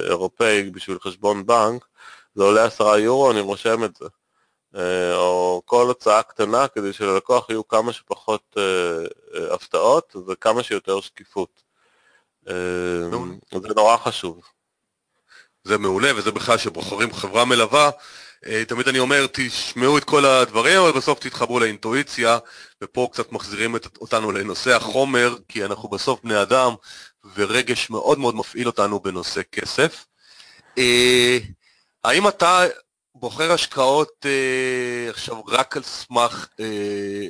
אירופאי 0.08 0.70
בשביל 0.70 0.98
חשבון 0.98 1.46
בנק, 1.46 1.84
זה 2.34 2.42
עולה 2.42 2.64
עשרה 2.64 2.98
יורו, 2.98 3.30
אני 3.30 3.40
רושם 3.40 3.84
את 3.84 3.96
זה. 3.96 4.06
או 5.14 5.62
כל 5.64 5.86
הוצאה 5.86 6.22
קטנה 6.22 6.68
כדי 6.68 6.92
שללקוח 6.92 7.50
יהיו 7.50 7.68
כמה 7.68 7.92
שפחות 7.92 8.56
הפתעות 9.50 10.16
וכמה 10.28 10.62
שיותר 10.62 11.00
שקיפות. 11.00 11.62
זה 12.44 13.74
נורא 13.76 13.96
חשוב. 13.96 14.40
זה 15.66 15.78
מעולה, 15.78 16.10
וזה 16.16 16.30
בכלל 16.30 16.58
שבוחרים 16.58 17.12
חברה 17.12 17.44
מלווה, 17.44 17.90
אה, 18.46 18.64
תמיד 18.68 18.88
אני 18.88 18.98
אומר, 18.98 19.26
תשמעו 19.32 19.98
את 19.98 20.04
כל 20.04 20.24
הדברים, 20.24 20.80
אבל 20.80 20.92
בסוף 20.92 21.18
תתחברו 21.18 21.60
לאינטואיציה, 21.60 22.38
ופה 22.82 23.08
קצת 23.12 23.32
מחזירים 23.32 23.76
אותנו 24.00 24.32
לנושא 24.32 24.76
החומר, 24.76 25.36
כי 25.48 25.64
אנחנו 25.64 25.88
בסוף 25.88 26.20
בני 26.24 26.42
אדם, 26.42 26.74
ורגש 27.34 27.90
מאוד 27.90 28.18
מאוד 28.18 28.34
מפעיל 28.34 28.66
אותנו 28.66 29.00
בנושא 29.00 29.40
כסף. 29.52 30.06
אה, 30.78 31.38
האם 32.04 32.28
אתה 32.28 32.64
בוחר 33.14 33.52
השקעות 33.52 34.26
אה, 34.26 35.10
עכשיו 35.10 35.44
רק 35.46 35.76
על 35.76 35.82
סמך 35.82 36.46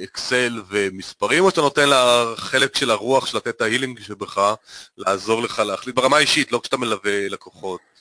אקסל 0.04 0.62
ומספרים, 0.68 1.44
או 1.44 1.50
שאתה 1.50 1.60
נותן 1.60 1.88
לחלק 1.88 2.76
של 2.76 2.90
הרוח 2.90 3.26
של 3.26 3.36
לתת 3.36 3.48
את 3.48 3.60
ההילינג 3.60 4.00
שבך, 4.00 4.54
לעזור 4.96 5.42
לך 5.42 5.58
להחליט 5.58 5.96
ברמה 5.96 6.16
האישית, 6.16 6.52
לא 6.52 6.60
כשאתה 6.62 6.76
מלווה 6.76 7.28
לקוחות? 7.28 7.95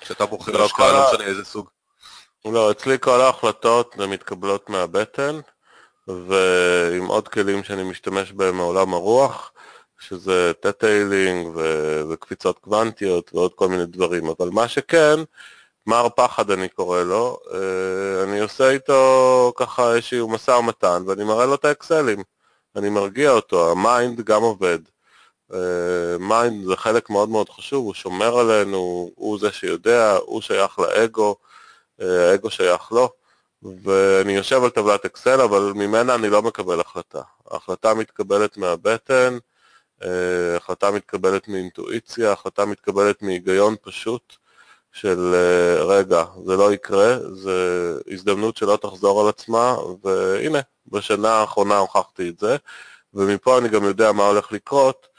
כשאתה 0.00 0.26
בוחר 0.26 0.52
לא, 0.52 0.64
השקעה, 0.64 0.92
לא 0.92 1.10
משנה 1.12 1.24
איזה 1.24 1.44
סוג. 1.44 1.68
לא, 2.44 2.70
אצלי 2.70 2.96
כל 3.00 3.20
ההחלטות 3.20 3.96
מתקבלות 3.96 4.70
מהבטן, 4.70 5.40
ועם 6.08 7.06
עוד 7.06 7.28
כלים 7.28 7.64
שאני 7.64 7.82
משתמש 7.82 8.32
בהם 8.32 8.56
מעולם 8.56 8.94
הרוח, 8.94 9.52
שזה 10.00 10.52
Theta 10.60 11.00
Healing 11.00 11.56
ו- 11.56 12.02
וקפיצות 12.10 12.58
קוונטיות 12.58 13.30
ועוד 13.34 13.54
כל 13.54 13.68
מיני 13.68 13.86
דברים, 13.86 14.26
אבל 14.26 14.48
מה 14.48 14.68
שכן, 14.68 15.20
מר 15.86 16.08
פחד 16.16 16.50
אני 16.50 16.68
קורא 16.68 17.02
לו, 17.02 17.38
אה, 17.54 18.24
אני 18.24 18.40
עושה 18.40 18.70
איתו 18.70 19.52
ככה 19.56 19.94
איזשהו 19.94 20.28
משא 20.28 20.50
ומתן 20.50 21.02
ואני 21.06 21.24
מראה 21.24 21.46
לו 21.46 21.54
את 21.54 21.64
האקסלים, 21.64 22.22
אני 22.76 22.88
מרגיע 22.90 23.30
אותו, 23.30 23.70
ה 23.70 23.80
mind 23.80 24.20
גם 24.20 24.42
עובד. 24.42 24.78
mind 26.20 26.64
זה 26.64 26.76
חלק 26.76 27.10
מאוד 27.10 27.28
מאוד 27.28 27.48
חשוב, 27.48 27.84
הוא 27.84 27.94
שומר 27.94 28.38
עלינו, 28.38 29.10
הוא 29.14 29.38
זה 29.38 29.52
שיודע, 29.52 30.16
הוא 30.16 30.40
שייך 30.40 30.78
לאגו, 30.78 31.36
אה, 32.00 32.30
האגו 32.30 32.50
שייך 32.50 32.92
לו, 32.92 33.12
ואני 33.62 34.32
יושב 34.32 34.64
על 34.64 34.70
טבלת 34.70 35.04
אקסל, 35.04 35.40
אבל 35.40 35.72
ממנה 35.74 36.14
אני 36.14 36.28
לא 36.28 36.42
מקבל 36.42 36.80
החלטה. 36.80 37.22
ההחלטה 37.50 37.94
מתקבלת 37.94 38.56
מהבטן, 38.56 39.38
אה, 40.04 40.56
החלטה 40.56 40.90
מתקבלת 40.90 41.48
מאינטואיציה, 41.48 42.32
החלטה 42.32 42.64
מתקבלת 42.64 43.22
מהיגיון 43.22 43.74
פשוט 43.82 44.36
של 44.92 45.34
אה, 45.34 45.84
רגע, 45.84 46.24
זה 46.46 46.56
לא 46.56 46.72
יקרה, 46.72 47.16
זו 47.32 47.50
הזדמנות 48.10 48.56
שלא 48.56 48.78
תחזור 48.82 49.20
על 49.20 49.28
עצמה, 49.28 49.76
והנה, 50.04 50.58
בשנה 50.86 51.30
האחרונה 51.30 51.78
הוכחתי 51.78 52.28
את 52.28 52.38
זה, 52.38 52.56
ומפה 53.14 53.58
אני 53.58 53.68
גם 53.68 53.84
יודע 53.84 54.12
מה 54.12 54.26
הולך 54.26 54.52
לקרות, 54.52 55.06
אה, 55.06 55.11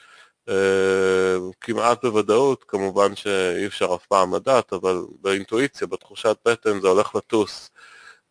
כמעט 1.62 2.06
בוודאות, 2.06 2.64
כמובן 2.68 3.16
שאי 3.16 3.66
אפשר 3.66 3.96
אף 3.96 4.06
פעם 4.06 4.36
לדעת, 4.36 4.74
אבל 4.74 5.02
באינטואיציה, 5.22 5.88
בתחושת 5.88 6.38
בטן, 6.46 6.82
זה 6.82 6.88
הולך 6.88 7.16
לטוס 7.16 7.70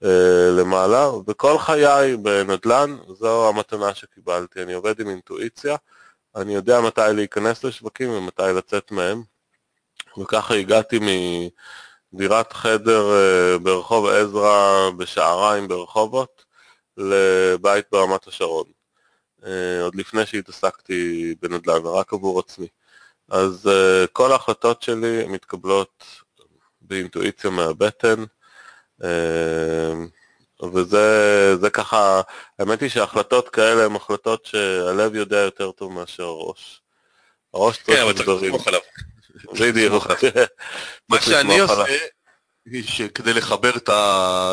אה, 0.05 0.51
למעלה, 0.59 1.09
וכל 1.27 1.59
חיי 1.59 2.17
בנדל"ן, 2.17 2.97
זו 3.09 3.49
המתנה 3.49 3.95
שקיבלתי. 3.95 4.63
אני 4.63 4.73
עובד 4.73 5.01
עם 5.01 5.09
אינטואיציה, 5.09 5.77
אני 6.37 6.55
יודע 6.55 6.81
מתי 6.81 7.01
להיכנס 7.15 7.65
לשווקים 7.65 8.11
ומתי 8.11 8.43
לצאת 8.57 8.91
מהם, 8.91 9.23
וככה 10.19 10.55
הגעתי 10.55 10.99
מדירת 12.13 12.53
חדר 12.53 13.13
אה, 13.13 13.59
ברחוב 13.59 14.07
עזרא 14.07 14.91
בשעריים 14.97 15.69
ברחובות 15.69 16.45
לבית 16.97 17.85
ברמת 17.93 18.27
השרון. 18.27 18.82
אה, 19.47 19.83
עוד 19.83 19.95
לפני 19.95 20.27
שהתעסקתי 20.27 21.35
בנדל"ן, 21.43 21.83
רק 21.85 22.13
עבור 22.13 22.41
עצמי. 22.41 22.67
אז 23.29 23.67
uh, 23.67 24.07
כל 24.13 24.33
ההחלטות 24.33 24.83
שלי 24.83 25.27
מתקבלות 25.29 26.05
באינטואיציה 26.81 27.51
מהבטן, 27.51 28.25
uh, 29.03 29.05
וזה 30.73 31.71
ככה, 31.73 32.21
האמת 32.59 32.81
היא 32.81 32.91
שהחלטות 32.91 33.49
כאלה 33.49 33.85
הן 33.85 33.97
החלטות 33.97 34.47
שהלב 34.47 35.15
יודע 35.15 35.37
יותר 35.37 35.71
טוב 35.71 35.93
מאשר 35.93 36.23
הראש. 36.23 36.81
הראש 37.55 37.77
צריך 37.77 37.99
כן, 37.99 38.47
לספוך 38.47 38.69
עליו. 38.69 38.81
בדיוק. 39.61 40.07
מה 41.09 41.21
שאני 41.21 41.61
עושה... 41.61 41.85
שכדי 42.83 43.33
לחבר 43.33 43.77
את 43.77 43.91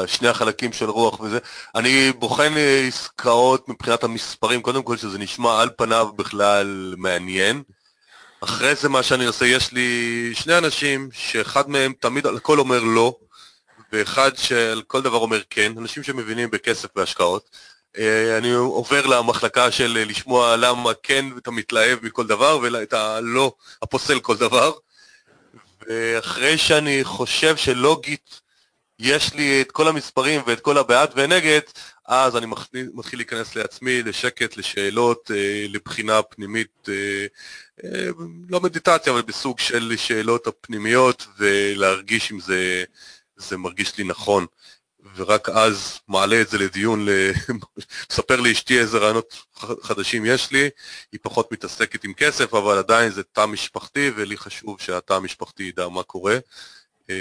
שני 0.07 0.27
החלקים 0.27 0.73
של 0.73 0.89
רוח 0.89 1.19
וזה, 1.19 1.39
אני 1.75 2.11
בוחן 2.11 2.53
עסקאות 2.87 3.69
מבחינת 3.69 4.03
המספרים, 4.03 4.61
קודם 4.61 4.83
כל 4.83 4.97
שזה 4.97 5.17
נשמע 5.17 5.61
על 5.61 5.69
פניו 5.77 6.09
בכלל 6.15 6.95
מעניין. 6.97 7.63
אחרי 8.41 8.75
זה 8.75 8.89
מה 8.89 9.03
שאני 9.03 9.25
עושה, 9.25 9.45
יש 9.45 9.71
לי 9.71 10.31
שני 10.33 10.57
אנשים 10.57 11.09
שאחד 11.11 11.69
מהם 11.69 11.93
תמיד 11.99 12.27
על 12.27 12.37
הכל 12.37 12.59
אומר 12.59 12.79
לא, 12.83 13.15
ואחד 13.91 14.31
שעל 14.35 14.81
כל 14.81 15.01
דבר 15.01 15.17
אומר 15.17 15.41
כן, 15.49 15.73
אנשים 15.77 16.03
שמבינים 16.03 16.51
בכסף 16.51 16.89
והשקעות. 16.95 17.49
אה, 17.97 18.37
אני 18.37 18.51
עובר 18.51 19.05
למחלקה 19.05 19.71
של 19.71 20.05
לשמוע 20.07 20.55
למה 20.55 20.91
כן 21.03 21.25
אתה 21.37 21.51
מתלהב 21.51 21.99
מכל 22.05 22.27
דבר, 22.27 22.59
ואת 22.61 22.93
הלא 22.93 23.53
הפוסל 23.81 24.19
כל 24.19 24.37
דבר. 24.37 24.71
ואחרי 25.87 26.57
שאני 26.57 27.03
חושב 27.03 27.57
שלוגית 27.57 28.41
יש 28.99 29.33
לי 29.33 29.61
את 29.61 29.71
כל 29.71 29.87
המספרים 29.87 30.41
ואת 30.47 30.59
כל 30.59 30.77
הבעד 30.77 31.11
ונגד, 31.15 31.59
אז 32.05 32.37
אני 32.37 32.45
מתחיל 32.93 33.19
להיכנס 33.19 33.55
לעצמי, 33.55 34.03
לשקט, 34.03 34.57
לשאלות, 34.57 35.31
אה, 35.31 35.65
לבחינה 35.69 36.21
פנימית, 36.21 36.89
אה, 36.89 37.25
אה, 37.83 38.09
לא 38.49 38.61
מדיטציה, 38.61 39.13
אבל 39.13 39.21
בסוג 39.21 39.59
של 39.59 39.93
שאלות 39.97 40.47
הפנימיות, 40.47 41.27
ולהרגיש 41.37 42.31
אם 42.31 42.39
זה, 42.39 42.83
זה 43.37 43.57
מרגיש 43.57 43.97
לי 43.97 44.03
נכון. 44.03 44.45
ורק 45.15 45.49
אז 45.49 45.99
מעלה 46.07 46.41
את 46.41 46.49
זה 46.49 46.57
לדיון, 46.57 47.07
מספר 48.11 48.41
לאשתי 48.45 48.79
איזה 48.79 48.97
רעיונות 48.97 49.43
חדשים 49.81 50.25
יש 50.25 50.51
לי, 50.51 50.69
היא 51.11 51.19
פחות 51.21 51.51
מתעסקת 51.51 52.03
עם 52.03 52.13
כסף, 52.13 52.53
אבל 52.53 52.77
עדיין 52.77 53.11
זה 53.11 53.23
תא 53.23 53.45
משפחתי, 53.45 54.11
ולי 54.15 54.37
חשוב 54.37 54.81
שהתא 54.81 55.13
המשפחתי 55.13 55.63
ידע 55.63 55.87
מה 55.87 56.03
קורה. 56.03 56.37
אה, 57.09 57.15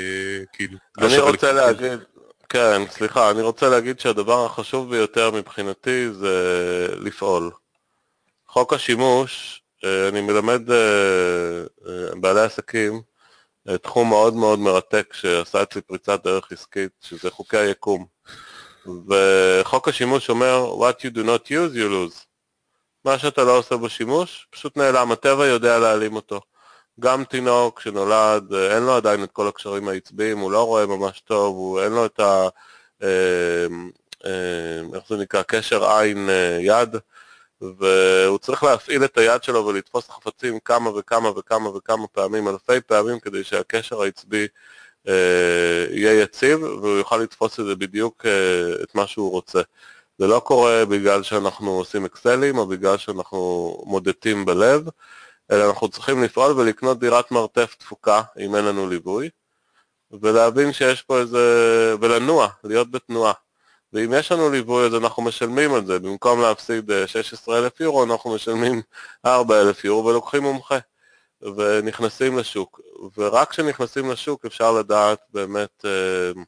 כאילו, 0.53 0.79
לא 0.99 1.07
אני 1.07 1.19
רוצה 1.19 1.53
להגיד, 1.53 2.01
כן, 2.49 2.83
סליחה, 2.91 3.31
אני 3.31 3.43
רוצה 3.43 3.69
להגיד 3.69 4.01
שהדבר 4.01 4.45
החשוב 4.45 4.91
ביותר 4.91 5.31
מבחינתי 5.31 6.13
זה 6.13 6.89
לפעול. 7.01 7.51
חוק 8.47 8.73
השימוש, 8.73 9.63
אה, 9.85 10.09
אני 10.09 10.21
מלמד 10.21 10.71
אה, 10.71 11.65
בעלי 12.21 12.41
עסקים, 12.41 13.03
תחום 13.77 14.09
מאוד 14.09 14.35
מאוד 14.35 14.59
מרתק 14.59 15.13
שעשה 15.13 15.63
אצלי 15.63 15.81
פריצת 15.81 16.25
דרך 16.25 16.53
עסקית, 16.53 16.93
שזה 17.01 17.31
חוקי 17.31 17.57
היקום. 17.57 18.07
וחוק 18.87 19.89
השימוש 19.89 20.31
אומר, 20.31 20.75
what 20.79 20.95
you 20.95 21.15
do 21.15 21.21
not 21.21 21.49
use, 21.49 21.77
you 21.77 21.89
lose. 21.91 22.25
מה 23.05 23.19
שאתה 23.19 23.45
לא 23.45 23.59
עושה 23.59 23.77
בשימוש, 23.77 24.47
פשוט 24.51 24.77
נעלם, 24.77 25.13
הטבע 25.13 25.47
יודע 25.47 25.79
להעלים 25.79 26.17
אותו. 26.17 26.41
גם 27.01 27.25
תינוק 27.25 27.81
שנולד, 27.81 28.55
אין 28.55 28.83
לו 28.83 28.97
עדיין 28.97 29.23
את 29.23 29.33
כל 29.33 29.49
הקשרים 29.49 29.89
העצביים, 29.89 30.39
הוא 30.39 30.53
לא 30.53 30.67
רואה 30.67 30.87
ממש 30.87 31.21
טוב, 31.21 31.57
הוא 31.57 31.81
אין 31.81 31.93
לו 31.93 32.07
את 32.07 32.21
ה... 32.21 32.49
אה, 33.03 33.67
אה, 34.27 34.81
איך 34.95 35.03
זה 35.09 35.17
נקרא? 35.17 35.43
קשר 35.43 35.91
עין 35.93 36.29
אה. 36.31 36.91
והוא 37.61 38.39
צריך 38.39 38.63
להפעיל 38.63 39.05
את 39.05 39.19
היד 39.19 39.43
שלו 39.43 39.67
ולתפוס 39.67 40.11
חפצים 40.11 40.61
כמה 40.61 40.91
וכמה 40.99 41.31
וכמה 41.39 41.69
וכמה 41.77 42.07
פעמים, 42.07 42.49
אלפי 42.49 42.81
פעמים, 42.87 43.21
כדי 43.21 43.45
שהקשר 43.45 44.03
העצבי 44.03 44.47
אה, 45.09 45.87
יהיה 45.91 46.23
יציב 46.23 46.63
והוא 46.63 46.99
יוכל 46.99 47.17
לתפוס 47.17 47.61
את 47.61 47.67
זה 47.67 47.75
בדיוק 47.77 48.27
אה, 48.27 48.83
את 48.83 48.95
מה 48.95 49.07
שהוא 49.07 49.31
רוצה. 49.31 49.63
זה 50.19 50.27
לא 50.27 50.41
קורה 50.45 50.85
בגלל 50.85 51.23
שאנחנו 51.23 51.71
עושים 51.71 52.05
אקסלים 52.05 52.59
או 52.59 52.67
בגלל 52.67 52.97
שאנחנו 52.97 53.39
מודדים 53.87 54.45
בלב, 54.45 54.89
אלא 55.51 55.69
אנחנו 55.69 55.89
צריכים 55.89 56.23
לפעול 56.23 56.53
ולקנות 56.53 56.99
דירת 56.99 57.31
מרתף 57.31 57.75
תפוקה 57.79 58.23
אם 58.39 58.57
אין 58.57 58.65
לנו 58.65 58.89
ליווי, 58.89 59.31
ולהבין 60.11 60.73
שיש 60.73 61.03
פה 61.03 61.19
איזה... 61.19 61.39
ולנוע, 62.01 62.49
להיות 62.65 62.91
בתנועה. 62.91 63.33
ואם 63.93 64.13
יש 64.13 64.33
לנו 64.33 64.51
ליווי 64.51 64.87
אז 64.87 64.95
אנחנו 64.95 65.23
משלמים 65.23 65.75
על 65.75 65.87
זה, 65.87 65.99
במקום 65.99 66.41
להפסיד 66.41 66.91
16,000 67.07 67.81
אה, 67.81 67.87
יורו 67.87 68.05
אנחנו 68.05 68.35
משלמים 68.35 68.83
4,000 69.27 69.85
יורו 69.85 70.05
ולוקחים 70.05 70.43
מומחה 70.43 70.79
ונכנסים 71.43 72.39
לשוק, 72.39 72.81
ורק 73.17 73.51
כשנכנסים 73.51 74.11
לשוק 74.11 74.47
אפשר 74.47 74.73
לדעת 74.73 75.19
באמת 75.33 75.85
אה, 75.85 76.43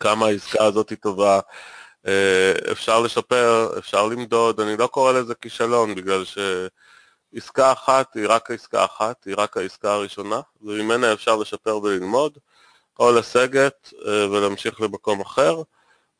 כמה 0.00 0.26
העסקה 0.26 0.64
הזאת 0.64 0.90
היא 0.90 0.98
טובה, 0.98 1.40
אה, 2.06 2.52
אפשר 2.72 3.00
לשפר, 3.00 3.78
אפשר 3.78 4.06
למדוד, 4.06 4.60
אני 4.60 4.76
לא 4.76 4.86
קורא 4.86 5.12
לזה 5.12 5.34
כישלון 5.34 5.94
בגלל 5.94 6.24
שעסקה 6.24 7.72
אחת 7.72 8.14
היא 8.14 8.26
רק 8.28 8.50
עסקה 8.50 8.84
אחת, 8.84 9.24
היא 9.24 9.34
רק 9.38 9.56
העסקה 9.56 9.92
הראשונה, 9.92 10.40
וממנה 10.62 11.12
אפשר 11.12 11.36
לשפר 11.36 11.78
וללמוד, 11.78 12.38
או 12.98 13.12
לסגת 13.12 13.92
ולהמשיך 14.06 14.80
למקום 14.80 15.20
אחר. 15.20 15.62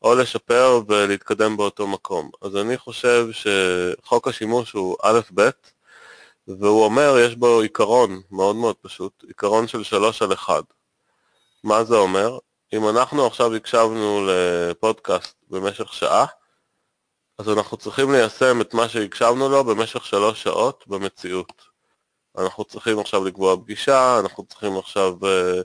או 0.01 0.15
לשפר 0.15 0.81
ולהתקדם 0.87 1.57
באותו 1.57 1.87
מקום. 1.87 2.29
אז 2.41 2.55
אני 2.55 2.77
חושב 2.77 3.27
שחוק 3.31 4.27
השימוש 4.27 4.71
הוא 4.71 4.97
א' 5.03 5.19
ב', 5.33 5.49
והוא 6.47 6.83
אומר, 6.85 7.15
יש 7.19 7.35
בו 7.35 7.61
עיקרון 7.61 8.21
מאוד 8.31 8.55
מאוד 8.55 8.75
פשוט, 8.81 9.23
עיקרון 9.27 9.67
של 9.67 9.83
שלוש 9.83 10.21
על 10.21 10.33
אחד. 10.33 10.63
מה 11.63 11.83
זה 11.83 11.95
אומר? 11.95 12.37
אם 12.73 12.89
אנחנו 12.89 13.25
עכשיו 13.27 13.55
הקשבנו 13.55 14.27
לפודקאסט 14.27 15.35
במשך 15.49 15.93
שעה, 15.93 16.25
אז 17.37 17.49
אנחנו 17.49 17.77
צריכים 17.77 18.11
ליישם 18.11 18.61
את 18.61 18.73
מה 18.73 18.89
שהקשבנו 18.89 19.49
לו 19.49 19.63
במשך 19.63 20.05
שלוש 20.05 20.43
שעות 20.43 20.83
במציאות. 20.87 21.69
אנחנו 22.37 22.63
צריכים 22.63 22.99
עכשיו 22.99 23.25
לקבוע 23.25 23.55
פגישה, 23.57 24.19
אנחנו 24.19 24.45
צריכים 24.45 24.77
עכשיו 24.77 25.13
uh, 25.21 25.63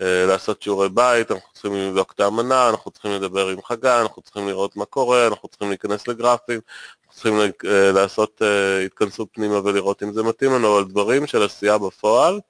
לעשות 0.00 0.62
שיעורי 0.62 0.88
בית, 0.88 1.30
אנחנו 1.30 1.48
צריכים 1.52 1.74
לבדוק 1.74 2.12
את 2.12 2.20
האמנה, 2.20 2.68
אנחנו 2.68 2.90
צריכים 2.90 3.12
לדבר 3.12 3.48
עם 3.48 3.62
חגי, 3.62 3.88
אנחנו 4.02 4.22
צריכים 4.22 4.48
לראות 4.48 4.76
מה 4.76 4.84
קורה, 4.84 5.26
אנחנו 5.26 5.48
צריכים 5.48 5.68
להיכנס 5.68 6.08
לגרפים, 6.08 6.60
אנחנו 7.04 7.14
צריכים 7.14 7.40
אה, 7.40 7.92
לעשות 7.92 8.42
אה, 8.42 8.84
התכנסות 8.84 9.28
פנימה 9.32 9.60
ולראות 9.64 10.02
אם 10.02 10.12
זה 10.12 10.22
מתאים 10.22 10.52
לנו, 10.52 10.78
אבל 10.78 10.88
דברים 10.88 11.26
של 11.26 11.42
עשייה 11.42 11.78
בפועל, 11.78 12.40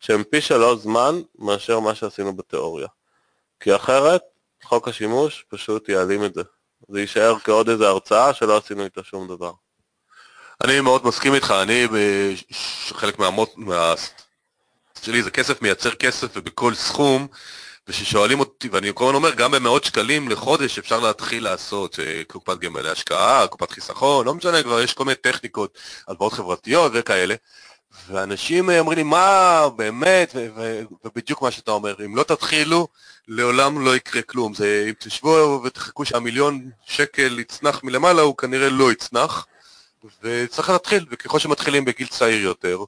שהם 0.00 0.22
פי 0.30 0.40
שלוש 0.40 0.78
זמן 0.78 1.20
מאשר 1.38 1.80
מה 1.80 1.94
שעשינו 1.94 2.36
בתיאוריה. 2.36 2.88
כי 3.60 3.76
אחרת, 3.76 4.22
חוק 4.64 4.88
השימוש 4.88 5.44
פשוט 5.48 5.88
יעלים 5.88 6.24
את 6.24 6.34
זה. 6.34 6.42
זה 6.88 7.00
יישאר 7.00 7.38
כעוד 7.38 7.68
איזו 7.68 7.86
הרצאה 7.86 8.34
שלא 8.34 8.56
עשינו 8.56 8.84
איתה 8.84 9.02
שום 9.02 9.28
דבר. 9.28 9.52
אני 10.64 10.80
מאוד 10.80 11.06
מסכים 11.06 11.34
איתך, 11.34 11.54
אני 11.62 11.86
חלק 12.92 13.18
מהמות, 13.18 13.52
מה... 13.56 13.94
שלי 15.02 15.22
זה 15.22 15.30
כסף 15.30 15.62
מייצר 15.62 15.90
כסף 15.90 16.28
ובכל 16.36 16.74
סכום, 16.74 17.26
וכששואלים 17.88 18.40
אותי, 18.40 18.68
ואני 18.68 18.90
כל 18.94 19.04
הזמן 19.04 19.14
אומר, 19.14 19.34
גם 19.34 19.50
במאות 19.50 19.84
שקלים 19.84 20.28
לחודש 20.28 20.78
אפשר 20.78 21.00
להתחיל 21.00 21.44
לעשות 21.44 21.98
אה, 22.00 22.22
קופת 22.26 22.58
גמל 22.58 22.80
להשקעה, 22.82 23.46
קופת 23.46 23.70
חיסכון, 23.70 24.26
לא 24.26 24.34
משנה, 24.34 24.62
כבר 24.62 24.80
יש 24.80 24.94
כל 24.94 25.04
מיני 25.04 25.14
טכניקות, 25.14 25.78
הלוואות 26.08 26.32
חברתיות 26.32 26.92
וכאלה. 26.94 27.34
ואנשים 28.08 28.70
אה, 28.70 28.80
אומרים 28.80 28.98
לי, 28.98 29.04
מה, 29.04 29.68
באמת, 29.76 30.36
ובדיוק 31.04 31.42
מה 31.42 31.50
שאתה 31.50 31.70
אומר, 31.70 31.94
אם 32.04 32.16
לא 32.16 32.22
תתחילו, 32.22 32.88
לעולם 33.28 33.84
לא 33.84 33.96
יקרה 33.96 34.22
כלום. 34.22 34.54
זה, 34.54 34.86
אם 34.88 34.94
תשבו 34.98 35.62
ותחכו 35.64 36.04
שהמיליון 36.04 36.70
שקל 36.86 37.38
יצנח 37.38 37.84
מלמעלה, 37.84 38.22
הוא 38.22 38.36
כנראה 38.36 38.68
לא 38.68 38.92
יצנח. 38.92 39.46
וצריך 40.22 40.70
להתחיל, 40.70 41.06
וככל 41.10 41.38
שמתחילים 41.38 41.84
בגיל 41.84 42.06
צעיר 42.06 42.40
יותר, 42.40 42.78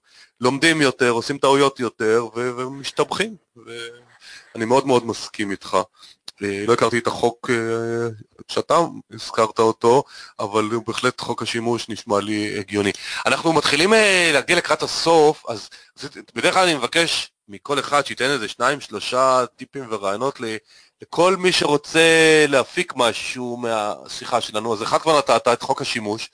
לומדים 0.40 0.82
יותר, 0.82 1.10
עושים 1.10 1.38
טעויות 1.38 1.80
יותר, 1.80 2.26
ו- 2.36 2.56
ומשתבחים. 2.56 3.36
ואני 3.56 4.64
מאוד 4.64 4.86
מאוד 4.86 5.06
מסכים 5.06 5.50
איתך. 5.50 5.76
לא 6.40 6.72
הכרתי 6.72 6.98
את 6.98 7.06
החוק 7.06 7.50
שאתה 8.48 8.78
הזכרת 9.12 9.58
אותו, 9.58 10.04
אבל 10.40 10.64
הוא 10.64 10.82
בהחלט 10.86 11.20
חוק 11.20 11.42
השימוש 11.42 11.88
נשמע 11.88 12.20
לי 12.20 12.58
הגיוני. 12.58 12.92
אנחנו 13.26 13.52
מתחילים 13.52 13.92
להגיע 14.32 14.56
לקראת 14.56 14.82
הסוף, 14.82 15.44
אז 15.48 15.68
בדרך 16.34 16.54
כלל 16.54 16.62
אני 16.62 16.74
מבקש 16.74 17.30
מכל 17.48 17.78
אחד 17.78 18.06
שייתן 18.06 18.30
איזה 18.30 18.48
שניים, 18.48 18.80
שלושה 18.80 19.44
טיפים 19.56 19.84
ורעיונות 19.90 20.40
לכל 21.02 21.36
מי 21.36 21.52
שרוצה 21.52 22.00
להפיק 22.48 22.92
משהו 22.96 23.56
מהשיחה 23.56 24.40
שלנו. 24.40 24.74
אז 24.74 24.82
אחד 24.82 24.98
כבר 24.98 25.18
נתת 25.18 25.48
את 25.48 25.62
חוק 25.62 25.82
השימוש, 25.82 26.30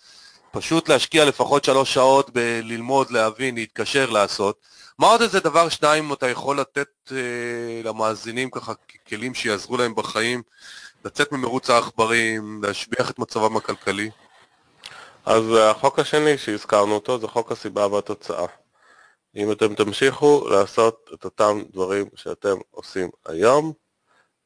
פשוט 0.53 0.89
להשקיע 0.89 1.25
לפחות 1.25 1.65
שלוש 1.65 1.95
שעות 1.95 2.31
בללמוד, 2.31 3.11
להבין, 3.11 3.55
להתקשר, 3.55 4.11
לעשות. 4.11 4.59
מה 4.99 5.07
עוד 5.07 5.23
איזה 5.23 5.41
דבר 5.41 5.69
שניים 5.69 6.13
אתה 6.13 6.29
יכול 6.29 6.61
לתת 6.61 6.89
אה, 7.13 7.81
למאזינים 7.85 8.51
ככה 8.51 8.73
כלים 9.09 9.35
שיעזרו 9.35 9.77
להם 9.77 9.95
בחיים, 9.95 10.43
לצאת 11.05 11.33
ממרוץ 11.33 11.71
העכברים, 11.71 12.61
להשביח 12.63 13.11
את 13.11 13.19
מצבם 13.19 13.57
הכלכלי? 13.57 14.11
אז 15.27 15.45
החוק 15.61 15.99
השני 15.99 16.39
שהזכרנו 16.39 16.95
אותו 16.95 17.19
זה 17.19 17.29
חוק 17.29 17.53
הסיבה 17.53 17.87
והתוצאה. 17.87 18.47
אם 19.37 19.53
אתם 19.53 19.75
תמשיכו 19.75 20.49
לעשות 20.51 21.11
את 21.15 21.25
אותם 21.25 21.63
דברים 21.73 22.07
שאתם 22.15 22.57
עושים 22.71 23.11
היום, 23.27 23.73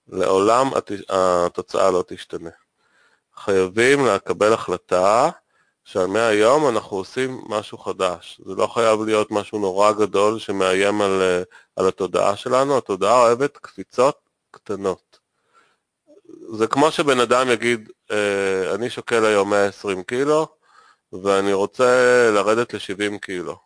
לעולם 0.09 0.71
התוצאה 1.09 1.91
לא 1.91 2.05
תשתנה. 2.09 2.51
חייבים 3.37 4.07
לקבל 4.07 4.53
החלטה 4.53 5.31
שמהיום 5.85 6.69
אנחנו 6.69 6.97
עושים 6.97 7.41
משהו 7.49 7.79
חדש. 7.79 8.41
זה 8.47 8.55
לא 8.55 8.67
חייב 8.67 9.01
להיות 9.03 9.31
משהו 9.31 9.59
נורא 9.59 9.93
גדול 9.93 10.39
שמאיים 10.39 11.03
על, 11.03 11.23
אה, 11.23 11.43
על 11.77 11.89
התודעה 11.89 12.37
שלנו, 12.37 12.79
התודעה 12.79 13.21
אוהבת 13.21 13.59
קפיצות 13.59 14.19
קטנות. 14.51 15.19
זה 16.57 16.67
כמו 16.67 16.91
שבן 16.91 17.21
אדם 17.21 17.51
יגיד, 17.51 17.91
אה, 18.11 18.75
אני 18.75 18.91
שוקל 18.91 19.25
היום 19.25 19.51
120 19.51 20.03
קילו 20.03 20.47
ואני 21.13 21.53
רוצה 21.53 21.85
לרדת 22.35 22.75
ל-70 22.75 23.19
קילו. 23.19 23.57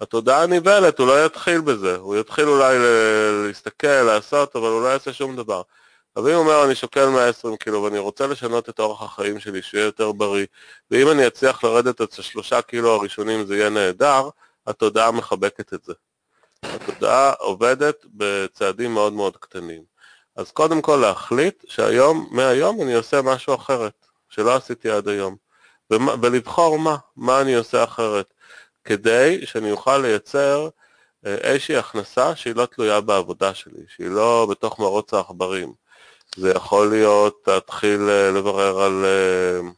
התודעה 0.00 0.46
נבהלת, 0.46 0.98
הוא 0.98 1.06
לא 1.06 1.26
יתחיל 1.26 1.60
בזה, 1.60 1.96
הוא 1.96 2.16
יתחיל 2.16 2.48
אולי 2.48 2.76
להסתכל, 3.48 4.02
לעשות, 4.02 4.56
אבל 4.56 4.68
הוא 4.68 4.82
לא 4.82 4.86
יעשה 4.86 5.12
שום 5.12 5.36
דבר. 5.36 5.62
אבל 6.16 6.30
אם 6.30 6.36
אומר 6.36 6.64
אני 6.64 6.74
שוקל 6.74 7.08
120 7.08 7.56
קילו 7.56 7.82
ואני 7.82 7.98
רוצה 7.98 8.26
לשנות 8.26 8.68
את 8.68 8.80
אורח 8.80 9.02
החיים 9.02 9.40
שלי, 9.40 9.62
שיהיה 9.62 9.84
יותר 9.84 10.12
בריא, 10.12 10.46
ואם 10.90 11.10
אני 11.10 11.26
אצליח 11.26 11.64
לרדת 11.64 12.00
את 12.00 12.18
השלושה 12.18 12.62
קילו 12.62 12.90
הראשונים 12.90 13.46
זה 13.46 13.56
יהיה 13.56 13.70
נהדר, 13.70 14.28
התודעה 14.66 15.10
מחבקת 15.10 15.74
את 15.74 15.84
זה. 15.84 15.92
התודעה 16.62 17.32
עובדת 17.38 18.06
בצעדים 18.14 18.94
מאוד 18.94 19.12
מאוד 19.12 19.36
קטנים. 19.36 19.82
אז 20.36 20.50
קודם 20.50 20.82
כל 20.82 20.96
להחליט 20.96 21.64
שהיום, 21.68 22.28
מהיום 22.30 22.82
אני 22.82 22.94
עושה 22.94 23.22
משהו 23.22 23.54
אחרת, 23.54 24.06
שלא 24.28 24.54
עשיתי 24.56 24.90
עד 24.90 25.08
היום. 25.08 25.36
ולבחור 25.90 26.78
מה, 26.78 26.96
מה 27.16 27.40
אני 27.40 27.54
עושה 27.54 27.84
אחרת, 27.84 28.34
כדי 28.84 29.46
שאני 29.46 29.70
אוכל 29.70 29.98
לייצר 29.98 30.68
אה, 31.26 31.34
איזושהי 31.34 31.76
הכנסה 31.76 32.36
שהיא 32.36 32.54
לא 32.56 32.66
תלויה 32.66 33.00
בעבודה 33.00 33.54
שלי, 33.54 33.82
שהיא 33.88 34.08
לא 34.08 34.46
בתוך 34.50 34.78
מרוץ 34.78 35.14
העכברים. 35.14 35.83
זה 36.36 36.50
יכול 36.50 36.90
להיות 36.90 37.42
להתחיל 37.46 38.00
אה, 38.08 38.30
לברר 38.30 38.80
על, 38.80 39.04
אה, 39.04 39.70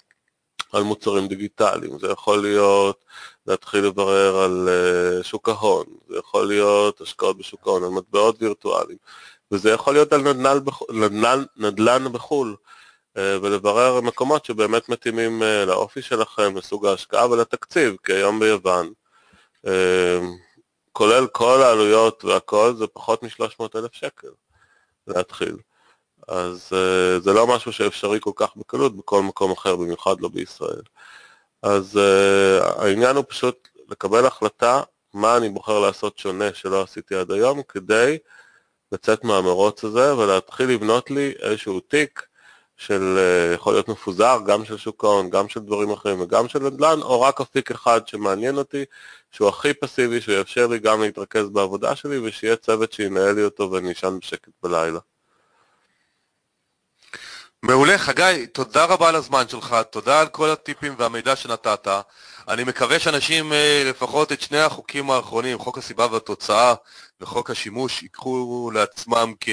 על 0.73 0.83
מוצרים 0.83 1.29
דיגיטליים, 1.29 1.99
זה 1.99 2.07
יכול 2.07 2.43
להיות 2.43 3.05
להתחיל 3.47 3.85
לברר 3.85 4.37
על 4.37 4.69
אה, 4.69 5.25
שוק 5.25 5.49
ההון, 5.49 5.87
זה 6.09 6.19
יכול 6.19 6.47
להיות 6.47 7.01
השקעות 7.01 7.39
בשוק 7.39 7.67
ההון, 7.67 7.85
על 7.85 7.91
מטבעות 7.91 8.43
וירטואליים, 8.43 8.99
וזה 9.53 9.71
יכול 9.71 9.95
להיות 9.95 10.13
על 10.13 10.21
נדל"ן, 10.21 10.59
נדל"ן, 10.91 11.45
נדל"ן 11.57 12.13
בחו"ל, 12.13 12.57
ולברר 13.19 14.01
מקומות 14.01 14.45
שבאמת 14.45 14.89
מתאימים 14.89 15.43
לאופי 15.67 16.03
שלכם, 16.03 16.57
לסוג 16.57 16.87
ההשקעה 16.87 17.31
ולתקציב, 17.31 17.97
כי 18.05 18.13
היום 18.13 18.41
ביוון, 18.41 18.93
כולל 20.93 21.27
כל 21.27 21.63
העלויות 21.63 22.25
והכל, 22.25 22.75
זה 22.79 22.87
פחות 22.87 23.23
מ-300,000 23.23 23.89
שקל 23.93 24.29
להתחיל. 25.07 25.57
אז 26.29 26.73
uh, 26.73 27.21
זה 27.23 27.33
לא 27.33 27.47
משהו 27.47 27.73
שאפשרי 27.73 28.19
כל 28.21 28.31
כך 28.37 28.57
בקלות 28.57 28.97
בכל 28.97 29.23
מקום 29.23 29.53
אחר, 29.53 29.77
במיוחד 29.77 30.21
לא 30.21 30.29
בישראל. 30.29 30.83
אז 31.63 31.97
uh, 31.97 32.83
העניין 32.83 33.17
הוא 33.17 33.25
פשוט 33.29 33.69
לקבל 33.91 34.27
החלטה 34.27 34.83
מה 35.15 35.37
אני 35.37 35.49
בוחר 35.49 35.81
לעשות 35.81 36.19
שונה 36.19 36.55
שלא 36.55 36.83
עשיתי 36.83 37.15
עד 37.15 37.31
היום, 37.31 37.63
כדי 37.69 38.19
לצאת 38.93 39.25
מהמרוץ 39.25 39.85
הזה 39.85 40.17
ולהתחיל 40.17 40.71
לבנות 40.71 41.11
לי 41.11 41.35
איזשהו 41.41 41.81
תיק 41.81 42.23
של, 42.77 43.19
uh, 43.19 43.55
יכול 43.55 43.73
להיות 43.73 43.89
מפוזר, 43.89 44.39
גם 44.47 44.65
של 44.65 44.77
שוק 44.77 45.05
ההון, 45.05 45.31
גם 45.31 45.49
של 45.49 45.61
דברים 45.61 45.91
אחרים 45.91 46.21
וגם 46.21 46.49
של 46.49 46.59
נדל"ן, 46.59 47.03
או 47.03 47.21
רק 47.21 47.41
אפיק 47.41 47.71
אחד 47.71 48.09
שמעניין 48.09 48.57
אותי, 48.57 48.85
שהוא 49.31 49.49
הכי 49.49 49.75
פסיבי, 49.75 50.21
שהוא 50.21 50.35
יאפשר 50.35 50.67
לי 50.67 50.79
גם 50.79 51.01
להתרכז 51.01 51.49
בעבודה 51.49 51.97
שלי 51.97 52.19
ושיהיה 52.19 52.57
צוות 52.57 52.93
שינהל 52.93 53.33
לי 53.35 53.45
אותו 53.45 53.71
ואני 53.71 53.93
אשן 53.93 54.19
בשקט 54.21 54.51
בלילה. 54.63 54.99
מעולה, 57.67 57.99
חגי, 57.99 58.47
תודה 58.53 58.85
רבה 58.85 59.09
על 59.09 59.15
הזמן 59.15 59.49
שלך, 59.49 59.77
תודה 59.91 60.21
על 60.21 60.29
כל 60.29 60.51
הטיפים 60.51 60.95
והמידע 60.99 61.37
שנתת. 61.37 61.89
אני 62.49 62.65
מקווה 62.65 62.99
שאנשים, 62.99 63.53
אה, 63.53 63.83
לפחות 63.87 64.33
את 64.33 64.41
שני 64.41 64.59
החוקים 64.59 65.11
האחרונים, 65.11 65.59
חוק 65.59 65.79
הסיבה 65.79 66.07
והתוצאה 66.13 66.75
וחוק 67.21 67.51
השימוש, 67.51 68.03
ייקחו 68.03 68.71
לעצמם 68.75 69.33
כ... 69.41 69.49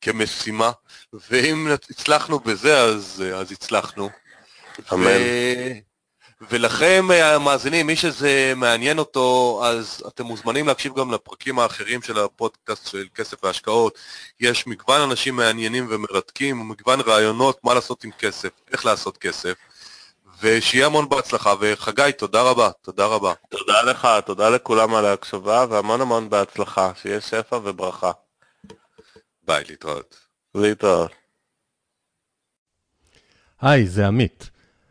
כמשימה, 0.00 0.70
ואם 1.30 1.68
הצלחנו 1.90 2.38
בזה, 2.38 2.78
אז, 2.78 3.24
אה, 3.26 3.36
אז 3.38 3.52
הצלחנו. 3.52 4.10
אמן. 4.92 5.06
ו... 5.06 5.87
ולכם 6.40 7.08
המאזינים, 7.12 7.86
מי 7.86 7.96
שזה 7.96 8.52
מעניין 8.56 8.98
אותו, 8.98 9.60
אז 9.64 10.02
אתם 10.08 10.24
מוזמנים 10.24 10.66
להקשיב 10.66 10.98
גם 10.98 11.12
לפרקים 11.12 11.58
האחרים 11.58 12.02
של 12.02 12.18
הפודקאסט 12.18 12.86
של 12.86 13.06
כסף 13.14 13.44
והשקעות. 13.44 13.98
יש 14.40 14.66
מגוון 14.66 15.00
אנשים 15.00 15.36
מעניינים 15.36 15.86
ומרתקים, 15.90 16.68
מגוון 16.68 17.00
רעיונות 17.00 17.64
מה 17.64 17.74
לעשות 17.74 18.04
עם 18.04 18.10
כסף, 18.18 18.48
איך 18.72 18.86
לעשות 18.86 19.18
כסף. 19.18 19.54
ושיהיה 20.40 20.86
המון 20.86 21.08
בהצלחה, 21.08 21.54
וחגי, 21.60 22.12
תודה 22.18 22.42
רבה, 22.42 22.70
תודה 22.82 23.06
רבה. 23.06 23.32
תודה 23.48 23.82
לך, 23.82 24.08
תודה 24.26 24.50
לכולם 24.50 24.94
על 24.94 25.06
ההקשבה, 25.06 25.66
והמון 25.70 26.00
המון 26.00 26.30
בהצלחה, 26.30 26.92
שיהיה 27.02 27.20
שפע 27.20 27.56
וברכה. 27.56 28.10
ביי, 29.42 29.64
להתראות. 29.68 30.16
להתראות. 30.54 31.10
היי, 33.60 33.86
זה 33.86 34.06
עמית. 34.06 34.50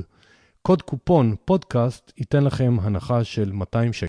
קוד 0.61 0.81
קופון 0.81 1.35
פודקאסט 1.45 2.11
ייתן 2.17 2.43
לכם 2.43 2.77
הנחה 2.81 3.23
של 3.23 3.51
200 3.51 3.93
שקל. 3.93 4.07